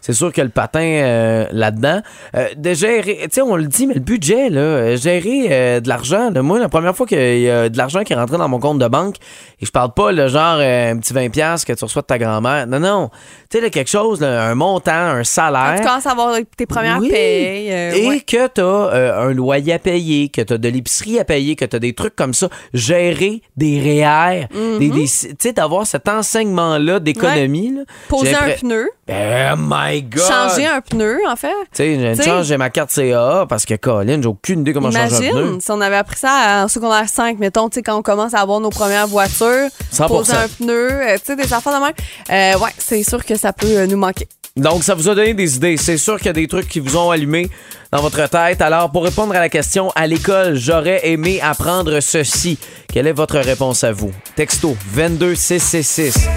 c'est, 0.00 0.12
sûr 0.12 0.32
que 0.32 0.40
le 0.40 0.48
patin 0.48 0.80
euh, 0.80 1.46
là-dedans, 1.52 2.00
euh, 2.34 2.48
de 2.56 2.74
gérer, 2.74 3.18
tu 3.22 3.28
sais, 3.32 3.42
on 3.42 3.56
le 3.56 3.66
dit, 3.66 3.86
mais 3.86 3.94
le 3.94 4.00
budget, 4.00 4.50
là, 4.50 4.60
euh, 4.60 4.96
gérer 4.96 5.48
euh, 5.50 5.80
de 5.80 5.88
l'argent. 5.88 6.30
moi, 6.42 6.58
la 6.58 6.68
première 6.68 6.96
fois 6.96 7.06
qu'il 7.06 7.40
y 7.40 7.50
a 7.50 7.68
de 7.68 7.76
l'argent 7.76 8.02
qui 8.02 8.12
est 8.12 8.16
rentré 8.16 8.38
dans 8.38 8.48
mon 8.48 8.58
compte 8.58 8.78
de 8.78 8.88
banque, 8.88 9.16
et 9.60 9.66
je 9.66 9.70
parle 9.70 9.92
pas 9.92 10.12
le 10.12 10.28
genre 10.28 10.56
euh, 10.60 10.92
un 10.92 10.98
petit 10.98 11.12
20$ 11.12 11.64
que 11.64 11.72
tu 11.72 11.84
reçois 11.84 12.02
de 12.02 12.06
ta 12.06 12.18
grand-mère. 12.18 12.66
Non, 12.66 12.80
non. 12.80 13.10
Tu 13.50 13.60
sais, 13.60 13.70
quelque 13.70 13.90
chose, 13.90 14.20
là, 14.20 14.44
un 14.44 14.54
montant, 14.54 14.92
un 14.92 15.24
salaire. 15.24 15.74
tu 15.78 15.84
commences 15.86 16.06
à 16.06 16.12
avoir 16.12 16.34
tes 16.56 16.66
premières 16.66 16.98
Oui. 16.98 17.08
payes. 17.10 17.72
euh, 17.72 17.92
Et 17.94 18.08
ouais. 18.08 18.20
que 18.20 18.46
tu 18.48 18.60
as 18.60 19.18
un 19.20 19.32
loyer 19.32 19.74
à 19.74 19.78
payer, 19.78 20.28
que 20.28 20.40
tu 20.42 20.52
as 20.54 20.58
de 20.58 20.68
l'épicerie 20.68 21.18
à 21.18 21.24
payer, 21.24 21.56
que 21.56 21.64
tu 21.64 21.76
as 21.76 21.78
des 21.78 21.92
trucs 21.92 22.14
comme 22.16 22.32
ça, 22.34 22.48
gérer 22.72 23.42
des 23.56 23.80
REER, 23.80 24.46
des, 24.78 24.88
des- 24.88 25.04
tu 25.04 25.36
sais, 25.38 25.52
d'avoir 25.52 25.86
cet 25.86 26.08
enseignement-là 26.08 27.00
d'économie. 27.00 27.76
Poser 28.08 28.34
un 28.34 28.50
pneu. 28.60 28.88
Ben, 29.06 29.54
oh 29.54 29.56
my 29.58 30.02
God! 30.02 30.22
Changer 30.22 30.66
un 30.66 30.80
pneu, 30.80 31.18
en 31.28 31.36
fait. 31.36 31.48
Tu 31.74 32.14
sais, 32.22 32.44
j'ai 32.44 32.56
ma 32.56 32.70
carte 32.70 32.90
CA 32.90 33.44
parce 33.48 33.64
que, 33.66 33.74
Colin, 33.74 34.20
j'ai 34.22 34.28
aucune 34.28 34.60
idée 34.60 34.72
comment 34.72 34.90
changer 34.90 35.28
un 35.28 35.30
pneu. 35.32 35.40
Imagine 35.40 35.60
si 35.60 35.70
on 35.72 35.80
avait 35.80 35.96
appris 35.96 36.16
ça 36.18 36.62
en 36.64 36.68
secondaire 36.68 37.08
5, 37.08 37.38
mettons, 37.38 37.68
tu 37.68 37.76
sais, 37.76 37.82
quand 37.82 37.96
on 37.96 38.02
commence 38.02 38.34
à 38.34 38.38
avoir 38.40 38.60
nos 38.60 38.70
premières 38.70 39.06
voitures, 39.08 39.49
100%. 39.92 40.06
poser 40.08 40.32
un 40.34 40.48
pneu, 40.48 40.90
euh, 40.90 41.14
tu 41.18 41.20
sais, 41.26 41.36
des 41.36 41.52
affaires 41.52 41.72
de 41.78 41.84
même. 41.84 41.92
Euh, 42.30 42.58
ouais, 42.58 42.70
c'est 42.78 43.02
sûr 43.02 43.24
que 43.24 43.36
ça 43.36 43.52
peut 43.52 43.66
euh, 43.68 43.86
nous 43.86 43.96
manquer. 43.96 44.26
Donc, 44.56 44.82
ça 44.82 44.94
vous 44.94 45.08
a 45.08 45.14
donné 45.14 45.32
des 45.32 45.56
idées. 45.56 45.76
C'est 45.76 45.96
sûr 45.96 46.16
qu'il 46.16 46.26
y 46.26 46.30
a 46.30 46.32
des 46.34 46.48
trucs 46.48 46.68
qui 46.68 46.80
vous 46.80 46.96
ont 46.96 47.10
allumé 47.10 47.48
dans 47.92 48.00
votre 48.00 48.28
tête. 48.28 48.60
Alors, 48.60 48.90
pour 48.90 49.04
répondre 49.04 49.34
à 49.34 49.38
la 49.38 49.48
question, 49.48 49.90
à 49.94 50.06
l'école, 50.08 50.56
j'aurais 50.56 51.08
aimé 51.08 51.40
apprendre 51.40 52.00
ceci. 52.00 52.58
Quelle 52.92 53.06
est 53.06 53.12
votre 53.12 53.38
réponse 53.38 53.84
à 53.84 53.92
vous? 53.92 54.12
Texto 54.34 54.76
22666. 54.94 56.28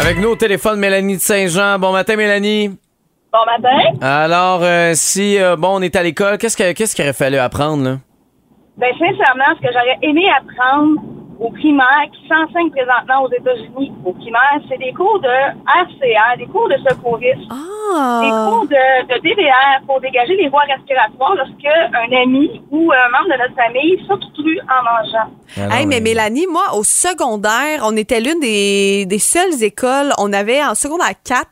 Avec 0.00 0.18
nous 0.18 0.30
au 0.30 0.36
téléphone, 0.36 0.78
Mélanie 0.78 1.16
de 1.16 1.22
Saint-Jean. 1.22 1.78
Bon 1.78 1.92
matin, 1.92 2.16
Mélanie. 2.16 2.68
Bon 3.32 3.38
matin. 3.44 3.98
Alors, 4.00 4.60
euh, 4.62 4.92
si, 4.94 5.38
euh, 5.38 5.56
bon, 5.56 5.76
on 5.78 5.82
est 5.82 5.94
à 5.96 6.02
l'école, 6.02 6.38
qu'est-ce 6.38 6.56
que- 6.56 6.72
qu'est-ce 6.72 6.94
qu'il 6.94 7.04
aurait 7.04 7.12
fallu 7.12 7.36
apprendre, 7.36 7.84
là? 7.84 7.98
Ben, 8.78 8.92
sincèrement, 8.98 9.50
ce 9.56 9.66
que 9.66 9.72
j'aurais 9.72 9.98
aimé 10.02 10.24
apprendre 10.30 11.00
au 11.40 11.50
primaire, 11.50 12.02
qui 12.12 12.26
s'enseigne 12.28 12.68
présentement 12.70 13.22
aux 13.22 13.30
États-Unis 13.30 13.92
au 14.04 14.12
primaire, 14.12 14.58
c'est 14.68 14.78
des 14.78 14.92
cours 14.92 15.20
de 15.20 15.28
RCR, 15.28 16.36
des 16.36 16.46
cours 16.46 16.68
de 16.68 16.76
secourisme, 16.88 17.38
des 17.42 17.46
Ah! 17.94 18.48
cours 18.50 18.66
de, 18.66 19.06
de 19.06 19.20
DVR 19.22 19.80
pour 19.86 20.00
dégager 20.00 20.34
les 20.34 20.48
voies 20.48 20.62
respiratoires 20.68 21.36
lorsque 21.36 21.66
un 21.94 22.22
ami 22.22 22.60
ou 22.72 22.90
un 22.90 23.08
membre 23.10 23.32
de 23.36 23.38
notre 23.40 23.54
famille 23.54 24.04
s'obstrue 24.08 24.58
en 24.62 24.82
mangeant. 24.82 25.30
Ah 25.70 25.78
Hey, 25.78 25.86
mais 25.86 26.00
Mélanie, 26.00 26.48
moi, 26.50 26.74
au 26.74 26.82
secondaire, 26.82 27.82
on 27.84 27.96
était 27.96 28.20
l'une 28.20 28.40
des, 28.40 29.06
des 29.06 29.18
seules 29.20 29.62
écoles. 29.62 30.12
On 30.18 30.32
avait 30.32 30.62
en 30.64 30.74
secondaire 30.74 31.14
4 31.24 31.46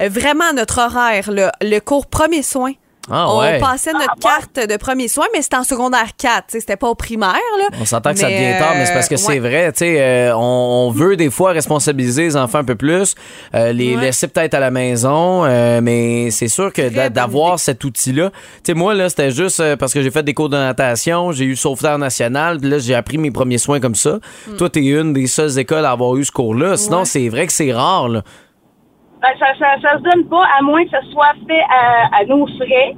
euh, 0.00 0.08
vraiment 0.08 0.52
notre 0.54 0.78
horaire, 0.80 1.30
le, 1.30 1.48
le 1.60 1.78
cours 1.80 2.06
premier 2.06 2.42
soin. 2.42 2.72
Ah 3.10 3.26
on 3.32 3.40
ouais. 3.40 3.58
passait 3.58 3.92
notre 3.92 4.16
carte 4.20 4.56
de 4.68 4.76
premier 4.76 5.08
soin, 5.08 5.26
mais 5.34 5.42
c'était 5.42 5.56
en 5.56 5.64
secondaire 5.64 6.08
4. 6.16 6.46
tu 6.48 6.52
sais, 6.52 6.60
C'était 6.60 6.76
pas 6.76 6.88
au 6.88 6.94
primaire. 6.94 7.32
Là. 7.58 7.68
On 7.80 7.84
s'entend 7.84 8.12
que 8.12 8.18
ça 8.18 8.28
devient 8.28 8.58
tard, 8.58 8.74
mais 8.76 8.86
c'est 8.86 8.92
parce 8.94 9.08
que 9.08 9.14
euh, 9.14 9.18
c'est 9.18 9.38
vrai, 9.38 9.72
tu 9.72 9.78
sais, 9.78 9.96
euh, 10.00 10.34
on, 10.36 10.88
on 10.88 10.90
veut 10.90 11.16
des 11.16 11.30
fois 11.30 11.52
responsabiliser 11.52 12.22
les 12.24 12.36
enfants 12.36 12.58
un 12.58 12.64
peu 12.64 12.74
plus, 12.76 13.14
euh, 13.54 13.72
les 13.72 13.96
Ouais. 13.96 14.02
laisser 14.02 14.28
peut-être 14.28 14.54
à 14.54 14.60
la 14.60 14.70
maison, 14.70 15.44
euh, 15.44 15.80
mais 15.82 16.30
c'est 16.30 16.48
sûr 16.48 16.72
que 16.72 17.08
d'avoir 17.08 17.58
cet 17.58 17.82
outil-là, 17.84 18.30
tu 18.30 18.36
sais, 18.66 18.74
moi, 18.74 18.94
là, 18.94 19.08
c'était 19.08 19.30
juste 19.30 19.62
parce 19.76 19.94
que 19.94 20.02
j'ai 20.02 20.10
fait 20.10 20.22
des 20.22 20.34
cours 20.34 20.48
de 20.50 20.56
natation, 20.56 21.32
j'ai 21.32 21.44
eu 21.46 21.56
sauveteur 21.56 21.98
national, 21.98 22.58
puis 22.58 22.68
là, 22.70 22.78
j'ai 22.78 22.94
appris 22.94 23.18
mes 23.18 23.30
premiers 23.30 23.58
soins 23.58 23.80
comme 23.80 23.94
ça. 23.94 24.18
Hmm. 24.46 24.56
Toi, 24.56 24.68
t'es 24.70 24.84
une 24.84 25.12
des 25.12 25.26
seules 25.26 25.58
écoles 25.58 25.84
à 25.84 25.90
avoir 25.92 26.16
eu 26.16 26.24
ce 26.24 26.32
cours-là, 26.32 26.76
sinon, 26.76 26.98
Ouais. 26.98 27.04
c'est 27.04 27.28
vrai 27.28 27.46
que 27.46 27.52
c'est 27.52 27.72
rare, 27.72 28.08
là. 28.08 28.22
Ben, 29.20 29.28
ça, 29.38 29.46
ça, 29.58 29.66
ça 29.82 29.98
se 29.98 30.02
donne 30.04 30.28
pas 30.28 30.44
à 30.58 30.62
moins 30.62 30.84
que 30.84 30.90
ce 30.90 31.10
soit 31.12 31.34
fait 31.48 31.62
à, 31.70 32.16
à 32.20 32.24
nos 32.24 32.46
frais 32.46 32.94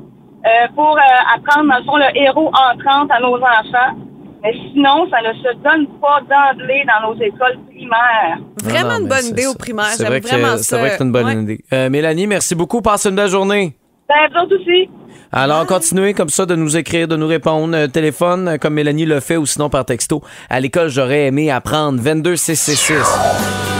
euh, 0.46 0.68
pour 0.74 0.96
euh, 0.96 1.34
apprendre, 1.36 1.70
dans 1.70 1.78
le 1.78 1.84
fond, 1.84 1.96
le 1.96 2.16
héros 2.18 2.48
entrant 2.48 3.06
à 3.08 3.20
nos 3.20 3.36
enfants. 3.36 3.96
Mais 4.42 4.52
sinon, 4.72 5.06
ça 5.10 5.18
ne 5.26 5.34
se 5.34 5.54
donne 5.62 5.86
pas 6.00 6.20
d'emblée 6.28 6.82
dans 6.86 7.08
nos 7.10 7.14
écoles 7.20 7.58
primaires. 7.68 8.38
Vraiment 8.62 8.88
Non, 8.88 8.94
non, 8.94 9.00
une 9.02 9.08
bonne 9.08 9.26
idée 9.26 9.42
ça. 9.42 9.50
au 9.50 9.54
primaire. 9.54 9.86
C'est 9.86 10.04
vrai 10.06 10.20
que 10.20 10.26
vraiment 10.28 10.56
c'est 10.56 10.62
ça. 10.62 10.78
vrai 10.78 10.90
que 10.90 10.96
c'est 10.98 11.04
une 11.04 11.12
bonne 11.12 11.26
Ouais. 11.26 11.34
idée. 11.34 11.60
Euh, 11.72 11.90
Mélanie, 11.90 12.26
merci 12.26 12.54
beaucoup. 12.54 12.80
Passe 12.80 13.04
une 13.06 13.16
belle 13.16 13.28
journée. 13.28 13.74
Ben, 14.08 14.14
vous 14.32 14.40
autres 14.42 14.56
aussi. 14.60 14.88
Alors, 15.32 15.64
continuez 15.66 16.12
comme 16.14 16.28
ça 16.30 16.44
de 16.46 16.54
nous 16.56 16.76
écrire, 16.76 17.06
de 17.06 17.16
nous 17.16 17.28
répondre. 17.28 17.76
Euh, 17.76 17.86
téléphone, 17.86 18.58
comme 18.60 18.74
Mélanie 18.74 19.04
le 19.06 19.20
fait, 19.20 19.36
ou 19.36 19.44
sinon 19.46 19.68
par 19.70 19.84
texto. 19.84 20.22
À 20.48 20.58
l'école, 20.58 20.88
j'aurais 20.88 21.26
aimé 21.26 21.50
apprendre 21.50 22.00
22666. 22.00 23.79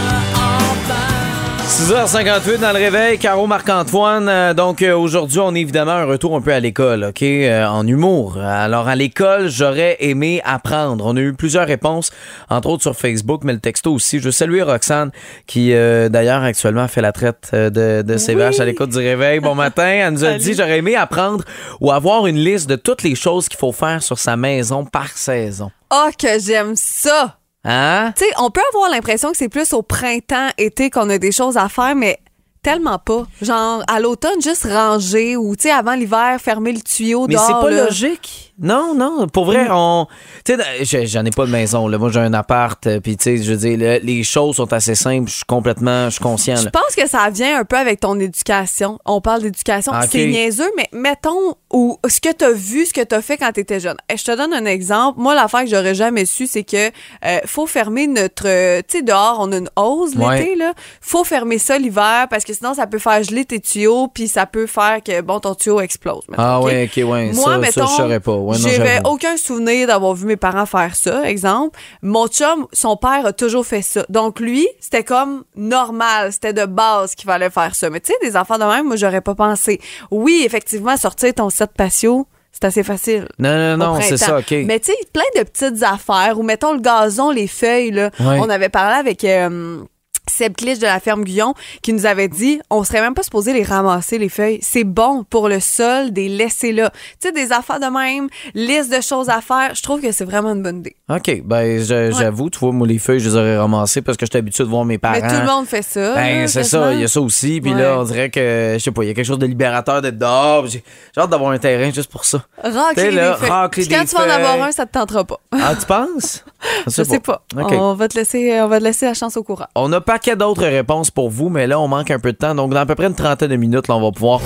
6h58 1.71 2.57
dans 2.59 2.73
le 2.73 2.79
réveil, 2.79 3.17
Caro 3.17 3.47
Marc-Antoine. 3.47 4.27
Euh, 4.27 4.53
donc 4.53 4.81
euh, 4.81 4.93
aujourd'hui, 4.93 5.39
on 5.39 5.55
est 5.55 5.61
évidemment 5.61 5.93
un 5.93 6.03
retour 6.03 6.35
un 6.35 6.41
peu 6.41 6.51
à 6.51 6.59
l'école, 6.59 7.05
OK? 7.05 7.23
Euh, 7.23 7.65
en 7.65 7.87
humour. 7.87 8.37
Alors 8.37 8.89
à 8.89 8.95
l'école, 8.97 9.47
j'aurais 9.47 9.95
aimé 10.01 10.41
apprendre. 10.43 11.05
On 11.07 11.15
a 11.15 11.19
eu 11.21 11.31
plusieurs 11.33 11.65
réponses, 11.65 12.11
entre 12.49 12.67
autres 12.69 12.81
sur 12.81 12.95
Facebook, 12.97 13.43
mais 13.45 13.53
le 13.53 13.59
texto 13.59 13.93
aussi. 13.93 14.19
Je 14.19 14.25
veux 14.25 14.31
saluer 14.31 14.63
Roxane, 14.63 15.11
qui 15.47 15.73
euh, 15.73 16.09
d'ailleurs 16.09 16.43
actuellement 16.43 16.89
fait 16.89 17.01
la 17.01 17.13
traite 17.13 17.49
de, 17.53 18.01
de 18.01 18.17
ses 18.17 18.33
Oui. 18.35 18.39
vaches 18.41 18.59
à 18.59 18.65
l'écoute 18.65 18.89
du 18.89 18.97
réveil. 18.97 19.39
Bon 19.39 19.55
matin, 19.55 19.87
elle 19.87 20.13
nous 20.13 20.25
a 20.25 20.33
dit 20.37 20.53
j'aurais 20.53 20.79
aimé 20.79 20.97
apprendre 20.97 21.45
ou 21.79 21.89
avoir 21.93 22.27
une 22.27 22.37
liste 22.37 22.69
de 22.69 22.75
toutes 22.75 23.01
les 23.01 23.15
choses 23.15 23.47
qu'il 23.47 23.57
faut 23.57 23.71
faire 23.71 24.03
sur 24.03 24.19
sa 24.19 24.35
maison 24.35 24.83
par 24.83 25.07
saison. 25.07 25.71
Oh, 25.89 26.09
que 26.19 26.37
j'aime 26.37 26.73
ça! 26.75 27.37
Hein? 27.63 28.13
Tu 28.17 28.25
sais, 28.25 28.31
on 28.39 28.49
peut 28.49 28.61
avoir 28.73 28.89
l'impression 28.89 29.31
que 29.31 29.37
c'est 29.37 29.49
plus 29.49 29.73
au 29.73 29.83
printemps, 29.83 30.49
été 30.57 30.89
qu'on 30.89 31.09
a 31.09 31.17
des 31.17 31.31
choses 31.31 31.57
à 31.57 31.69
faire, 31.69 31.95
mais 31.95 32.19
tellement 32.63 32.99
pas. 32.99 33.23
Genre, 33.41 33.83
à 33.87 33.99
l'automne, 33.99 34.41
juste 34.41 34.65
ranger 34.65 35.35
ou, 35.37 35.55
tu 35.55 35.63
sais, 35.63 35.71
avant 35.71 35.93
l'hiver, 35.95 36.37
fermer 36.39 36.71
le 36.73 36.81
tuyau 36.81 37.25
Mais 37.27 37.33
dehors. 37.35 37.45
c'est 37.45 37.53
pas 37.53 37.69
là. 37.71 37.85
logique. 37.85 38.53
Non, 38.59 38.93
non. 38.93 39.27
Pour 39.27 39.45
vrai, 39.45 39.67
on. 39.71 40.05
Tu 40.45 40.55
sais, 40.85 41.07
j'en 41.07 41.25
ai 41.25 41.31
pas 41.31 41.47
de 41.47 41.51
maison. 41.51 41.87
Là. 41.87 41.97
Moi, 41.97 42.11
j'ai 42.11 42.19
un 42.19 42.33
appart. 42.33 42.85
euh, 42.85 42.99
Puis, 42.99 43.17
tu 43.17 43.23
sais, 43.23 43.37
je 43.43 43.51
veux 43.53 43.57
dire, 43.57 43.75
le- 43.79 44.05
les 44.05 44.23
choses 44.23 44.57
sont 44.57 44.71
assez 44.71 44.93
simples. 44.93 45.29
Je 45.31 45.37
suis 45.37 45.45
complètement. 45.45 46.05
Je 46.05 46.11
suis 46.11 46.21
conscient. 46.23 46.55
Je 46.57 46.65
là. 46.65 46.71
pense 46.71 46.95
que 46.95 47.07
ça 47.09 47.27
vient 47.31 47.59
un 47.59 47.65
peu 47.65 47.75
avec 47.77 47.99
ton 48.01 48.19
éducation. 48.19 48.99
On 49.05 49.19
parle 49.19 49.41
d'éducation. 49.41 49.91
Ah, 49.95 50.01
ok. 50.03 50.09
C'est 50.11 50.27
niaiseux, 50.27 50.69
mais 50.77 50.87
mettons, 50.93 51.55
ou 51.73 51.97
ce 52.07 52.21
que 52.21 52.31
tu 52.31 52.45
as 52.45 52.51
vu, 52.51 52.85
ce 52.85 52.93
que 52.93 53.01
tu 53.03 53.15
as 53.15 53.21
fait 53.23 53.37
quand 53.37 53.51
tu 53.51 53.61
étais 53.61 53.79
jeune. 53.79 53.97
Et 54.13 54.17
je 54.17 54.25
te 54.25 54.35
donne 54.37 54.53
un 54.53 54.65
exemple. 54.65 55.19
Moi, 55.19 55.33
l'affaire 55.33 55.61
que 55.61 55.69
j'aurais 55.69 55.95
jamais 55.95 56.25
su, 56.25 56.45
c'est 56.45 56.63
que 56.63 56.89
euh, 57.25 57.39
faut 57.47 57.65
fermer 57.65 58.05
notre... 58.05 58.43
euh, 58.47 58.81
tu 58.87 58.97
sais, 58.99 59.03
dehors, 59.03 59.37
on 59.39 59.51
a 59.53 59.57
une 59.57 59.69
hausse 59.75 60.13
Ouais. 60.15 60.37
l'été, 60.37 60.55
là. 60.55 60.73
faut 60.99 61.23
fermer 61.23 61.57
ça 61.57 61.79
l'hiver 61.79 62.27
parce 62.29 62.43
que 62.43 62.50
sinon, 62.53 62.73
ça 62.73 62.87
peut 62.87 62.99
faire 62.99 63.21
geler 63.23 63.45
tes 63.45 63.59
tuyaux 63.59 64.07
puis 64.07 64.27
ça 64.27 64.45
peut 64.45 64.67
faire 64.67 64.99
que, 65.03 65.21
bon, 65.21 65.39
ton 65.39 65.55
tuyau 65.55 65.79
explose. 65.81 66.23
mettons, 66.29 66.41
Ah 66.43 66.59
OK? 66.59 66.65
ouais, 66.65 66.89
ok, 66.95 67.09
ouais. 67.09 67.31
Moi, 67.33 67.43
ça, 67.51 67.57
mettons, 67.57 67.85
ça, 67.87 67.91
je 67.91 68.01
saurais 68.01 68.19
pas. 68.19 68.33
Ouais, 68.35 68.57
non, 68.57 68.67
j'avais 68.69 68.99
aucun 69.05 69.37
souvenir 69.37 69.87
d'avoir 69.87 70.13
vu 70.13 70.25
mes 70.25 70.37
parents 70.37 70.65
faire 70.65 70.95
ça, 70.95 71.23
exemple. 71.29 71.79
Mon 72.01 72.27
chum, 72.27 72.67
son 72.73 72.95
père 72.97 73.25
a 73.25 73.33
toujours 73.33 73.65
fait 73.65 73.81
ça. 73.81 74.05
Donc 74.09 74.39
lui, 74.39 74.67
c'était 74.79 75.03
comme 75.03 75.43
normal, 75.55 76.31
c'était 76.31 76.53
de 76.53 76.65
base 76.65 77.15
qu'il 77.15 77.25
fallait 77.29 77.49
faire 77.49 77.75
ça. 77.75 77.89
Mais 77.89 77.99
tu 77.99 78.11
sais, 78.11 78.17
des 78.21 78.35
enfants 78.37 78.57
de 78.57 78.63
même, 78.65 78.87
moi, 78.87 78.95
j'aurais 78.95 79.21
pas 79.21 79.35
pensé. 79.35 79.79
Oui, 80.11 80.43
effectivement, 80.45 80.97
sortir 80.97 81.33
ton 81.33 81.49
set 81.49 81.71
patio, 81.75 82.27
c'est 82.51 82.65
assez 82.65 82.83
facile. 82.83 83.27
Non, 83.39 83.77
non, 83.77 83.77
non, 83.93 84.01
c'est 84.01 84.17
ça, 84.17 84.39
ok. 84.39 84.51
Mais 84.65 84.79
tu 84.79 84.87
sais, 84.91 84.97
plein 85.13 85.23
de 85.37 85.43
petites 85.43 85.83
affaires, 85.83 86.37
ou 86.37 86.43
mettons 86.43 86.73
le 86.73 86.79
gazon, 86.81 87.31
les 87.31 87.47
feuilles, 87.47 87.91
là. 87.91 88.09
Ouais. 88.19 88.37
On 88.39 88.49
avait 88.49 88.69
parlé 88.69 88.97
avec... 88.97 89.23
euh, 89.23 89.81
Seb 90.29 90.55
Clich 90.55 90.79
de 90.79 90.85
la 90.85 90.99
ferme 90.99 91.23
Guyon 91.23 91.53
qui 91.81 91.93
nous 91.93 92.05
avait 92.05 92.27
dit 92.27 92.59
on 92.69 92.83
serait 92.83 93.01
même 93.01 93.13
pas 93.13 93.23
supposé 93.23 93.53
les 93.53 93.63
ramasser 93.63 94.17
les 94.17 94.29
feuilles 94.29 94.59
c'est 94.61 94.83
bon 94.83 95.23
pour 95.29 95.49
le 95.49 95.59
sol 95.59 96.11
des 96.11 96.29
laisser 96.29 96.71
là 96.71 96.91
tu 97.19 97.27
sais 97.27 97.31
des 97.31 97.51
affaires 97.51 97.79
de 97.79 97.87
même 97.87 98.27
liste 98.53 98.95
de 98.95 99.01
choses 99.01 99.29
à 99.29 99.41
faire 99.41 99.71
je 99.75 99.81
trouve 99.83 100.01
que 100.01 100.11
c'est 100.11 100.25
vraiment 100.25 100.51
une 100.53 100.63
bonne 100.63 100.79
idée 100.79 100.95
OK, 101.09 101.41
ben 101.43 101.81
j'avoue, 101.83 102.49
tu 102.49 102.59
vois, 102.59 102.71
moi, 102.71 102.87
les 102.87 102.97
feuilles, 102.97 103.19
je 103.19 103.27
les 103.29 103.35
aurais 103.35 103.57
ramassées 103.57 104.01
parce 104.01 104.17
que 104.17 104.25
j'étais 104.25 104.37
habitué 104.37 104.63
de 104.63 104.69
voir 104.69 104.85
mes 104.85 104.97
parents. 104.97 105.17
mais 105.21 105.27
tout 105.27 105.41
le 105.41 105.45
monde 105.45 105.65
fait 105.67 105.81
ça 105.81 106.13
Ben, 106.15 106.47
c'est 106.47 106.63
ça, 106.63 106.93
il 106.93 107.01
y 107.01 107.03
a 107.03 107.09
ça 107.09 107.19
aussi. 107.19 107.59
Puis 107.59 107.73
Ouais. 107.73 107.81
là, 107.81 107.99
on 107.99 108.03
dirait 108.03 108.29
que, 108.29 108.75
je 108.77 108.81
sais 108.81 108.91
pas, 108.91 109.03
il 109.03 109.07
y 109.07 109.09
a 109.11 109.13
quelque 109.13 109.25
chose 109.25 109.37
de 109.39 109.45
libérateur 109.45 110.01
d'être 110.01 110.17
dehors. 110.17 110.67
J'ai 110.67 110.81
hâte 111.17 111.29
d'avoir 111.29 111.51
un 111.51 111.57
terrain 111.57 111.91
juste 111.91 112.09
pour 112.09 112.23
ça. 112.23 112.45
racler 112.63 113.11
là, 113.11 113.31
des 113.31 113.37
feuilles 113.39 113.49
racler 113.49 113.83
Puis 113.85 113.93
quand 113.93 114.01
des 114.03 114.07
tu 114.07 114.15
vas 114.15 114.25
en 114.25 114.29
avoir 114.29 114.61
un 114.63 114.71
ça 114.71 114.85
te 114.85 114.93
tentera 114.93 115.25
pas 115.25 115.39
Ah, 115.51 115.73
tu 115.77 115.85
penses? 115.85 116.45
je 116.87 117.03
sais 117.03 117.19
pas 117.19 117.43
OK. 117.57 117.71
on 117.73 117.93
va 117.95 118.07
te 118.07 118.17
laisser 118.17 118.61
on 118.61 118.67
va 118.69 118.79
te 118.79 118.83
laisser 118.85 119.05
la 119.07 119.13
chance 119.13 119.35
au 119.35 119.43
courant 119.43 119.67
On 119.75 119.91
a 119.91 119.99
paquet 120.11 120.35
d'autres 120.35 120.65
réponses 120.65 121.09
pour 121.09 121.29
vous, 121.29 121.47
mais 121.47 121.67
là, 121.67 121.79
on 121.79 121.87
manque 121.87 122.11
un 122.11 122.19
peu 122.19 122.33
de 122.33 122.37
temps. 122.37 122.53
Donc, 122.53 122.73
dans 122.73 122.81
à 122.81 122.85
peu 122.85 122.95
près 122.95 123.07
une 123.07 123.15
trentaine 123.15 123.47
de 123.47 123.55
minutes, 123.55 123.87
là, 123.87 123.95
on 123.95 124.01
va 124.01 124.11
pouvoir 124.11 124.41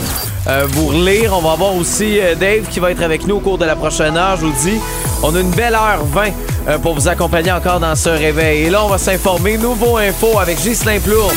euh, 0.47 0.67
vous 0.69 0.89
relire. 0.89 1.35
On 1.35 1.41
va 1.41 1.53
avoir 1.53 1.75
aussi 1.75 2.19
euh, 2.19 2.35
Dave 2.35 2.67
qui 2.69 2.79
va 2.79 2.91
être 2.91 3.01
avec 3.01 3.25
nous 3.25 3.37
au 3.37 3.39
cours 3.39 3.57
de 3.57 3.65
la 3.65 3.75
prochaine 3.75 4.15
heure. 4.15 4.37
Je 4.37 4.45
vous 4.45 4.53
dis, 4.63 4.79
on 5.23 5.35
a 5.35 5.39
une 5.39 5.49
belle 5.49 5.73
heure 5.73 6.05
20 6.05 6.25
euh, 6.67 6.77
pour 6.77 6.93
vous 6.93 7.07
accompagner 7.07 7.51
encore 7.51 7.79
dans 7.79 7.95
ce 7.95 8.09
réveil. 8.09 8.65
Et 8.65 8.69
là, 8.69 8.85
on 8.85 8.89
va 8.89 8.99
s'informer. 8.99 9.57
Nouveau 9.57 9.97
info 9.97 10.37
avec 10.37 10.61
Ghislain 10.61 10.99
Plourde. 10.99 11.33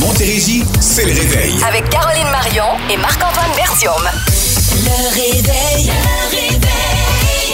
Montérégie, 0.00 0.64
c'est 0.80 1.04
le 1.04 1.12
réveil. 1.12 1.54
Avec 1.64 1.88
Caroline 1.90 2.28
Marion 2.32 2.74
et 2.92 2.96
Marc-Antoine 2.96 3.54
Bertium. 3.54 4.02
Le 4.82 5.14
réveil. 5.14 5.86
Le 5.86 6.36
réveil. 6.36 6.69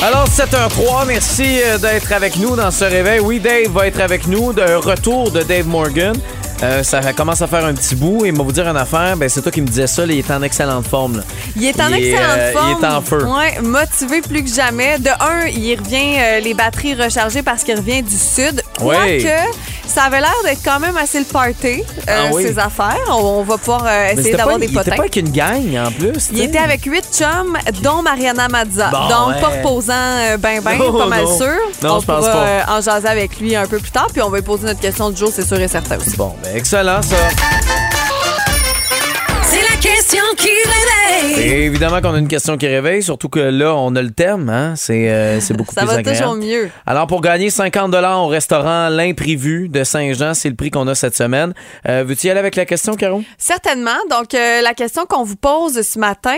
Alors, 0.02 0.28
7h03, 0.28 1.06
merci 1.06 1.60
euh, 1.62 1.78
d'être 1.78 2.12
avec 2.12 2.36
nous 2.36 2.54
dans 2.54 2.70
ce 2.70 2.84
réveil. 2.84 3.18
Oui, 3.18 3.40
Dave 3.40 3.72
va 3.72 3.86
être 3.86 4.00
avec 4.00 4.26
nous. 4.26 4.52
De 4.52 4.74
retour 4.74 5.30
de 5.30 5.42
Dave 5.42 5.66
Morgan. 5.66 6.14
Euh, 6.62 6.82
ça 6.82 7.12
commence 7.12 7.42
à 7.42 7.46
faire 7.46 7.64
un 7.66 7.74
petit 7.74 7.94
bout 7.94 8.24
et 8.24 8.28
il 8.28 8.36
va 8.36 8.42
vous 8.42 8.52
dire 8.52 8.66
une 8.66 8.76
affaire, 8.76 9.16
ben 9.16 9.28
c'est 9.28 9.42
toi 9.42 9.52
qui 9.52 9.60
me 9.60 9.66
disais 9.66 9.86
ça, 9.86 10.06
là, 10.06 10.12
il 10.12 10.18
est 10.20 10.30
en 10.30 10.42
excellente 10.42 10.86
forme. 10.86 11.18
là. 11.18 11.22
Il 11.54 11.64
est 11.66 11.80
en 11.80 11.88
Il 11.88 11.94
est, 11.96 12.08
excellente 12.10 12.38
euh, 12.38 12.52
forme. 12.52 12.76
il 12.80 12.84
est 12.84 12.88
en 12.88 13.00
feu. 13.02 13.24
Ouais, 13.26 13.60
motivé 13.62 14.20
plus 14.22 14.42
que 14.42 14.50
jamais. 14.50 14.98
De 14.98 15.10
un, 15.10 15.46
il 15.48 15.76
revient 15.78 16.16
euh, 16.18 16.40
les 16.40 16.54
batteries 16.54 16.94
rechargées 16.94 17.42
parce 17.42 17.62
qu'il 17.62 17.76
revient 17.76 18.02
du 18.02 18.16
sud. 18.16 18.62
Ouais. 18.80 19.18
Quoique, 19.22 19.52
ça 19.86 20.02
avait 20.04 20.20
l'air 20.20 20.34
d'être 20.44 20.60
quand 20.64 20.80
même 20.80 20.96
assez 20.96 21.18
le 21.18 21.24
party, 21.26 21.82
euh, 21.82 22.02
Ah 22.08 22.30
oui. 22.32 22.42
ces 22.44 22.58
affaires. 22.58 22.98
On, 23.10 23.14
on 23.40 23.42
va 23.42 23.56
pouvoir 23.58 23.84
euh, 23.86 24.12
essayer 24.12 24.34
d'avoir 24.34 24.58
des 24.58 24.66
Il 24.66 24.70
était 24.72 24.78
potins. 24.84 24.96
pas 24.96 25.02
avec 25.02 25.16
une 25.16 25.30
gang 25.30 25.76
en 25.86 25.90
plus. 25.92 26.28
Il 26.32 26.40
était 26.40 26.58
avec 26.58 26.84
huit 26.84 27.04
chums, 27.12 27.56
dont 27.82 28.02
Mariana 28.02 28.48
Mazza. 28.48 28.88
Bon, 28.90 29.08
Donc, 29.08 29.40
pas 29.40 29.48
reposant 29.48 29.92
euh, 29.94 30.36
ben 30.38 30.60
ben, 30.62 30.76
Non, 30.78 30.92
pas 30.98 31.06
mal 31.06 31.24
non. 31.24 31.36
sûr. 31.36 31.46
Non, 31.82 31.94
on 31.96 32.00
je 32.00 32.06
pense 32.06 32.24
pas. 32.26 32.34
euh, 32.46 32.60
en 32.68 32.80
jaser 32.80 33.08
avec 33.08 33.38
lui 33.40 33.54
un 33.56 33.66
peu 33.66 33.78
plus 33.78 33.90
tard, 33.90 34.08
puis 34.12 34.20
on 34.22 34.28
va 34.30 34.38
lui 34.38 34.44
poser 34.44 34.66
notre 34.66 34.80
question 34.80 35.10
du 35.10 35.16
jour, 35.16 35.30
c'est 35.32 35.46
sûr 35.46 35.58
et 35.60 35.68
certain 35.68 35.96
aussi. 35.98 36.16
Bon, 36.16 36.34
ben 36.42 36.45
excellent 36.54 37.02
ça. 37.02 37.16
C'est 39.42 39.62
la 39.62 39.76
question 39.80 40.22
qui 40.36 40.48
réveille. 40.48 41.40
Et 41.42 41.64
évidemment 41.66 42.00
qu'on 42.00 42.14
a 42.14 42.18
une 42.18 42.28
question 42.28 42.56
qui 42.58 42.66
réveille, 42.66 43.02
surtout 43.02 43.28
que 43.28 43.38
là, 43.40 43.74
on 43.74 43.94
a 43.94 44.02
le 44.02 44.10
thème, 44.10 44.48
hein? 44.50 44.74
C'est 44.76 45.10
euh, 45.10 45.40
c'est 45.40 45.54
beaucoup 45.54 45.74
Ça 45.74 45.82
plus 45.82 45.88
va 45.88 45.94
agréable. 45.98 46.18
toujours 46.18 46.34
mieux. 46.36 46.70
Alors, 46.84 47.06
pour 47.06 47.20
gagner 47.20 47.50
50 47.50 47.94
au 47.94 48.26
restaurant 48.26 48.88
L'Imprévu 48.88 49.68
de 49.68 49.84
Saint-Jean, 49.84 50.34
c'est 50.34 50.48
le 50.50 50.56
prix 50.56 50.70
qu'on 50.70 50.86
a 50.88 50.94
cette 50.94 51.16
semaine. 51.16 51.54
Euh, 51.88 52.04
Veux-tu 52.06 52.26
y 52.26 52.30
aller 52.30 52.40
avec 52.40 52.56
la 52.56 52.64
question, 52.66 52.94
Caro? 52.96 53.22
Certainement. 53.38 53.96
Donc, 54.10 54.34
euh, 54.34 54.60
la 54.62 54.74
question 54.74 55.06
qu'on 55.06 55.22
vous 55.24 55.36
pose 55.36 55.80
ce 55.82 55.98
matin, 55.98 56.36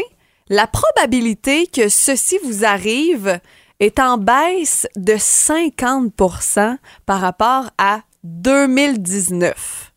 la 0.48 0.66
probabilité 0.66 1.66
que 1.66 1.88
ceci 1.88 2.38
vous 2.44 2.64
arrive 2.64 3.40
est 3.80 3.98
en 4.00 4.18
baisse 4.18 4.86
de 4.96 5.14
50% 5.14 6.76
par 7.06 7.20
rapport 7.20 7.70
à 7.78 8.00
2019. 8.24 9.87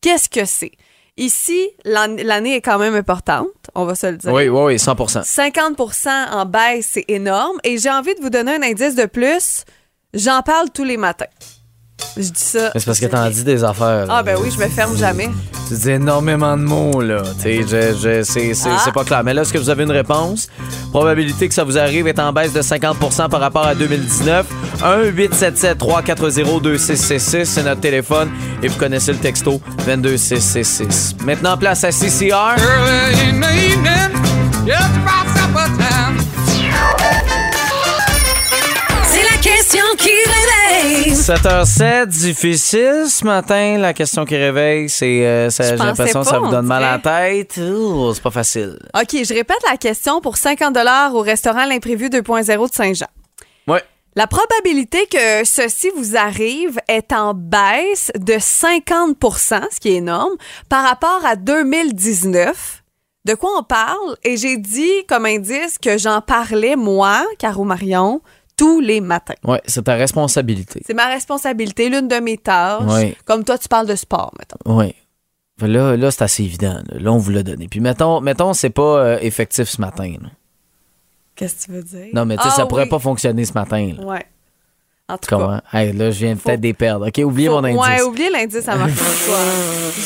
Qu'est-ce 0.00 0.28
que 0.28 0.44
c'est? 0.44 0.72
Ici, 1.16 1.68
l'an- 1.84 2.16
l'année 2.22 2.56
est 2.56 2.60
quand 2.62 2.78
même 2.78 2.94
importante, 2.94 3.48
on 3.74 3.84
va 3.84 3.94
se 3.94 4.06
le 4.06 4.16
dire. 4.16 4.32
Oui, 4.32 4.48
oui, 4.48 4.60
oui, 4.62 4.76
100% 4.76 5.22
50% 5.22 6.30
en 6.32 6.46
baisse, 6.46 6.88
c'est 6.92 7.04
énorme. 7.08 7.58
Et 7.64 7.76
j'ai 7.78 7.90
envie 7.90 8.14
de 8.14 8.20
vous 8.20 8.30
donner 8.30 8.54
un 8.54 8.62
indice 8.62 8.94
de 8.94 9.04
plus. 9.06 9.64
J'en 10.14 10.40
parle 10.42 10.70
tous 10.70 10.84
les 10.84 10.96
matins. 10.96 11.26
Je 12.16 12.22
dis 12.22 12.30
ça. 12.34 12.70
C'est 12.74 12.84
parce 12.84 12.98
que 13.00 13.06
t'en 13.06 13.28
dis 13.30 13.44
des 13.44 13.62
affaires. 13.64 14.06
là. 14.06 14.16
Ah, 14.18 14.22
ben 14.22 14.36
oui, 14.42 14.50
je 14.54 14.58
me 14.62 14.68
ferme 14.68 14.94
jamais. 14.96 15.30
Tu 15.68 15.74
dis 15.74 15.90
énormément 15.90 16.56
de 16.56 16.62
mots, 16.62 17.00
là. 17.00 17.22
Tu 17.42 17.64
sais, 17.66 18.22
c'est 18.24 18.52
Ah. 18.66 18.78
c'est 18.84 18.92
pas 18.92 19.04
clair. 19.04 19.22
Mais 19.24 19.32
là, 19.32 19.42
est-ce 19.42 19.52
que 19.52 19.58
vous 19.58 19.70
avez 19.70 19.84
une 19.84 19.92
réponse? 19.92 20.48
Probabilité 20.90 21.46
que 21.48 21.54
ça 21.54 21.62
vous 21.64 21.78
arrive 21.78 22.08
est 22.08 22.18
en 22.18 22.32
baisse 22.32 22.52
de 22.52 22.62
50% 22.62 23.28
par 23.28 23.40
rapport 23.40 23.64
à 23.66 23.74
2019. 23.76 24.44
1-877-340-2666, 24.82 27.44
c'est 27.44 27.62
notre 27.62 27.80
téléphone. 27.80 28.28
Et 28.62 28.68
vous 28.68 28.76
connaissez 28.78 29.12
le 29.12 29.18
texto 29.18 29.60
22666. 29.86 31.14
Maintenant, 31.24 31.56
place 31.56 31.84
à 31.84 31.92
CCR. 31.92 32.56
Early 32.58 33.30
in 33.30 33.40
the 33.40 33.54
evening, 33.54 34.10
just 34.66 34.96
about 34.96 35.28
supper 35.34 35.68
time. 35.78 36.16
C'est 39.70 39.78
la 39.78 39.84
question 39.94 39.96
qui 39.98 40.10
réveille. 40.82 41.12
7h07, 41.12 42.06
difficile 42.08 43.04
ce 43.08 43.24
matin. 43.24 43.78
La 43.78 43.92
question 43.94 44.24
qui 44.24 44.36
réveille, 44.36 44.88
c'est. 44.88 45.24
euh, 45.24 45.48
ça- 45.50 45.62
J'ai 45.64 45.76
l'impression 45.76 46.22
que 46.22 46.26
ça 46.26 46.38
vous 46.40 46.46
on 46.46 46.50
donne 46.50 46.66
mal 46.66 46.82
à 46.82 46.92
la 46.92 46.98
tête. 46.98 47.56
Ouh, 47.58 48.12
c'est 48.12 48.22
pas 48.22 48.32
facile. 48.32 48.76
OK, 48.94 49.10
je 49.12 49.32
répète 49.32 49.58
la 49.70 49.76
question 49.76 50.20
pour 50.20 50.36
50 50.38 50.76
au 51.14 51.20
restaurant 51.20 51.64
L'Imprévu 51.66 52.08
2.0 52.08 52.68
de 52.68 52.74
Saint-Jean. 52.74 53.06
Ouais. 53.68 53.84
La 54.16 54.26
probabilité 54.26 55.06
que 55.06 55.44
ceci 55.44 55.90
vous 55.96 56.16
arrive 56.16 56.80
est 56.88 57.12
en 57.12 57.32
baisse 57.34 58.10
de 58.18 58.34
50% 58.40 59.60
ce 59.72 59.78
qui 59.78 59.90
est 59.90 59.94
énorme, 59.96 60.32
par 60.68 60.82
rapport 60.84 61.20
à 61.24 61.36
2019. 61.36 62.82
De 63.24 63.34
quoi 63.34 63.50
on 63.56 63.62
parle? 63.62 64.16
Et 64.24 64.36
j'ai 64.36 64.56
dit 64.56 65.04
comme 65.08 65.26
indice 65.26 65.78
que 65.78 65.96
j'en 65.96 66.20
parlais, 66.22 66.74
moi, 66.74 67.24
Caro 67.38 67.62
Marion, 67.64 68.20
tous 68.60 68.78
les 68.80 69.00
matins. 69.00 69.32
Ouais, 69.42 69.62
c'est 69.64 69.84
ta 69.84 69.94
responsabilité. 69.94 70.82
C'est 70.86 70.92
ma 70.92 71.06
responsabilité, 71.06 71.88
l'une 71.88 72.08
de 72.08 72.16
mes 72.16 72.36
tâches. 72.36 72.82
Oui. 72.88 73.16
Comme 73.24 73.42
toi, 73.42 73.56
tu 73.56 73.68
parles 73.68 73.86
de 73.86 73.94
sport, 73.94 74.34
mettons. 74.38 74.58
Oui. 74.78 74.94
Là, 75.66 75.96
là 75.96 76.10
c'est 76.10 76.24
assez 76.24 76.42
évident. 76.42 76.74
Là, 76.90 76.98
Là, 77.00 77.10
on 77.10 77.16
vous 77.16 77.30
l'a 77.30 77.42
donné. 77.42 77.68
Puis 77.68 77.80
mettons, 77.80 78.20
mettons 78.20 78.52
c'est 78.52 78.68
pas 78.68 78.98
euh, 78.98 79.18
effectif 79.22 79.66
ce 79.66 79.80
matin. 79.80 80.14
Qu'est-ce 81.36 81.66
que 81.68 81.72
tu 81.72 81.72
veux 81.72 81.82
dire? 81.82 82.08
Non, 82.12 82.26
mais 82.26 82.36
tu 82.36 82.42
sais, 82.42 82.50
Ah 82.52 82.56
ça 82.56 82.66
pourrait 82.66 82.82
oui. 82.82 82.90
pas 82.90 82.98
fonctionner 82.98 83.46
ce 83.46 83.54
matin. 83.54 83.94
Là. 83.96 84.04
Ouais. 84.04 84.26
En 85.10 85.18
tout 85.18 85.28
cas. 85.28 85.36
Comment? 85.36 85.60
Hey, 85.72 85.92
là, 85.92 86.10
je 86.10 86.24
viens 86.24 86.36
peut-être 86.36 86.60
des 86.60 86.72
perdre. 86.74 87.08
OK, 87.08 87.20
oubliez 87.24 87.48
Faut- 87.48 87.54
mon 87.60 87.64
indice. 87.64 87.80
Ouais, 87.80 88.02
oubliez 88.02 88.30
l'indice 88.30 88.68
à 88.68 88.76
Marc-François. 88.76 89.38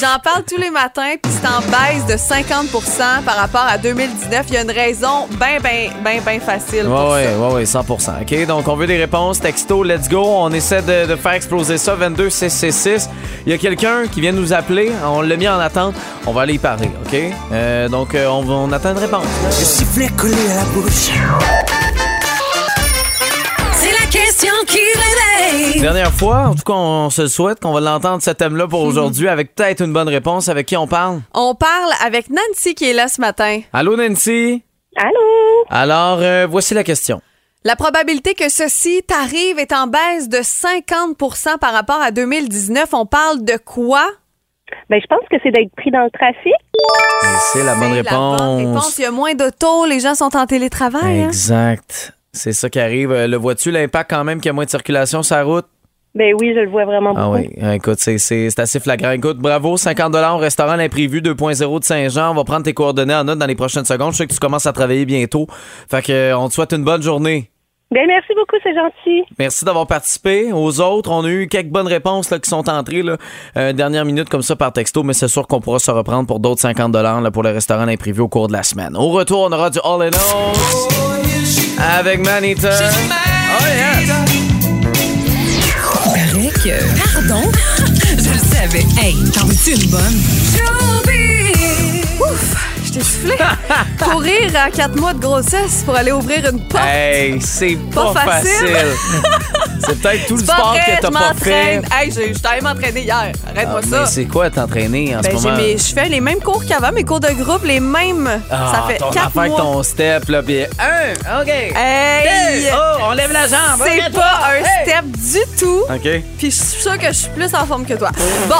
J'en 0.01 0.19
parle 0.23 0.45
tous 0.45 0.61
les 0.61 0.71
matins, 0.71 1.15
puis 1.23 1.33
c'est 1.33 1.47
en 1.49 1.61
baisse 1.61 2.07
de 2.07 2.17
50% 2.17 3.23
par 3.25 3.37
rapport 3.37 3.67
à 3.69 3.79
2019. 3.79 4.47
Il 4.49 4.55
y 4.55 4.57
a 4.57 4.63
une 4.63 4.71
raison 4.71 5.27
bien, 5.31 5.59
bien, 5.63 5.91
bien, 6.05 6.21
bien 6.21 6.41
facile 6.41 6.85
pour 6.85 7.11
Ouais, 7.13 7.25
ça. 7.25 7.39
ouais, 7.39 7.47
ouais, 7.49 7.55
ouais, 7.55 7.65
100% 7.65 8.13
OK, 8.23 8.47
donc 8.47 8.67
on 8.69 8.77
veut 8.77 8.87
des 8.87 8.97
réponses. 8.97 9.41
Texto, 9.41 9.83
let's 9.83 10.09
go. 10.09 10.23
On 10.25 10.51
essaie 10.53 10.83
de, 10.83 11.07
de 11.07 11.17
faire 11.17 11.33
exploser 11.33 11.79
ça. 11.79 11.95
22 11.95 12.31
666. 12.31 13.09
Il 13.47 13.53
y 13.53 13.55
a 13.55 13.59
quelqu'un 13.59 14.07
qui 14.11 14.21
vient 14.21 14.33
nous 14.33 14.53
appeler. 14.53 14.91
On 15.05 15.21
l'a 15.21 15.37
mis 15.37 15.49
en 15.49 15.59
attente. 15.59 15.95
On 16.27 16.33
va 16.33 16.43
aller 16.43 16.55
y 16.55 16.59
parler, 16.59 16.91
OK? 17.07 17.17
Euh, 17.53 17.89
donc, 17.89 18.15
euh, 18.15 18.27
on, 18.29 18.43
va- 18.43 18.55
on 18.55 18.73
attend 18.73 18.93
une 18.93 18.99
réponse. 18.99 19.25
là. 19.25 19.49
Le 19.49 19.65
sifflet 19.65 20.09
collé 20.17 20.35
à 20.53 20.57
la 20.57 20.65
bouche. 20.65 21.11
Qui 24.67 24.79
réveille. 24.79 25.81
Dernière 25.81 26.13
fois, 26.13 26.49
en 26.49 26.55
tout 26.55 26.63
cas, 26.65 26.73
on 26.73 27.11
se 27.11 27.23
le 27.23 27.29
souhaite 27.29 27.61
qu'on 27.61 27.73
va 27.73 27.81
l'entendre 27.81 28.23
ce 28.23 28.31
thème-là 28.31 28.67
pour 28.67 28.81
aujourd'hui 28.83 29.29
avec 29.29 29.55
peut-être 29.55 29.83
une 29.83 29.93
bonne 29.93 30.09
réponse. 30.09 30.49
Avec 30.49 30.67
qui 30.67 30.77
on 30.77 30.87
parle? 30.87 31.21
On 31.35 31.55
parle 31.55 31.93
avec 32.05 32.29
Nancy 32.31 32.75
qui 32.75 32.89
est 32.91 32.93
là 32.93 33.09
ce 33.09 33.21
matin. 33.21 33.61
Allô, 33.73 33.97
Nancy? 33.97 34.63
Allô? 34.97 35.65
Alors, 35.71 36.19
euh, 36.21 36.47
voici 36.51 36.75
la 36.75 36.83
question. 36.85 37.21
La 37.65 37.77
probabilité 37.77 38.35
que 38.35 38.49
ceci 38.51 39.03
t'arrive 39.07 39.59
est 39.59 39.73
en 39.73 39.87
baisse 39.87 40.29
de 40.29 40.39
50% 40.39 41.59
par 41.59 41.73
rapport 41.73 42.01
à 42.01 42.11
2019. 42.11 42.93
On 42.93 43.07
parle 43.07 43.45
de 43.45 43.57
quoi? 43.57 44.07
Ben, 44.91 45.01
je 45.01 45.07
pense 45.07 45.21
que 45.31 45.37
c'est 45.43 45.51
d'être 45.51 45.75
pris 45.77 45.91
dans 45.91 46.05
le 46.05 46.11
trafic. 46.11 46.53
Et 46.53 47.27
c'est 47.53 47.63
la 47.65 47.75
bonne 47.77 47.93
C'est 47.95 48.03
la 48.03 48.11
bonne 48.11 48.33
réponse. 48.33 48.59
réponse. 48.59 48.99
Il 48.99 49.03
y 49.03 49.07
a 49.07 49.11
moins 49.11 49.35
d'auto, 49.35 49.85
les 49.87 50.01
gens 50.01 50.15
sont 50.15 50.37
en 50.37 50.47
télétravail. 50.47 51.23
hein? 51.23 51.27
Exact. 51.29 52.13
C'est 52.35 52.53
ça 52.53 52.69
qui 52.69 52.79
arrive. 52.81 53.13
Euh, 53.13 53.27
Le 53.27 53.37
vois-tu, 53.37 53.71
l'impact 53.71 54.11
quand 54.11 54.25
même 54.25 54.39
qu'il 54.41 54.49
y 54.49 54.51
a 54.51 54.53
moins 54.53 54.65
de 54.67 54.71
circulation 54.71 55.23
sur 55.23 55.37
la 55.37 55.45
route? 55.45 55.65
Ben 56.17 56.33
oui, 56.41 56.53
je 56.55 56.61
le 56.61 56.69
vois 56.71 56.85
vraiment 56.85 57.13
Ah 57.17 57.25
beaucoup. 57.27 57.39
oui, 57.39 57.51
écoute, 57.75 57.99
c'est- 57.99 58.19
c'est 58.19 58.49
c'est 58.51 58.61
assez 58.61 58.79
flagrant. 58.79 59.11
Écoute, 59.11 59.39
bravo, 59.39 59.77
50 59.77 60.15
au 60.15 60.39
restaurant 60.39 60.77
L'Imprévu 60.77 61.21
2.0 61.23 61.81
de 61.81 61.85
Saint-Jean. 61.85 62.31
On 62.31 62.35
va 62.35 62.45
prendre 62.45 62.63
tes 62.65 62.73
coordonnées 62.73 63.15
en 63.17 63.25
note 63.25 63.39
dans 63.39 63.47
les 63.47 63.57
prochaines 63.57 63.85
secondes. 63.85 64.13
Je 64.13 64.19
sais 64.19 64.27
que 64.29 64.33
tu 64.33 64.39
commences 64.39 64.67
à 64.67 64.73
travailler 64.73 65.07
bientôt. 65.07 65.47
Fait 65.91 66.03
que, 66.03 66.13
euh, 66.13 66.39
on 66.39 66.49
te 66.49 66.55
souhaite 66.55 66.73
une 66.73 66.85
bonne 66.85 67.03
journée. 67.03 67.51
Ben 67.91 68.07
merci 68.07 68.29
beaucoup, 68.35 68.57
c'est 68.63 68.75
gentil. 68.75 69.25
Merci 69.39 69.65
d'avoir 69.65 69.87
participé. 69.89 70.53
Aux 70.53 70.81
autres, 70.81 71.11
on 71.13 71.25
a 71.25 71.29
eu 71.29 71.49
quelques 71.49 71.71
bonnes 71.71 71.87
réponses 71.89 72.31
là, 72.31 72.39
qui 72.39 72.49
sont 72.49 72.69
entrées 72.69 73.03
là, 73.03 73.17
euh, 73.57 73.73
dernière 73.73 74.05
minute 74.05 74.29
comme 74.29 74.43
ça 74.43 74.55
par 74.57 74.73
texto, 74.73 75.03
mais 75.03 75.13
c'est 75.15 75.29
sûr 75.29 75.47
qu'on 75.47 75.61
pourra 75.61 75.79
se 75.81 75.91
reprendre 75.91 76.27
pour 76.27 76.39
d'autres 76.41 76.61
50 76.61 76.95
là, 76.95 77.31
pour 77.33 77.43
le 77.43 77.51
restaurant 77.51 77.85
L'Imprévu 77.85 78.21
au 78.23 78.29
cours 78.29 78.47
de 78.49 78.53
la 78.53 78.63
semaine. 78.63 78.97
Au 78.97 79.09
retour, 79.11 79.43
on 79.43 79.53
aura 79.53 79.69
du 79.71 79.79
All 79.85 80.03
in 80.03 80.11
All 80.11 81.64
avec 81.79 82.25
Manita. 82.25 82.71
Oh 82.71 83.65
yeah! 83.67 84.25
Paraît 86.05 86.51
que. 86.51 87.13
Pardon? 87.15 87.51
Je 88.19 88.31
le 88.31 88.39
savais. 88.39 88.87
Hey, 89.01 89.17
t'en 89.33 89.47
veux-tu 89.47 89.73
une 89.75 89.91
bonne? 89.91 91.24
T'ai 92.95 93.01
soufflé. 93.01 93.37
Courir 93.99 94.53
à 94.57 94.71
quatre 94.71 94.97
mois 94.97 95.13
de 95.15 95.19
grossesse 95.21 95.83
pour 95.85 95.97
aller 95.97 96.13
ouvrir 96.13 96.49
une 96.51 96.67
porte. 96.69 96.85
Hey, 96.87 97.41
c'est 97.41 97.77
pas, 97.93 98.13
Pas 98.13 98.21
facile. 98.21 98.51
facile. 98.69 98.87
c'est 99.87 100.01
peut-être 100.01 100.27
tout 100.27 100.37
le 100.37 100.45
pas 100.45 100.53
sport 100.55 100.71
vrai, 100.75 100.97
que 100.97 101.01
t'as 101.03 101.11
pas 101.11 101.35
fait. 101.35 101.83
Hey, 101.93 102.11
je 102.13 102.39
t'allais 102.41 102.61
m'entraîner 102.61 103.01
hier. 103.03 103.33
Arrête-moi 103.55 103.81
Ah, 103.83 103.87
ça. 103.91 104.01
mais 104.01 104.07
c'est 104.07 104.25
quoi 104.27 104.49
t'entraîner 104.51 105.17
en 105.17 105.21
Ben, 105.21 105.37
ce 105.37 105.43
j'ai 105.43 105.49
moment? 105.51 105.57
mes- 105.63 105.77
je 105.79 105.93
fais 105.95 106.09
les 106.09 106.21
mêmes 106.21 106.39
cours 106.41 106.65
qu'avant, 106.65 106.93
mes 106.93 107.05
cours 107.05 107.21
de 107.21 107.31
groupe, 107.31 107.65
les 107.65 107.81
mêmes. 107.81 108.29
Ah, 108.51 108.73
ça 108.75 108.83
fait 108.89 108.99
ton 108.99 109.11
quatre 109.11 109.35
mois. 109.35 109.47
ton 109.59 109.83
step, 109.83 110.29
là, 110.29 110.43
puis 110.43 110.63
un, 110.65 111.41
OK. 111.43 111.49
Hey! 111.49 112.63
Deux, 112.63 112.69
oh, 112.75 112.99
on 113.09 113.13
lève 113.13 113.33
la 113.33 113.49
jambe. 113.49 113.83
C'est 113.85 114.13
pas 114.13 114.41
un 114.51 114.65
Hey! 114.65 114.89
step 114.89 115.05
du 115.07 115.59
tout. 115.59 115.81
OK. 115.91 116.23
Puis 116.39 116.51
je 116.51 116.57
suis 116.57 116.83
sûre 116.83 116.99
que 116.99 117.09
je 117.09 117.13
suis 117.13 117.31
plus 117.31 117.53
en 117.55 117.67
forme 117.67 117.85
que 117.85 117.95
toi. 117.95 118.11
Bon, 118.49 118.55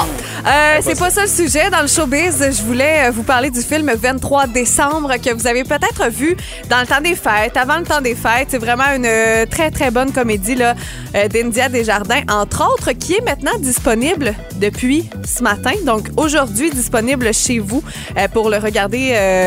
euh, 0.45 0.77
c'est 0.81 0.99
pas 0.99 1.09
ça 1.09 1.21
le 1.21 1.29
sujet. 1.29 1.69
Dans 1.69 1.81
le 1.81 1.87
showbiz, 1.87 2.43
je 2.57 2.61
voulais 2.63 3.09
vous 3.11 3.23
parler 3.23 3.49
du 3.49 3.61
film 3.61 3.89
23 3.95 4.24
décembre 4.47 5.15
que 5.17 5.33
vous 5.33 5.47
avez 5.47 5.63
peut-être 5.63 6.09
vu 6.09 6.35
dans 6.69 6.79
le 6.81 6.87
temps 6.87 7.01
des 7.01 7.15
fêtes, 7.15 7.55
avant 7.57 7.77
le 7.77 7.83
temps 7.83 8.01
des 8.01 8.15
fêtes. 8.15 8.47
C'est 8.49 8.57
vraiment 8.57 8.91
une 8.95 9.05
euh, 9.05 9.45
très, 9.45 9.71
très 9.71 9.91
bonne 9.91 10.11
comédie 10.11 10.55
là, 10.55 10.73
euh, 11.15 11.27
d'India 11.27 11.69
Desjardins, 11.69 12.21
entre 12.29 12.67
autres, 12.73 12.91
qui 12.93 13.13
est 13.13 13.21
maintenant 13.21 13.57
disponible 13.59 14.33
depuis 14.55 15.09
ce 15.25 15.43
matin. 15.43 15.73
Donc 15.85 16.09
aujourd'hui, 16.17 16.71
disponible 16.71 17.33
chez 17.33 17.59
vous 17.59 17.83
euh, 18.17 18.27
pour 18.27 18.49
le 18.49 18.57
regarder, 18.57 18.95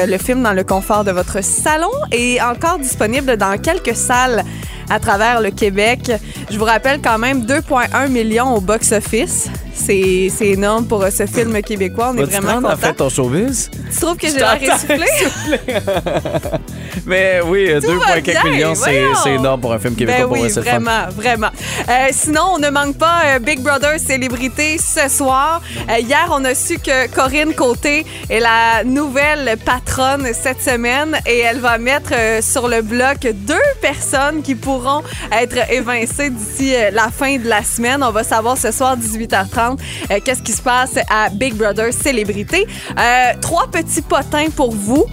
le 0.07 0.19
film 0.19 0.43
dans 0.43 0.53
le 0.53 0.65
confort 0.65 1.05
de 1.05 1.11
votre 1.11 1.43
salon 1.43 1.91
et 2.13 2.41
encore 2.41 2.79
disponible 2.79 3.37
dans 3.37 3.59
quelques 3.59 3.97
salles 3.97 4.45
à 4.91 5.01
travers 5.01 5.41
le 5.41 5.51
Québec. 5.51 6.13
Je 6.51 6.59
vous 6.59 6.65
rappelle 6.65 7.01
quand 7.03 7.19
même 7.19 7.43
2,1 7.43 8.09
millions 8.09 8.55
au 8.55 8.61
box-office. 8.61 9.49
C'est 9.79 10.31
énorme 10.41 10.87
pour 10.87 11.03
euh, 11.03 11.11
ce 11.11 11.27
film 11.27 11.61
québécois. 11.63 12.13
On 12.15 12.19
est 12.19 12.25
vraiment 12.25 12.61
content. 12.61 12.77
fait 12.77 12.93
ton 12.95 13.09
showbiz? 13.09 13.71
Tu 13.93 14.01
trouves 14.01 14.17
que 14.17 14.27
j'ai 14.29 14.35
l'air 14.35 14.59
t'entends 14.61 14.95
essoufflée? 14.95 15.59
Mais 17.07 17.41
oui, 17.45 17.71
Tout 17.81 17.99
va 17.99 18.19
2,4 18.19 18.23
bien, 18.23 18.45
millions, 18.45 18.75
c'est 18.75 19.35
énorme 19.35 19.61
pour 19.61 19.73
un 19.73 19.79
film 19.79 19.95
québécois. 19.95 20.27
Ben 20.27 20.29
pour 20.29 20.43
oui, 20.43 20.51
fun. 20.51 20.61
vraiment, 20.61 21.09
vraiment. 21.15 21.49
Euh, 21.89 22.09
sinon, 22.11 22.43
on 22.55 22.59
ne 22.59 22.71
manque 22.71 22.99
pas 22.99 23.23
euh, 23.25 23.39
Big 23.39 23.61
Brother 23.61 23.99
célébrité 23.99 24.79
ce 24.79 25.09
soir. 25.09 25.63
Euh, 25.89 25.99
hier, 26.01 26.29
on 26.31 26.45
a 26.45 26.55
su 26.55 26.79
que 26.79 27.09
Corinne 27.09 27.55
Côté 27.55 28.05
est 28.29 28.41
la 28.41 28.85
nouvelle 28.85 29.57
patronne 29.65 30.29
cette 30.33 30.61
semaine 30.61 31.17
et 31.27 31.39
elle 31.39 31.61
va 31.61 31.79
mettre 31.79 32.13
sur 32.43 32.69
le 32.69 32.83
bloc 32.83 33.19
deux 33.23 33.55
personnes 33.81 34.43
qui 34.43 34.55
pourront 34.55 35.03
être 35.33 35.71
évincées 35.73 36.31
d'ici 36.31 36.75
la 36.93 37.11
fin 37.11 37.37
de 37.39 37.49
la 37.49 37.63
semaine. 37.63 38.03
On 38.03 38.11
va 38.11 38.25
savoir 38.25 38.57
ce 38.59 38.71
soir 38.71 38.97
18h30 38.97 39.68
euh, 40.11 40.19
qu'est-ce 40.25 40.43
qui 40.43 40.53
se 40.53 40.63
passe 40.63 40.97
à 41.11 41.29
Big 41.31 41.55
Brother 41.55 41.93
célébrité. 41.93 42.67
Euh, 42.99 43.03
trois 43.41 43.67
petits 43.71 44.03
potins 44.03 44.49
pour 44.55 44.73
vous. 44.75 45.05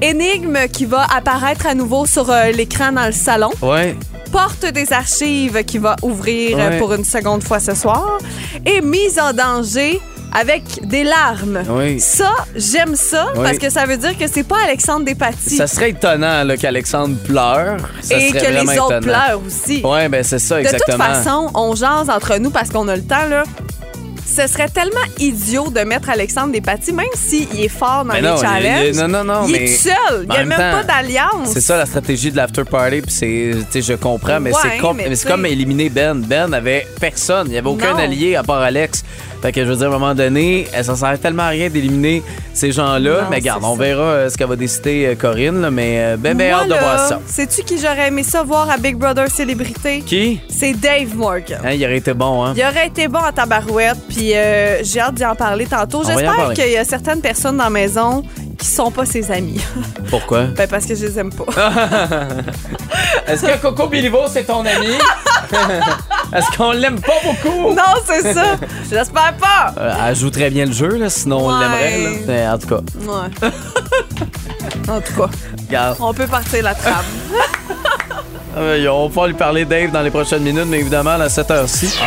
Énigme 0.00 0.58
qui 0.72 0.84
va 0.84 1.06
apparaître 1.14 1.66
à 1.66 1.74
nouveau 1.74 2.06
sur 2.06 2.28
euh, 2.30 2.50
l'écran 2.50 2.90
dans 2.92 3.06
le 3.06 3.12
salon. 3.12 3.50
Ouais. 3.62 3.96
Porte 4.32 4.66
des 4.66 4.92
archives 4.92 5.62
qui 5.64 5.78
va 5.78 5.94
ouvrir 6.02 6.58
euh, 6.58 6.70
Ouais. 6.70 6.78
pour 6.78 6.92
une 6.94 7.04
seconde 7.04 7.42
fois 7.44 7.60
ce 7.60 7.74
soir. 7.74 8.18
Et 8.66 8.80
mise 8.80 9.20
en 9.20 9.32
danger 9.32 10.00
avec 10.34 10.62
des 10.88 11.04
larmes. 11.04 11.62
Oui. 11.68 12.00
Ça, 12.00 12.32
j'aime 12.56 12.96
ça 12.96 13.28
Oui. 13.36 13.42
parce 13.44 13.58
que 13.58 13.68
ça 13.70 13.84
veut 13.84 13.98
dire 13.98 14.16
que 14.18 14.26
c'est 14.26 14.42
pas 14.42 14.56
Alexandre 14.64 15.04
Despatie. 15.04 15.56
Ça 15.56 15.66
serait 15.68 15.90
étonnant 15.90 16.42
là, 16.42 16.56
qu'Alexandre 16.56 17.16
pleure. 17.18 17.76
Ça 18.00 18.16
et 18.16 18.28
serait 18.30 18.40
que 18.40 18.46
les 18.46 18.64
vraiment 18.64 18.72
autres 18.86 18.96
étonnant. 18.96 19.00
pleurent 19.26 19.42
aussi. 19.46 19.82
Ouais, 19.84 20.08
ben 20.08 20.24
c'est 20.24 20.38
ça, 20.38 20.56
De 20.56 20.60
exactement. 20.62 20.96
toute 21.04 21.14
façon, 21.14 21.50
on 21.54 21.74
jase 21.76 22.08
entre 22.10 22.38
nous 22.38 22.50
parce 22.50 22.70
qu'on 22.70 22.88
a 22.88 22.96
le 22.96 23.02
temps, 23.04 23.26
là. 23.28 23.44
Ce 24.26 24.46
serait 24.46 24.68
tellement 24.68 25.00
idiot 25.18 25.68
de 25.70 25.80
mettre 25.80 26.08
Alexandre 26.08 26.52
Despatie, 26.52 26.92
même 26.92 27.06
s'il 27.14 27.48
est 27.60 27.68
fort 27.68 28.04
dans 28.04 28.14
Mais 28.14 28.22
les 28.22 28.28
non, 28.28 28.36
challenges. 28.38 28.86
il- 28.94 28.96
non, 28.96 29.08
non, 29.08 29.24
non, 29.24 29.46
Il 29.46 29.52
mais- 29.52 29.64
est 29.64 29.66
seul. 29.66 29.94
Il 30.22 30.28
n'y 30.30 30.36
a 30.36 30.44
même 30.44 30.58
temps, 30.58 30.78
pas 30.80 30.84
d'alliance. 30.84 31.48
C'est 31.52 31.60
ça 31.60 31.76
la 31.76 31.84
stratégie 31.86 32.30
de 32.30 32.36
l'after 32.36 32.64
party, 32.64 33.02
puis 33.02 33.82
je 33.82 33.92
comprends, 33.94 34.40
mais 34.40 34.50
Ouais, 34.52 34.58
c'est 34.62 34.78
com- 34.78 34.98
comme 35.26 35.44
éliminer 35.46 35.90
Ben. 35.90 36.20
Ben 36.20 36.52
avait 36.54 36.86
personne, 37.00 37.48
il 37.48 37.54
y 37.54 37.58
avait 37.58 37.68
aucun 37.68 37.92
Non. 37.92 37.98
allié 37.98 38.36
à 38.36 38.42
part 38.42 38.62
Alex. 38.62 39.04
Fait 39.42 39.50
que 39.50 39.64
je 39.64 39.70
veux 39.70 39.76
dire, 39.76 39.86
à 39.86 39.96
un 39.96 39.98
moment 39.98 40.14
donné, 40.14 40.68
ça 40.82 40.94
sert 40.94 41.18
tellement 41.18 41.42
à 41.42 41.48
rien 41.48 41.68
d'éliminer 41.68 42.22
ces 42.54 42.70
gens-là. 42.70 43.26
Mais 43.28 43.36
regarde, 43.36 43.64
on 43.64 43.74
verra 43.74 44.02
euh, 44.02 44.28
ce 44.28 44.38
qu'elle 44.38 44.46
va 44.46 44.54
décider 44.54 45.06
euh, 45.06 45.14
Corinne, 45.16 45.60
là, 45.60 45.70
mais 45.70 45.96
euh, 45.98 46.16
ben, 46.16 46.36
ben 46.36 46.50
Moi, 46.50 46.60
hâte 46.60 46.68
de 46.68 46.74
là, 46.74 46.80
voir 46.80 47.08
ça. 47.08 47.20
Sais-tu 47.26 47.62
qui 47.64 47.76
j'aurais 47.78 48.06
aimé 48.08 48.22
ça 48.22 48.44
voir 48.44 48.70
à 48.70 48.76
Big 48.76 48.96
Brother 48.96 49.28
Célébrité? 49.28 50.02
Qui? 50.06 50.40
C'est 50.48 50.74
Dave 50.74 51.16
Morgan. 51.16 51.60
Hein, 51.64 51.72
il 51.72 51.84
aurait 51.84 51.96
été 51.96 52.14
bon, 52.14 52.44
hein? 52.44 52.54
Il 52.56 52.62
aurait 52.62 52.86
été 52.86 53.08
bon 53.08 53.18
à 53.18 53.32
tabarouette, 53.32 53.98
puis 54.08 54.32
euh, 54.34 54.82
j'ai 54.84 55.00
hâte 55.00 55.14
d'y 55.14 55.24
en 55.24 55.34
parler 55.34 55.66
tantôt. 55.66 56.04
J'espère 56.04 56.52
qu'il 56.54 56.70
y 56.70 56.76
a 56.76 56.84
certaines 56.84 57.20
personnes 57.20 57.56
dans 57.56 57.64
la 57.64 57.70
maison 57.70 58.22
qui 58.62 58.68
sont 58.68 58.92
pas 58.92 59.04
ses 59.04 59.30
amis. 59.32 59.60
Pourquoi? 60.10 60.44
ben 60.56 60.68
parce 60.68 60.86
que 60.86 60.94
je 60.94 61.04
les 61.06 61.18
aime 61.18 61.32
pas. 61.32 61.44
Est-ce 63.26 63.42
que 63.42 63.60
Coco 63.60 63.88
Bilivo, 63.88 64.20
c'est 64.28 64.44
ton 64.44 64.60
ami? 64.60 64.92
Est-ce 66.32 66.56
qu'on 66.56 66.70
l'aime 66.70 67.00
pas 67.00 67.12
beaucoup? 67.24 67.74
non, 67.74 68.00
c'est 68.06 68.32
ça. 68.32 68.54
J'espère 68.88 69.34
pas. 69.34 69.74
Euh, 69.78 69.92
elle 70.08 70.14
joue 70.16 70.30
très 70.30 70.48
bien 70.48 70.66
le 70.66 70.72
jeu, 70.72 70.96
là, 70.96 71.10
sinon 71.10 71.46
on 71.48 71.58
l'aimerait. 71.58 71.98
là. 72.04 72.10
Mais 72.28 72.48
en 72.48 72.58
tout 72.58 72.68
cas, 72.68 72.80
Ouais. 73.00 73.50
en 74.88 75.00
tout 75.00 75.12
cas, 75.14 75.28
regarde. 75.68 75.96
on 76.00 76.14
peut 76.14 76.26
partir 76.28 76.62
la 76.62 76.74
trame. 76.74 76.94
Euh, 78.56 78.86
on 78.88 79.02
va 79.02 79.08
pouvoir 79.08 79.26
lui 79.26 79.34
parler 79.34 79.64
Dave 79.64 79.90
dans 79.90 80.02
les 80.02 80.10
prochaines 80.10 80.42
minutes, 80.42 80.66
mais 80.68 80.78
évidemment, 80.80 81.10
à 81.10 81.28
cette 81.28 81.50
heure-ci. 81.50 81.98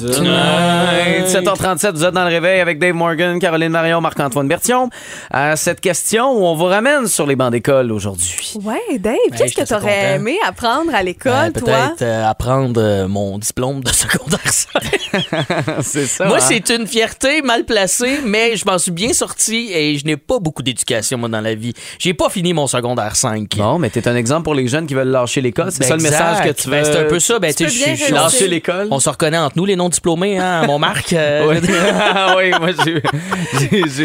Tonight. 0.00 1.26
7h37, 1.28 1.92
vous 1.94 2.04
êtes 2.04 2.14
dans 2.14 2.24
le 2.24 2.28
réveil 2.30 2.60
avec 2.60 2.78
Dave 2.80 2.94
Morgan, 2.94 3.38
Caroline 3.38 3.68
Marion, 3.70 4.00
Marc-Antoine 4.00 4.48
Bertion. 4.48 4.90
À 5.30 5.54
cette 5.54 5.80
question 5.80 6.32
où 6.32 6.44
on 6.44 6.54
vous 6.56 6.64
ramène 6.64 7.06
sur 7.06 7.26
les 7.26 7.36
bancs 7.36 7.52
d'école 7.52 7.92
aujourd'hui. 7.92 8.54
Ouais, 8.62 8.98
Dave, 8.98 9.14
qu'est-ce 9.36 9.54
que 9.54 9.62
t'aurais 9.66 9.80
content. 9.82 10.14
aimé 10.16 10.38
apprendre 10.46 10.94
à 10.94 11.02
l'école, 11.02 11.32
Ouais, 11.54 11.60
toi? 11.60 11.92
Peut-être 11.96 12.02
euh, 12.02 12.26
apprendre 12.28 12.80
euh, 12.82 13.06
mon 13.08 13.38
diplôme 13.38 13.82
de 13.84 13.88
secondaire 13.92 14.40
5. 14.44 14.82
C'est 15.82 16.06
ça. 16.06 16.24
moi, 16.26 16.38
hein? 16.38 16.40
c'est 16.46 16.70
une 16.70 16.86
fierté 16.88 17.40
mal 17.42 17.64
placée, 17.64 18.18
mais 18.24 18.56
je 18.56 18.64
m'en 18.66 18.78
suis 18.78 18.90
bien 18.90 19.12
sorti 19.12 19.70
et 19.72 19.96
je 19.96 20.04
n'ai 20.06 20.16
pas 20.16 20.40
beaucoup 20.40 20.62
d'éducation, 20.62 21.18
moi, 21.18 21.28
dans 21.28 21.40
la 21.40 21.54
vie. 21.54 21.72
J'ai 22.00 22.14
pas 22.14 22.28
fini 22.30 22.52
mon 22.52 22.66
secondaire 22.66 23.14
5. 23.14 23.48
Bon, 23.56 23.78
mais 23.78 23.90
t'es 23.90 24.08
un 24.08 24.16
exemple 24.16 24.42
pour 24.42 24.54
les 24.54 24.66
jeunes 24.66 24.86
qui 24.86 24.94
veulent 24.94 25.08
lâcher 25.08 25.40
l'école. 25.40 25.70
C'est 25.70 25.80
Ben, 25.80 25.88
ça 25.88 25.96
le 25.96 26.02
message 26.02 26.42
que 26.42 26.50
tu 26.50 26.68
veux. 26.68 26.72
Ben, 26.74 26.84
c'est 26.84 26.98
un 26.98 27.04
peu 27.04 27.20
ça. 27.20 27.38
Ben, 27.38 27.54
Tu. 27.54 27.64
Lâcher 28.12 28.48
l'école. 28.48 28.88
On 28.90 28.98
se 28.98 29.08
reconnaît 29.08 29.38
entre 29.38 29.56
nous, 29.56 29.64
les 29.64 29.76
non-diplômés, 29.84 30.38
hein, 30.38 30.62
à 30.62 30.66
mon 30.66 30.78
marque. 30.78 31.12
euh, 31.12 31.46
Oui. 31.60 31.68
Ah 32.14 32.34
oui, 32.36 32.50
moi, 32.58 32.70
j'ai- 32.84 33.02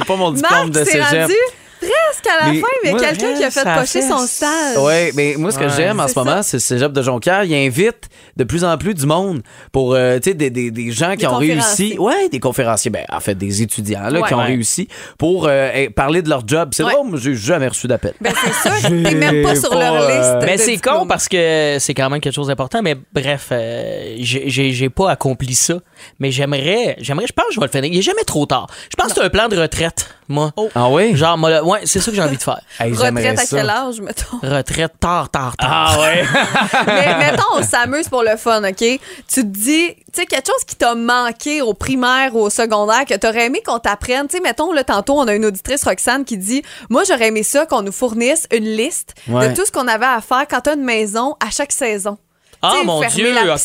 pas 0.06 0.16
mon 0.16 0.32
diplôme 0.32 0.60
Marc, 0.60 0.70
de 0.72 0.84
cégep. 0.84 1.22
rendu? 1.22 1.34
Presque 1.80 2.28
à 2.28 2.46
la 2.46 2.52
Mais 2.52 2.60
fin, 2.60 2.68
mais 2.84 2.92
moi, 2.92 3.00
quelqu'un 3.00 3.34
qui 3.36 3.44
a 3.44 3.52
fait 3.52 3.60
ça 3.62 3.74
pocher 3.76 4.02
fait- 4.02 4.10
son 4.10 4.20
stage. 4.28 4.78
Oui, 4.78 5.12
mais 5.16 5.36
moi, 5.38 5.52
ce 5.52 5.58
que 5.60 5.64
Ouais. 5.66 5.70
j'aime 5.76 6.00
en 6.00 6.08
ce 6.08 6.18
moment, 6.18 6.42
c'est 6.44 6.58
le 6.58 6.62
cégep 6.62 6.92
de 6.92 7.02
Jonquière. 7.02 7.44
Il 7.44 7.54
invite 7.54 8.10
de 8.38 8.44
plus 8.44 8.64
en 8.64 8.78
plus 8.78 8.94
du 8.94 9.06
monde 9.06 9.42
pour, 9.72 9.94
euh, 9.96 10.18
tu 10.20 10.30
sais, 10.30 10.34
des, 10.34 10.50
des, 10.50 10.72
des 10.72 10.92
gens 10.92 11.12
qui 11.12 11.18
Des 11.18 11.28
ont 11.28 11.36
réussi. 11.38 11.96
Ouais, 11.98 12.30
des 12.30 12.40
conférenciers. 12.40 12.92
Ben, 12.92 13.06
en 13.12 13.20
fait, 13.20 13.36
des 13.36 13.62
étudiants 13.62 14.10
là, 14.10 14.20
Ouais. 14.22 14.28
qui 14.28 14.34
ont 14.34 14.40
Ouais. 14.40 14.46
réussi 14.46 14.88
pour 15.18 15.48
euh, 15.48 15.70
eh, 15.74 15.90
parler 15.90 16.22
de 16.22 16.30
leur 16.30 16.48
job. 16.48 16.70
C'est 16.74 16.84
Ouais. 16.84 16.94
drôle, 16.94 17.10
moi, 17.10 17.20
j'ai 17.22 17.36
jamais 17.36 17.68
reçu 17.68 17.88
d'appel. 17.88 18.14
Ben, 18.22 18.34
c'est 18.64 18.70
sûr, 18.70 18.88
t'es 19.04 19.16
même 19.16 19.44
pas 19.44 19.56
sur 19.56 19.70
pas, 19.70 19.80
leur 19.80 19.94
euh, 20.04 20.18
liste. 20.40 20.46
Mais 20.46 20.58
c'est 20.58 20.78
con 20.78 21.06
parce 21.08 21.28
que 21.28 21.78
c'est 21.80 21.94
quand 21.94 22.10
même 22.10 22.22
quelque 22.22 22.34
chose 22.36 22.48
d'important. 22.48 22.82
Mais 22.82 22.96
bref, 23.14 23.48
euh, 23.52 24.16
j'ai- 24.20 24.50
j'ai 24.50 24.72
j'ai 24.72 24.90
pas 24.90 25.12
accompli 25.12 25.56
ça. 25.56 25.76
Mais 26.20 26.32
j'aimerais, 26.32 26.96
j'aimerais, 27.00 27.28
je 27.28 27.34
pense 27.34 27.46
que 27.48 27.54
je 27.56 27.60
vais 27.60 27.66
le 27.66 27.72
finir. 27.72 27.92
Il 27.94 27.98
est 28.00 28.02
jamais 28.04 28.24
trop 28.24 28.46
tard. 28.46 28.68
Je 28.90 28.96
pense 28.96 29.14
que 29.14 29.20
c'est 29.20 29.26
un 29.26 29.30
plan 29.30 29.48
de 29.48 29.58
retraite 29.58 30.08
moi. 30.30 30.52
Ah 30.76 30.90
oui? 30.90 31.16
Genre, 31.16 31.38
moi, 31.38 31.50
là, 31.50 31.64
ouais, 31.64 31.82
c'est 31.86 32.00
ça 32.00 32.12
que 32.12 32.16
j'ai 32.16 32.24
envie 32.24 32.38
de 32.38 32.42
faire. 32.44 32.62
Hey, 32.80 32.94
Retraite 32.94 33.40
à 33.40 33.46
ça. 33.46 33.58
quel 33.58 33.70
âge, 33.70 34.00
mettons? 34.02 34.38
Retraite 34.42 34.94
tard, 35.00 35.30
tard, 35.30 35.58
tard. 35.58 35.70
Ah 35.70 35.98
ouais? 36.00 36.24
Mais 36.88 37.18
mettons, 37.18 37.44
on 37.56 37.64
s'amuse 37.64 38.08
pour 38.08 38.24
le 38.24 38.38
fun, 38.38 38.64
OK? 38.64 38.78
Tu 38.78 39.00
te 39.28 39.40
dis, 39.42 39.96
tu 39.96 40.22
sais, 40.22 40.26
quelque 40.26 40.48
chose 40.48 40.64
qui 40.68 40.76
t'a 40.76 40.96
manqué 40.96 41.62
au 41.62 41.74
primaire 41.74 42.36
ou 42.36 42.40
au 42.42 42.50
secondaire, 42.50 43.06
que 43.06 43.16
t'aurais 43.16 43.48
aimé 43.48 43.62
qu'on 43.66 43.80
t'apprenne. 43.80 44.28
Tu 44.28 44.38
sais, 44.38 44.42
mettons, 44.44 44.72
là, 44.72 44.84
tantôt, 44.84 45.16
on 45.20 45.28
a 45.28 45.34
une 45.34 45.46
auditrice, 45.46 45.84
Roxane, 45.84 46.24
qui 46.26 46.38
dit 46.38 46.62
Moi, 46.90 47.04
j'aurais 47.08 47.28
aimé 47.28 47.44
ça 47.44 47.66
qu'on 47.66 47.82
nous 47.82 47.92
fournisse 47.92 48.48
une 48.52 48.66
liste 48.66 49.16
Ouais. 49.28 49.50
de 49.50 49.56
tout 49.56 49.66
ce 49.66 49.72
qu'on 49.72 49.88
avait 49.88 50.06
à 50.06 50.22
faire 50.22 50.46
quand 50.50 50.62
t'as 50.62 50.76
une 50.76 50.84
maison 50.84 51.36
à 51.46 51.50
chaque 51.50 51.72
saison. 51.72 52.18
Ah, 52.62 52.76
mon 52.84 53.02
Dieu, 53.08 53.34
la 53.34 53.54
OK. 53.56 53.60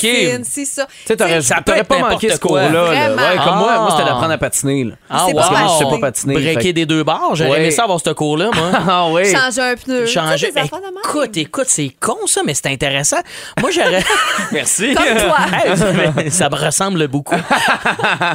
c'est 0.45 0.65
ça. 0.65 0.87
Tu 1.07 1.17
t'aurais 1.17 1.41
Ça 1.43 1.57
peut 1.57 1.63
t'aurais 1.67 1.81
être 1.81 1.89
pas 1.89 1.99
manqué 1.99 2.31
ce 2.31 2.39
cours-là. 2.39 2.69
là. 2.71 2.83
Ouais, 3.15 3.37
comme 3.45 3.59
moi, 3.59 3.79
moi, 3.79 3.89
c'était 3.91 4.03
Ah. 4.03 4.07
d'apprendre 4.13 4.33
à 4.33 4.39
patiner. 4.39 4.85
là. 4.85 4.95
Ah, 5.11 5.25
C'est 5.27 5.33
wow. 5.35 5.41
pas 5.41 5.49
Parce 5.49 5.49
que 5.51 5.57
je 5.57 5.73
sais 5.79 5.85
patiner. 5.85 6.01
pas 6.01 6.07
patiner. 6.07 6.35
Breaker 6.35 6.61
fait 6.63 6.73
des 6.73 6.87
deux 6.87 7.03
barres, 7.05 7.35
j'aurais 7.35 7.51
Ouais. 7.51 7.59
aimé 7.61 7.71
ça 7.71 7.83
avoir 7.85 8.01
ce 8.01 8.11
cours-là, 8.11 8.51
moi. 8.55 8.71
Ah 8.89 9.07
oui. 9.11 9.25
Changer 9.33 9.61
un 9.63 9.75
pneu. 9.77 10.07
Changer. 10.07 10.53
Même. 10.55 10.67
Écoute, 11.05 11.37
écoute, 11.37 11.67
c'est 11.69 11.91
con 12.01 12.17
ça, 12.27 12.43
mais 12.45 12.55
c'est 12.55 12.67
intéressant. 12.69 13.19
Moi, 13.61 13.71
j'aurais. 13.73 14.05
Merci. 14.53 14.95
Comme 14.95 15.05
toi. 15.17 15.37
Hey, 16.25 16.31
ça 16.31 16.49
me 16.49 16.57
ressemble 16.57 17.09
beaucoup. 17.09 17.35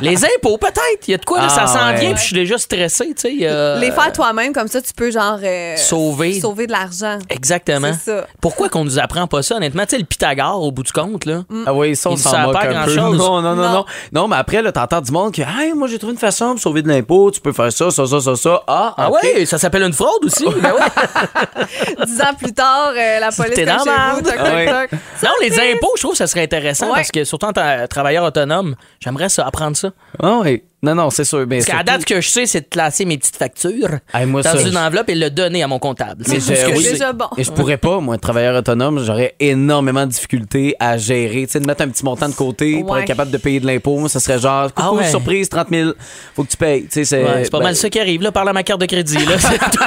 Les 0.01 0.23
impôts, 0.25 0.57
peut-être. 0.57 1.07
Il 1.07 1.11
y 1.11 1.13
a 1.13 1.17
de 1.17 1.25
quoi, 1.25 1.41
là, 1.41 1.49
ça 1.49 1.63
Ah, 1.63 1.67
s'en 1.67 1.87
ouais. 1.93 1.99
vient, 1.99 2.09
puis 2.13 2.19
je 2.21 2.25
suis 2.27 2.35
déjà 2.35 2.57
stressé, 2.57 3.13
tu 3.15 3.21
sais. 3.21 3.37
euh, 3.43 3.79
Les 3.79 3.91
faire 3.91 4.11
toi-même, 4.11 4.53
comme 4.53 4.67
ça, 4.67 4.81
tu 4.81 4.93
peux, 4.93 5.11
genre. 5.11 5.39
euh, 5.43 5.75
Sauver. 5.77 6.39
Sauver 6.39 6.67
de 6.67 6.71
l'argent. 6.71 7.19
Exactement. 7.29 7.91
C'est 8.03 8.11
ça. 8.11 8.27
Pourquoi 8.41 8.69
qu'on 8.69 8.83
nous 8.83 8.99
apprend 8.99 9.27
pas 9.27 9.41
ça, 9.43 9.55
honnêtement? 9.55 9.83
Tu 9.83 9.91
sais, 9.91 9.97
le 9.97 10.05
Pythagore, 10.05 10.48
au 10.55 10.71
bout 10.71 10.83
du 10.83 10.91
compte, 10.91 11.25
là. 11.25 11.43
Ah 11.65 11.73
oui, 11.73 11.95
ça, 11.95 12.09
on 12.09 12.15
s'en 12.17 12.37
moque 12.43 12.53
pas 12.53 12.67
un 12.69 12.85
peu. 12.85 12.95
Non, 12.95 13.13
non, 13.13 13.41
non, 13.41 13.55
Non. 13.55 13.69
non. 13.71 13.85
Non, 14.13 14.27
mais 14.27 14.35
après, 14.37 14.61
là, 14.61 14.71
t'entends 14.71 15.01
du 15.01 15.11
monde 15.11 15.31
qui 15.31 15.41
hey, 15.41 15.73
moi, 15.75 15.87
j'ai 15.87 15.97
trouvé 15.97 16.13
une 16.13 16.19
façon 16.19 16.53
de 16.55 16.59
sauver 16.59 16.81
de 16.81 16.87
l'impôt. 16.87 17.31
Tu 17.31 17.39
peux 17.41 17.51
faire 17.53 17.71
ça, 17.71 17.91
ça, 17.91 18.05
ça, 18.05 18.19
ça, 18.19 18.35
ça. 18.35 18.63
Ah, 18.67 18.93
Ah 18.97 19.11
ouais, 19.11 19.45
ça 19.45 19.57
s'appelle 19.57 19.83
une 19.83 19.93
fraude 19.93 20.23
aussi. 20.25 20.45
Ben. 20.61 20.73
Dix 22.05 22.21
ans 22.21 22.33
plus 22.37 22.53
tard, 22.53 22.91
euh, 22.97 23.19
la 23.19 23.31
police 23.31 23.51
est 23.53 23.55
chez 23.55 23.65
la 23.65 23.77
vous. 23.77 23.85
merde. 23.85 24.23
toc, 24.25 24.35
toc, 24.37 24.45
ouais. 24.47 24.65
toc. 24.89 24.99
Non, 25.23 25.29
les 25.41 25.59
impôts, 25.59 25.91
je 25.95 26.01
trouve 26.01 26.11
que 26.11 26.17
ça 26.17 26.27
serait 26.27 26.43
intéressant 26.43 26.87
Ouais. 26.87 26.93
parce 26.95 27.11
que, 27.11 27.23
surtout 27.23 27.45
en 27.47 27.53
tant 27.53 27.61
que 27.61 27.85
travailleur 27.87 28.23
autonome, 28.23 28.75
j'aimerais 28.99 29.29
ça, 29.29 29.45
apprendre 29.45 29.75
ça. 29.77 29.89
Ah 30.21 30.39
oui. 30.43 30.63
Non, 30.81 30.95
non, 30.95 31.09
c'est 31.09 31.25
sûr. 31.25 31.45
Ben, 31.45 31.61
Parce 31.63 31.77
qu'à 31.77 31.83
date 31.83 32.05
que 32.05 32.21
je 32.21 32.29
sais, 32.29 32.45
c'est 32.45 32.61
de 32.61 32.67
classer 32.69 33.03
mes 33.03 33.17
petites 33.17 33.35
factures 33.35 33.99
Hey, 34.13 34.25
moi, 34.25 34.41
dans 34.41 34.51
ça, 34.53 34.61
une 34.61 34.71
je- 34.71 34.77
enveloppe 34.77 35.09
et 35.09 35.15
le 35.15 35.29
donner 35.29 35.61
à 35.61 35.67
mon 35.67 35.77
comptable. 35.77 36.23
Mais 36.27 36.39
C'est 36.39 36.53
tout 36.55 36.59
ce 36.61 36.65
que 36.67 36.71
oui. 36.71 36.77
je 36.77 36.83
sais. 36.83 36.91
déjà 36.93 37.11
bon. 37.11 37.25
Et 37.37 37.43
je 37.43 37.51
pourrais 37.51 37.75
pas, 37.77 37.99
moi, 37.99 38.15
être 38.15 38.21
travailleur 38.21 38.55
autonome, 38.55 39.03
j'aurais 39.03 39.35
énormément 39.41 40.05
de 40.05 40.11
difficultés 40.11 40.75
à 40.79 40.97
gérer. 40.97 41.47
Tu 41.47 41.51
sais, 41.53 41.59
de 41.59 41.65
mettre 41.67 41.81
un 41.81 41.89
petit 41.89 42.05
montant 42.05 42.29
de 42.29 42.33
côté 42.33 42.79
pour 42.81 42.91
Ouais. 42.91 43.01
être 43.01 43.07
capable 43.07 43.29
de 43.31 43.37
payer 43.37 43.59
de 43.59 43.67
l'impôt. 43.67 43.97
Moi, 43.97 44.07
ça 44.07 44.21
serait 44.21 44.39
genre, 44.39 44.73
coucou, 44.73 44.89
Ah 44.89 44.93
ouais. 44.93 45.09
surprise, 45.09 45.49
30 45.49 45.67
000, 45.69 45.91
faut 46.35 46.43
que 46.45 46.49
tu 46.51 46.57
payes. 46.57 46.83
Tu 46.83 46.87
sais, 46.91 47.03
c'est 47.05 47.23
Ouais, 47.23 47.43
c'est 47.43 47.49
pas 47.51 47.57
ben, 47.59 47.65
mal 47.65 47.75
ça 47.75 47.89
qui 47.89 47.99
arrive, 47.99 48.21
là. 48.21 48.31
Parle 48.31 48.47
à 48.49 48.53
ma 48.53 48.63
carte 48.63 48.79
de 48.79 48.85
crédit, 48.85 49.17
là. 49.17 49.37
Surtout 49.39 49.79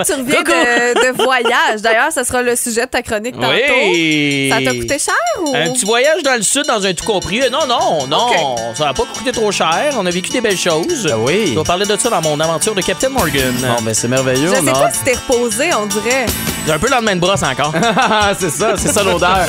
que 0.00 0.04
tu 0.04 0.12
reviens 0.12 0.36
Coucou. 0.36 0.50
de, 0.52 1.12
de 1.12 1.22
voyage. 1.24 1.80
D'ailleurs, 1.82 2.12
ça 2.12 2.24
sera 2.24 2.42
le 2.42 2.56
sujet 2.56 2.82
de 2.84 2.90
ta 2.90 3.00
chronique 3.02 3.34
tantôt. 3.36 3.48
Oui. 3.90 4.50
Ça 4.50 4.58
t'a 4.62 4.70
coûté 4.78 4.98
cher 4.98 5.14
ou? 5.42 5.54
Un 5.54 5.70
petit 5.72 5.86
voyage 5.86 6.22
dans 6.22 6.34
le 6.36 6.42
sud 6.42 6.64
dans 6.66 6.84
un 6.84 6.92
tout 6.92 7.04
compris. 7.06 7.40
Euh, 7.42 7.48
Non, 7.50 7.66
non, 7.66 8.06
non. 8.06 8.28
Ça 8.74 8.84
n'a 8.84 8.92
pas 8.94 9.04
coûté 9.04 9.32
trop 9.32 9.50
cher. 9.50 9.92
On 9.96 10.06
a 10.06 10.10
vécu 10.10 10.30
des 10.30 10.40
belles 10.40 10.58
choses. 10.58 11.08
Ah 11.10 11.16
oui. 11.18 11.50
Je 11.52 11.58
vais 11.58 11.64
parler 11.64 11.86
de 11.86 11.96
ça 11.96 12.10
dans 12.10 12.20
mon 12.20 12.38
aventure 12.40 12.74
de 12.74 12.80
Captain 12.80 13.08
Morgan. 13.10 13.54
Bon, 13.60 13.82
ben, 13.82 13.94
c'est 13.94 14.08
merveilleux. 14.08 14.48
Je 14.48 14.64
sais 14.64 14.72
pas 14.72 14.90
si 14.90 15.04
t'es 15.04 15.14
reposé, 15.14 15.72
on 15.74 15.86
dirait. 15.86 16.26
J'ai 16.66 16.72
un 16.72 16.78
peu 16.78 16.86
le 16.88 16.94
lendemain 16.94 17.14
de 17.14 17.20
brosse 17.20 17.42
encore. 17.42 17.72
c'est 18.38 18.50
ça, 18.50 18.74
c'est 18.76 18.92
ça 18.92 19.02
l'odeur. 19.02 19.46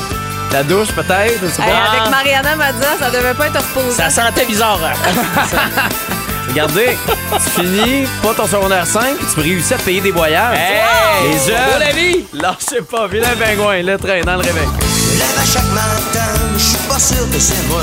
La 0.52 0.62
douche, 0.62 0.88
peut-être, 0.88 1.42
Hey, 1.60 1.72
avec 1.72 2.10
Mariana 2.10 2.56
Mazza, 2.56 2.98
ça 2.98 3.10
devait 3.10 3.32
pas 3.32 3.46
être 3.46 3.56
reposé. 3.56 3.96
Ça 3.96 4.10
sentait 4.10 4.44
bizarre. 4.44 4.78
Regardez, 6.48 6.98
tu 7.32 7.60
finis 7.62 8.06
pas 8.22 8.34
ton 8.34 8.46
secondaire 8.46 8.86
5, 8.86 9.16
puis 9.16 9.26
tu 9.34 9.40
réussis 9.40 9.72
à 9.72 9.78
te 9.78 9.82
payer 9.84 10.02
des 10.02 10.10
voyages. 10.10 10.58
Hey! 10.58 11.30
Les 11.30 11.38
jeunes. 11.38 11.78
La 11.80 11.92
vie! 11.92 12.24
Lâchez 12.34 12.82
pas, 12.82 13.06
vilain 13.06 13.34
pingouin, 13.38 13.80
le 13.82 13.96
train 13.96 14.20
dans 14.20 14.34
le 14.34 14.40
réveil. 14.42 14.68
Je 15.14 15.18
lève 15.18 15.38
à 15.40 15.46
chaque 15.46 15.72
matin, 15.72 16.32
je 16.54 16.62
suis 16.62 16.76
pas 16.88 16.98
sûr 16.98 17.30
que 17.30 17.38
c'est 17.38 17.66
moi. 17.68 17.82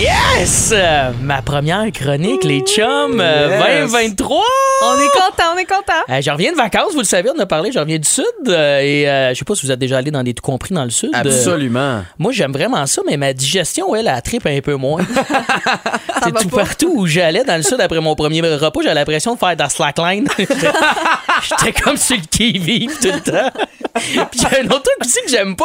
Yes! 0.00 0.70
Euh, 0.72 1.10
Ma 1.20 1.42
première 1.42 1.84
chronique, 1.92 2.42
les 2.44 2.60
chums, 2.60 3.20
euh, 3.20 3.48
Yes. 3.50 3.90
2023! 3.92 4.42
On 4.82 4.94
est 4.98 5.08
content, 5.12 5.44
on 5.54 5.58
est 5.58 5.66
content. 5.66 5.92
Euh, 6.08 6.22
je 6.22 6.30
reviens 6.30 6.52
de 6.52 6.56
vacances, 6.56 6.92
vous 6.92 7.00
le 7.00 7.04
savez, 7.04 7.28
on 7.36 7.38
a 7.38 7.44
parlé, 7.44 7.70
je 7.70 7.78
reviens 7.78 7.98
du 7.98 8.08
sud 8.08 8.24
euh, 8.48 8.80
et 8.80 9.06
euh, 9.06 9.30
je 9.34 9.38
sais 9.38 9.44
pas 9.44 9.54
si 9.54 9.66
vous 9.66 9.72
êtes 9.72 9.78
déjà 9.78 9.98
allé 9.98 10.10
dans 10.10 10.22
des 10.22 10.32
tout 10.32 10.42
compris 10.42 10.74
dans 10.74 10.84
le 10.84 10.90
sud. 10.90 11.10
Euh, 11.14 11.18
Absolument. 11.18 12.02
moi, 12.18 12.32
j'aime 12.32 12.52
vraiment 12.52 12.86
ça, 12.86 13.02
mais 13.06 13.18
ma 13.18 13.34
digestion, 13.34 13.94
elle, 13.94 14.08
elle 14.08 14.22
tripe 14.22 14.46
un 14.46 14.60
peu 14.60 14.74
moins. 14.76 15.02
C'est 16.24 16.32
va 16.32 16.40
tout 16.40 16.48
pas. 16.48 16.64
partout 16.64 16.92
où 16.96 17.06
j'allais 17.06 17.44
dans 17.44 17.56
le 17.56 17.62
sud 17.62 17.80
après 17.80 18.00
mon 18.00 18.14
premier 18.14 18.40
repas, 18.40 18.80
j'avais 18.82 18.94
l'impression 18.94 19.34
de 19.34 19.38
faire 19.38 19.54
de 19.54 19.62
la 19.62 19.68
slackline. 19.68 20.28
J'étais 20.38 21.78
comme 21.78 21.96
sur 21.98 22.16
le 22.16 22.22
qui-vive 22.22 22.96
tout 23.02 23.08
le 23.12 23.20
temps. 23.20 23.60
Puis 23.94 24.20
il 24.34 24.42
y 24.42 24.46
a 24.46 24.60
un 24.62 24.66
autre 24.66 24.82
truc 24.82 24.96
aussi 25.00 25.18
que 25.24 25.30
j'aime 25.30 25.56
pas. 25.56 25.64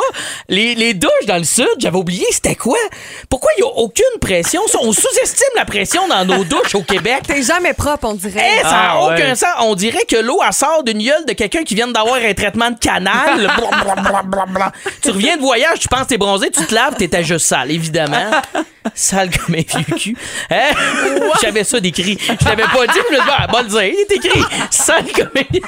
Les, 0.49 0.75
les 0.75 0.93
douches 0.93 1.25
dans 1.28 1.38
le 1.38 1.43
sud, 1.43 1.67
j'avais 1.80 1.97
oublié 1.97 2.25
c'était 2.32 2.56
quoi. 2.56 2.78
Pourquoi 3.30 3.51
il 3.58 3.62
y 3.62 3.63
a 3.63 3.67
aucune 3.67 4.19
pression? 4.19 4.62
On 4.82 4.91
sous-estime 4.91 5.47
la 5.56 5.65
pression 5.65 6.08
dans 6.08 6.25
nos 6.25 6.43
douches 6.43 6.75
au 6.75 6.82
Québec. 6.84 7.23
T'es 7.28 7.41
jamais 7.43 7.73
propre, 7.73 8.08
on 8.08 8.13
dirait. 8.13 8.45
Eh, 8.60 8.63
ça 8.63 8.69
n'a 8.69 8.91
Ah, 8.91 8.99
aucun 9.01 9.15
ouais. 9.30 9.36
sens. 9.36 9.49
On 9.62 9.75
dirait 9.75 10.06
que 10.10 10.17
l'eau, 10.17 10.39
elle 10.45 10.54
sort 10.54 10.84
d'une 10.84 11.01
gueule 11.04 11.25
de 11.25 11.34
quelqu'un 11.34 11.63
qui 11.63 11.75
vient 11.75 11.88
d'avoir 11.88 12.15
un 12.15 12.34
traitement 12.34 12.71
de 12.71 12.80
canal. 12.80 13.51
Tu 15.01 15.12
reviens 15.12 15.38
de 15.38 15.41
voyage, 15.41 15.80
tu 15.80 15.88
penses 15.88 16.04
que 16.04 16.08
t'es 16.10 16.17
bronzé, 16.17 16.49
tu 16.49 16.65
te 16.65 16.73
laves, 16.73 16.95
t'étais 16.95 17.23
juste 17.23 17.45
sale, 17.45 17.71
évidemment. 17.71 18.32
Sale 18.93 19.30
comme 19.30 19.56
un 19.56 19.62
vieux 19.62 19.95
cul. 19.97 20.17
Hein? 20.49 20.71
J'avais 21.41 21.63
ça 21.63 21.80
décrit. 21.80 22.17
Je 22.19 22.45
l'avais 22.45 22.63
pas 22.63 22.88
dit, 22.88 22.99
mais 23.12 23.17
je 23.17 23.21
me 23.21 23.25
dis, 23.25 23.32
ah, 23.38 23.47
bon, 23.47 23.60
le 23.60 23.65
dire. 23.69 23.84
Il 23.84 23.99
est 23.99 24.12
écrit. 24.15 24.43
Sale 24.69 25.06
comme 25.13 25.30
un 25.36 25.41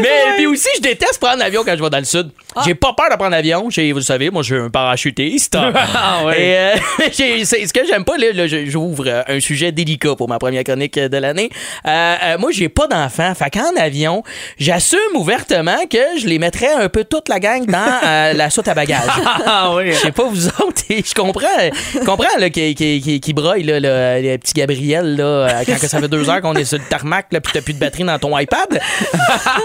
Mais 0.00 0.23
puis 0.36 0.46
aussi, 0.46 0.68
je 0.76 0.80
déteste 0.82 1.18
prendre 1.20 1.38
l'avion 1.38 1.62
quand 1.64 1.76
je 1.76 1.82
vais 1.82 1.90
dans 1.90 1.98
le 1.98 2.04
sud. 2.04 2.30
J'ai 2.64 2.74
pas 2.74 2.92
peur 2.96 3.06
de 3.10 3.16
prendre 3.16 3.32
l'avion. 3.32 3.68
J'ai, 3.70 3.90
vous 3.92 3.98
le 3.98 4.04
savez, 4.04 4.30
moi, 4.30 4.42
je 4.42 4.54
suis 4.54 4.62
un 4.62 4.70
parachutiste. 4.70 5.56
Ah 5.96 6.24
ouais. 6.24 6.40
Et 6.40 6.56
euh, 6.56 6.74
j'ai- 7.12 7.44
c'est- 7.44 7.66
ce 7.66 7.72
que 7.72 7.80
j'aime 7.86 8.04
pas, 8.04 8.16
là, 8.16 8.32
là, 8.32 8.46
je- 8.46 8.66
j'ouvre 8.66 9.04
euh, 9.06 9.22
un 9.28 9.40
sujet 9.40 9.72
délicat 9.72 10.14
pour 10.16 10.28
ma 10.28 10.38
première 10.38 10.64
chronique 10.64 10.96
euh, 10.98 11.08
de 11.08 11.16
l'année. 11.16 11.50
Euh, 11.86 12.16
euh, 12.22 12.38
moi, 12.38 12.50
j'ai 12.52 12.68
pas 12.68 12.86
d'enfants. 12.86 13.32
Fait 13.34 13.50
qu'en 13.50 13.74
avion, 13.80 14.22
j'assume 14.58 14.98
ouvertement 15.14 15.86
que 15.90 15.98
je 16.18 16.26
les 16.26 16.38
mettrais 16.38 16.72
un 16.72 16.88
peu 16.88 17.04
toute 17.04 17.28
la 17.28 17.40
gang 17.40 17.64
dans 17.66 17.78
euh, 18.04 18.32
la 18.34 18.50
soute 18.50 18.68
à 18.68 18.74
bagages. 18.74 19.00
Ah 19.46 19.72
oui. 19.74 19.92
Je 19.92 19.98
sais 19.98 20.12
pas 20.12 20.24
vous 20.24 20.46
autres, 20.48 20.82
et 20.90 21.02
je 21.06 21.14
comprends, 21.14 21.48
je 21.92 21.98
comprends 22.00 22.38
là, 22.38 22.50
qui, 22.50 22.74
qui, 22.74 23.00
qui, 23.00 23.20
qui 23.20 23.32
broille 23.32 23.62
là, 23.64 23.80
le, 23.80 24.22
le 24.30 24.36
petit 24.38 24.52
Gabriel 24.54 25.16
là, 25.16 25.24
euh, 25.24 25.48
quand 25.66 25.78
que 25.80 25.86
ça 25.88 26.00
fait 26.00 26.08
deux 26.08 26.28
heures 26.30 26.40
qu'on 26.40 26.54
est 26.54 26.64
sur 26.64 26.78
le 26.78 26.84
tarmac 26.84 27.26
là, 27.32 27.40
puis 27.40 27.52
t'as 27.52 27.60
plus 27.62 27.74
de 27.74 27.78
batterie 27.78 28.04
dans 28.04 28.18
ton 28.18 28.36
iPad. 28.38 28.80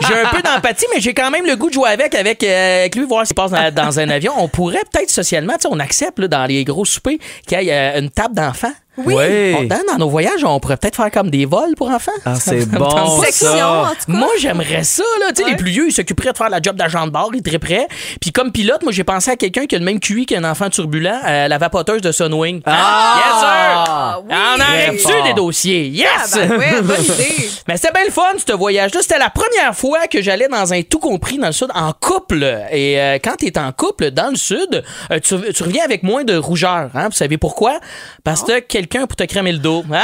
J'ai 0.08 0.14
un 0.16 0.30
peu 0.30 0.42
d'empathie, 0.56 0.86
mais 0.94 1.00
j'ai 1.02 1.14
quand 1.14 1.32
même 1.32 1.46
le 1.46 1.56
goût 1.56 1.70
de 1.70 1.74
jouer 1.74 1.90
avec 1.90 2.16
avec, 2.16 2.44
euh, 2.44 2.80
avec 2.82 2.96
lui, 2.96 3.06
voir 3.06 3.26
ce 3.26 3.30
qui 3.30 3.34
passe 3.34 3.52
dans, 3.74 4.00
un 4.00 4.10
avion. 4.10 4.34
On 4.38 4.48
pourrait 4.48 4.84
peut-être 4.92 5.10
socialement, 5.10 5.54
on 5.70 5.80
accepte 5.80 6.20
là, 6.20 6.28
dans 6.28 6.46
les 6.46 6.64
gros 6.64 6.86
soupers 6.86 7.18
qu'il 7.48 7.62
y 7.62 7.70
ait 7.70 7.96
euh, 7.96 8.00
une 8.00 8.10
table 8.10 8.36
d'enfants. 8.36 8.74
Oui. 9.06 9.14
Ouais. 9.16 9.56
On- 9.60 9.64
dans, 9.64 9.80
dans 9.92 9.98
nos 9.98 10.10
voyages, 10.10 10.44
on 10.44 10.60
pourrait 10.60 10.78
peut-être 10.78 10.96
faire 10.96 11.12
comme 11.12 11.30
des 11.30 11.46
vols 11.46 11.76
pour 11.76 11.90
enfants. 11.90 12.12
Ah, 12.26 12.36
c'est 12.36 12.66
bon. 12.70 13.22
Section, 13.22 13.48
ça. 13.58 13.82
en 13.82 13.88
tout 13.90 14.12
cas. 14.12 14.18
Moi, 14.18 14.30
j'aimerais 14.40 14.84
ça, 14.84 15.04
là. 15.20 15.28
Tu 15.30 15.36
sais, 15.38 15.44
Ouais. 15.46 15.52
les 15.52 15.58
plus 15.58 15.72
vieux, 15.72 15.88
ils 15.88 15.92
s'occuperaient 15.94 16.32
de 16.32 16.38
faire 16.38 16.50
la 16.50 16.62
job 16.62 16.76
d'agent 16.76 17.06
de 17.06 17.12
bord, 17.12 17.32
ils 17.34 17.42
triperaient. 17.42 17.88
Puis 18.22 18.32
comme 18.32 18.52
pilote, 18.52 18.84
moi, 18.84 18.92
j'ai 18.92 19.04
pensé 19.04 19.32
à 19.32 19.36
quelqu'un 19.36 19.66
qui 19.66 19.76
a 19.76 19.80
le 19.80 19.86
même 19.86 20.00
QI 20.00 20.26
qu'un 20.26 20.44
enfant 20.44 20.70
turbulent, 20.70 21.20
euh, 21.26 21.48
la 21.48 21.58
vapoteuse 21.58 22.02
de 22.02 22.12
Sunwing. 22.12 22.62
Ah! 22.66 23.16
Yes, 23.16 23.40
sir! 23.40 23.48
Ah, 23.88 24.20
oui. 24.20 24.26
On 24.32 24.58
Très 24.58 24.64
arrête-tu 24.64 25.02
fort. 25.12 25.24
des 25.24 25.34
dossiers? 25.34 25.88
Yes! 25.88 26.10
Ah, 26.34 26.46
ben 26.48 26.58
ouais, 26.58 26.82
bonne 26.82 27.02
idée. 27.04 27.50
Mais 27.68 27.78
c'était 27.78 27.94
bien 27.94 28.06
le 28.06 28.12
fun, 28.12 28.24
ce 28.46 28.54
voyage-là. 28.54 29.00
C'était 29.02 29.20
la 29.20 29.30
première 29.30 29.76
fois 29.76 30.08
que 30.08 30.22
j'allais 30.22 30.48
dans 30.48 30.74
un 30.74 30.82
tout 30.82 31.00
compris 31.00 31.38
dans 31.38 31.48
le 31.48 31.54
sud 31.54 31.70
en 31.76 31.94
couple. 31.94 32.44
Et 32.72 33.00
euh, 33.00 33.18
quand 33.24 33.36
tu 33.38 33.46
es 33.48 33.58
en 33.58 33.72
couple 33.72 34.12
dans 34.12 34.30
le 34.30 34.36
sud, 34.36 34.84
euh, 35.12 35.20
tu, 35.20 35.36
tu 35.54 35.64
reviens 35.64 35.84
avec 35.84 36.04
moins 36.04 36.24
de 36.24 36.36
rougeur. 36.36 36.90
Hein? 36.96 37.06
Vous 37.10 37.16
savez 37.16 37.38
pourquoi? 37.38 37.80
Parce 38.24 38.42
que 38.42 38.48
t'as 38.48 38.62
quelqu'un 38.62 38.89
pour 38.98 39.16
te 39.16 39.24
cramer 39.24 39.52
le 39.52 39.60
dos. 39.60 39.84
Ah, 39.92 39.98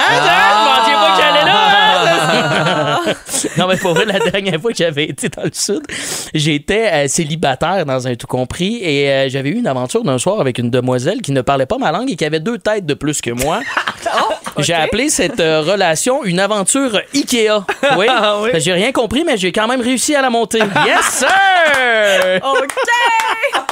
vous 0.64 0.80
pensiez 0.80 0.94
pas 0.94 1.16
que 1.16 1.22
j'allais 1.22 1.46
là? 1.46 3.02
hein? 3.08 3.14
non, 3.58 3.68
mais 3.68 3.78
pour 3.78 3.94
vrai, 3.94 4.06
la 4.06 4.20
dernière 4.20 4.60
fois 4.62 4.72
que 4.72 4.78
j'avais 4.78 5.06
été 5.06 5.30
dans 5.30 5.44
le 5.44 5.52
sud, 5.54 5.82
j'étais 6.34 6.90
euh, 6.94 7.08
célibataire 7.08 7.86
dans 7.86 8.08
un 8.08 8.16
tout 8.16 8.28
compris 8.28 8.80
et 8.82 9.10
euh, 9.10 9.30
j'avais 9.30 9.50
eu 9.50 9.56
une 9.60 9.68
aventure 9.68 10.04
d'un 10.04 10.18
soir 10.18 10.40
avec 10.40 10.58
une 10.58 10.70
demoiselle 10.70 11.22
qui 11.22 11.32
ne 11.32 11.42
parlait 11.42 11.66
pas 11.66 11.78
ma 11.78 11.92
langue 11.92 12.10
et 12.12 12.16
qui 12.16 12.26
avait 12.26 12.40
deux 12.40 12.58
têtes 12.58 12.86
de 12.86 12.94
plus 12.94 13.22
que 13.22 13.32
moi. 13.32 13.60
J'ai 14.60 14.74
appelé 14.74 15.10
cette 15.10 15.40
euh, 15.42 15.62
relation 15.62 16.24
une 16.24 16.40
aventure 16.40 17.02
Ikea. 17.14 17.66
Oui. 17.98 18.06
Ah 18.18 18.38
oui. 18.42 18.50
J'ai 18.56 18.72
rien 18.74 18.92
compris, 18.92 19.24
mais 19.26 19.36
j'ai 19.38 19.52
quand 19.52 19.68
même 19.68 19.82
réussi 19.82 20.16
à 20.16 20.22
la 20.22 20.30
monter. 20.30 20.60
Yes, 20.60 21.06
sir! 21.06 22.40
OK! 22.44 23.65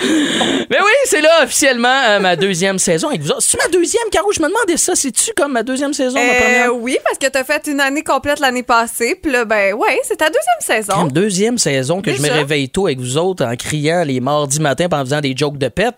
Mais 0.00 0.78
oui, 0.80 0.92
c'est 1.04 1.20
là 1.20 1.42
officiellement 1.44 2.02
euh, 2.06 2.18
ma 2.20 2.36
deuxième 2.36 2.78
saison 2.78 3.08
avec 3.08 3.22
vous 3.22 3.30
autres. 3.30 3.42
C'est 3.42 3.60
ma 3.62 3.68
deuxième, 3.68 4.04
Caro? 4.10 4.32
Je 4.32 4.40
me 4.40 4.48
demandais 4.48 4.76
ça. 4.76 4.94
C'est-tu 4.94 5.32
comme 5.36 5.52
ma 5.52 5.62
deuxième 5.62 5.92
saison, 5.92 6.14
ma 6.18 6.20
Euh, 6.22 6.40
première? 6.40 6.76
oui, 6.76 6.98
parce 7.04 7.18
que 7.18 7.26
t'as 7.26 7.44
fait 7.44 7.66
une 7.66 7.80
année 7.80 8.02
complète 8.02 8.40
l'année 8.40 8.62
passée. 8.62 9.18
Puis 9.20 9.30
là, 9.32 9.44
ben, 9.44 9.74
ouais, 9.74 10.00
c'est 10.04 10.16
ta 10.16 10.26
deuxième 10.26 10.82
saison. 10.82 11.04
Deuxième 11.06 11.58
saison 11.58 12.00
que 12.02 12.12
je 12.14 12.20
me 12.22 12.30
réveille 12.30 12.68
tôt 12.68 12.86
avec 12.86 12.98
vous 13.00 13.16
autres 13.18 13.44
en 13.44 13.54
criant 13.56 14.04
les 14.04 14.20
mardis 14.20 14.60
matins 14.60 14.88
puis 14.88 14.98
en 14.98 15.04
faisant 15.04 15.20
des 15.20 15.34
jokes 15.36 15.58
de 15.58 15.68
pète. 15.68 15.94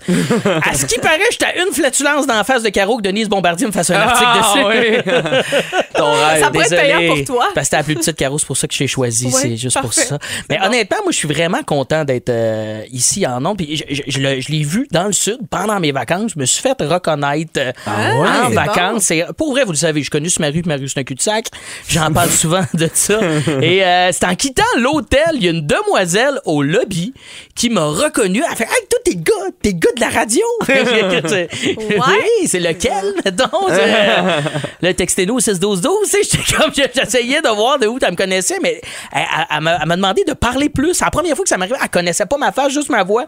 à 0.65 0.75
ce 0.75 0.87
qui 0.87 0.99
paraît, 0.99 1.19
j'étais 1.31 1.47
à 1.47 1.57
une 1.67 1.73
flatulence 1.73 2.27
d'en 2.27 2.43
face 2.45 2.63
de 2.63 2.69
Caro 2.71 2.97
que 2.99 3.03
Denise 3.03 3.29
Bombardier 3.29 3.67
me 3.67 3.73
fasse 3.73 3.91
un 3.91 3.95
article 4.01 4.31
Ah, 4.33 4.55
dessus. 4.55 4.67
oui. 4.67 5.13
Ton 5.95 6.13
rêve. 6.13 6.43
Ça 6.43 6.51
pourrait 6.51 6.67
être 6.67 6.81
payant 6.83 7.15
pour 7.15 7.25
toi. 7.25 7.49
Parce 7.55 7.67
que 7.69 7.71
t'es 7.71 7.77
la 7.77 7.83
plus 7.83 7.95
petite 7.97 8.17
Caro, 8.17 8.39
c'est 8.39 8.47
pour 8.47 8.57
ça 8.57 8.67
que 8.67 8.75
je 8.75 8.79
t'ai 8.79 8.87
choisi. 8.87 9.27
Ouais, 9.27 9.33
c'est 9.43 9.57
juste 9.57 9.81
pour 9.81 9.93
ça. 9.95 10.19
Mais 10.51 10.59
honnêtement, 10.65 10.99
moi, 11.03 11.13
je 11.13 11.17
suis 11.17 11.29
vraiment 11.29 11.63
content 11.63 12.05
d'être 12.05 12.29
euh, 12.31 12.83
ici 12.93 13.27
en. 13.27 13.55
Puis 13.57 13.83
je, 14.07 14.21
l'ai- 14.21 14.63
vu 14.65 14.87
dans 14.91 15.05
le 15.05 15.13
sud 15.13 15.39
pendant 15.51 15.79
mes 15.81 15.93
vacances. 15.93 16.33
Je 16.35 16.41
me 16.41 16.47
suis 16.47 16.63
fait 16.63 16.77
reconnaître 16.83 17.51
euh, 17.59 17.73
ouais? 17.87 18.29
en 18.29 18.49
C'est 18.49 18.55
vacances. 18.55 19.03
C'est 19.05 19.25
Pour 19.37 19.53
vrai, 19.53 19.65
vous 19.65 19.73
le 19.73 19.77
savez, 19.77 20.03
je 20.03 20.11
connais 20.11 20.29
sur 20.29 20.41
ma 20.41 20.49
rue, 20.49 20.63
puis 20.63 20.69
ma 20.69 20.77
rue, 20.77 20.89
c'est 20.89 20.99
un 21.01 21.05
cul-de-sac. 21.05 21.47
J'en 21.89 22.11
parle 22.13 22.31
souvent 22.43 22.65
de 22.75 22.89
ça. 22.93 23.21
Et 23.63 23.85
euh, 23.85 24.11
c'est 24.13 24.25
en 24.25 24.35
quittant 24.35 24.63
l'hôtel, 24.79 25.23
il 25.35 25.45
y 25.45 25.49
a 25.49 25.51
une 25.51 25.67
demoiselle 25.67 26.41
au 26.45 26.63
lobby 26.63 27.13
qui 27.55 27.71
m'a 27.71 27.85
reconnu. 27.85 28.43
Elle 28.51 28.57
fait 28.57 28.65
Hey, 28.65 28.87
toi, 28.91 28.99
t'es 29.05 29.13
le 29.13 29.21
gars, 29.21 29.53
t'es 29.63 29.71
le 29.71 29.79
gars 29.79 29.91
de 29.95 30.01
la 30.01 30.09
radio. 30.09 30.43
Oui, 31.97 32.47
c'est 32.47 32.61
lequel, 32.61 33.15
mettons? 33.25 33.69
C'est- 33.69 34.47
Le 34.83 34.93
textez-nous 34.95 35.35
au 35.35 35.41
6-12-12. 35.41 35.81
tu 36.05 36.09
sais, 36.11 36.19
J'étais 36.23 36.55
comme, 36.57 36.73
j'essayais 36.75 37.41
de 37.43 37.49
voir 37.49 37.79
de 37.79 37.87
où 37.87 37.99
tu 37.99 38.11
me 38.11 38.17
connaissais, 38.17 38.57
mais 38.63 38.81
elle, 39.13 39.23
elle- 39.23 39.47
elle 39.57 39.61
m'a 39.63 39.79
elle 39.81 39.87
m'a 39.89 39.97
demandé 39.97 40.25
de 40.27 40.33
parler 40.33 40.69
plus. 40.69 40.95
C'est 40.95 41.05
la 41.05 41.11
première 41.11 41.35
fois 41.37 41.43
que 41.45 41.49
ça 41.49 41.57
m'arrivait. 41.57 41.79
Elle 41.83 41.89
connaissait 41.89 42.27
pas 42.27 42.37
ma 42.39 42.53
face, 42.53 42.73
juste 42.73 42.91
ma 42.91 43.03
voix. 43.05 43.25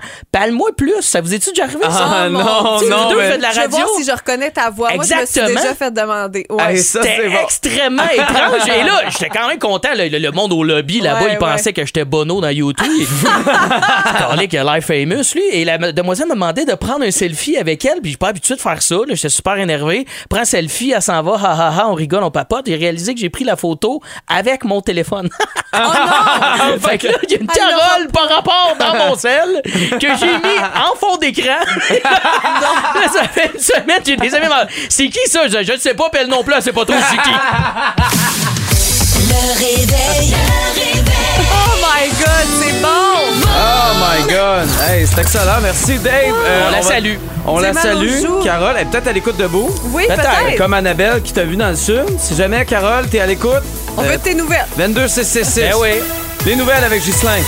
Parle-moi 0.49 0.70
plus. 0.76 0.94
Ça 1.03 1.20
vous 1.20 1.32
est-tu 1.34 1.51
déjà 1.51 1.64
arrivé, 1.64 1.82
ça? 1.84 2.09
Ah, 2.11 2.28
non, 2.28 2.38
non, 2.88 3.09
deux 3.11 3.16
mais- 3.18 3.36
de 3.36 3.42
la 3.42 3.51
Je 3.51 3.55
vais 3.57 3.61
radio. 3.62 3.78
voir 3.78 3.88
si 3.96 4.05
je 4.05 4.11
reconnais 4.12 4.51
ta 4.51 4.70
voix. 4.70 4.94
Moi, 4.94 5.05
je 5.05 5.14
me 5.14 5.20
Exactement. 5.20 5.46
suis 5.49 5.57
déjà 5.57 5.74
fait 5.74 5.90
demander. 5.92 6.46
Ouais. 6.51 6.76
C'était 6.76 7.28
bon. 7.28 7.36
extrêmement 7.44 8.09
étrange. 8.12 8.68
Et 8.68 8.82
là, 8.84 9.03
j'étais 9.11 9.28
quand 9.28 9.46
même 9.49 9.59
content. 9.59 9.88
Le, 9.96 10.09
le- 10.09 10.18
le 10.18 10.30
monde 10.32 10.53
au 10.53 10.64
lobby, 10.64 11.01
là-bas, 11.01 11.22
Ouais, 11.24 11.32
il 11.32 11.38
pensait 11.38 11.72
que 11.72 11.84
j'étais 11.84 12.05
Bono 12.05 12.40
dans 12.40 12.49
YouTube. 12.51 13.07
Qu'il 14.49 14.59
a 14.59 14.64
l'air 14.64 14.82
famous, 14.82 15.34
lui. 15.34 15.42
Et 15.53 15.64
la 15.64 15.76
demoiselle 15.92 16.28
m'a 16.28 16.34
demandé 16.34 16.64
de 16.64 16.74
prendre 16.74 17.05
un 17.05 17.11
selfie 17.11 17.57
avec 17.57 17.84
elle. 17.84 18.01
Puis 18.01 18.05
je 18.05 18.09
suis 18.11 18.16
pas 18.16 18.28
habitué 18.28 18.55
de 18.57 18.61
faire 18.61 18.80
ça. 18.80 18.96
J'étais 19.11 19.28
super 19.28 19.59
énervé. 19.59 20.07
Prends 20.30 20.40
un 20.40 20.44
selfie, 20.44 20.92
elle 20.92 21.03
s'en 21.03 21.22
va. 21.22 21.32
Ha, 21.34 21.53
ha, 21.53 21.74
ha, 21.82 21.88
on 21.88 21.94
rigole, 21.94 22.22
on 22.22 22.30
papote. 22.30 22.64
J'ai 22.66 22.76
réalisé 22.76 23.14
que 23.14 23.20
j'ai 23.20 23.28
pris 23.30 23.44
la 23.44 23.57
photo 23.57 24.01
avec 24.26 24.64
mon 24.64 24.80
téléphone. 24.80 25.28
fait 26.80 26.99
que 26.99 27.07
là, 27.09 27.18
il 27.24 27.30
y 27.32 27.34
a 27.34 27.38
une 27.40 27.46
Carole 27.46 28.09
par 28.12 28.28
rapport 28.28 28.76
dans 28.78 28.94
mon 29.09 29.14
sel 29.16 29.61
que 29.64 30.07
j'ai 30.18 30.38
mis 30.43 30.59
en 30.59 30.95
fond 30.99 31.16
d'écran. 31.16 31.59
Là, 32.05 33.09
ça 33.12 33.28
fait 33.28 33.51
une 33.55 33.61
semaine, 33.61 34.01
j'ai 34.05 34.16
des 34.16 34.34
amis. 34.34 34.47
C'est 34.89 35.09
qui 35.09 35.28
ça? 35.28 35.47
Je, 35.49 35.72
ne 35.72 35.78
sais 35.78 35.95
pas, 35.95 36.09
puis 36.11 36.20
elle 36.22 36.28
non 36.28 36.43
plus, 36.43 36.55
elle 36.55 36.62
sait 36.62 36.72
pas 36.72 36.84
trop 36.84 36.97
c'est 37.11 37.16
qui. 37.22 37.30
Le 39.28 39.53
réveil. 39.59 40.30
Le 40.30 40.80
réveil. 40.80 41.05
Oh 41.51 41.76
my 41.82 42.09
God, 42.09 42.47
c'est 42.61 42.80
bon! 42.80 42.89
Oh 43.45 43.93
my 44.01 44.22
God! 44.32 44.68
Hey, 44.89 45.07
c'est 45.07 45.20
excellent. 45.20 45.61
Merci, 45.62 45.99
Dave. 45.99 46.34
Euh, 46.45 46.68
On 46.68 46.70
la 46.70 46.80
va- 46.80 46.82
salue. 46.82 47.16
On 47.47 47.59
la 47.59 47.72
salue. 47.72 48.22
Carole, 48.45 48.74
elle 48.76 48.82
est 48.82 48.91
peut-être 48.91 49.07
à 49.09 49.12
l'écoute 49.12 49.36
debout. 49.36 49.70
Oui, 49.86 50.05
peut-être. 50.07 50.57
Comme 50.59 50.74
Annabelle 50.74 51.22
qui 51.22 51.32
t'a 51.32 51.45
vu 51.45 51.57
dans 51.57 51.68
le 51.70 51.76
sud. 51.76 52.05
Si 52.18 52.34
jamais, 52.36 52.64
Carole, 52.64 53.09
t'es 53.09 53.20
à 53.20 53.26
l'écoute, 53.26 53.62
On 53.97 54.03
euh, 54.03 54.09
veut 54.12 54.18
tes 54.18 54.34
nouvelles. 54.34 54.66
22 54.76 55.09
666. 55.09 55.61
Ben 55.61 55.72
oui. 55.80 55.89
Les 56.47 56.57
nouvelles 56.57 56.84
avec 56.84 57.03
Ghislain. 57.03 57.43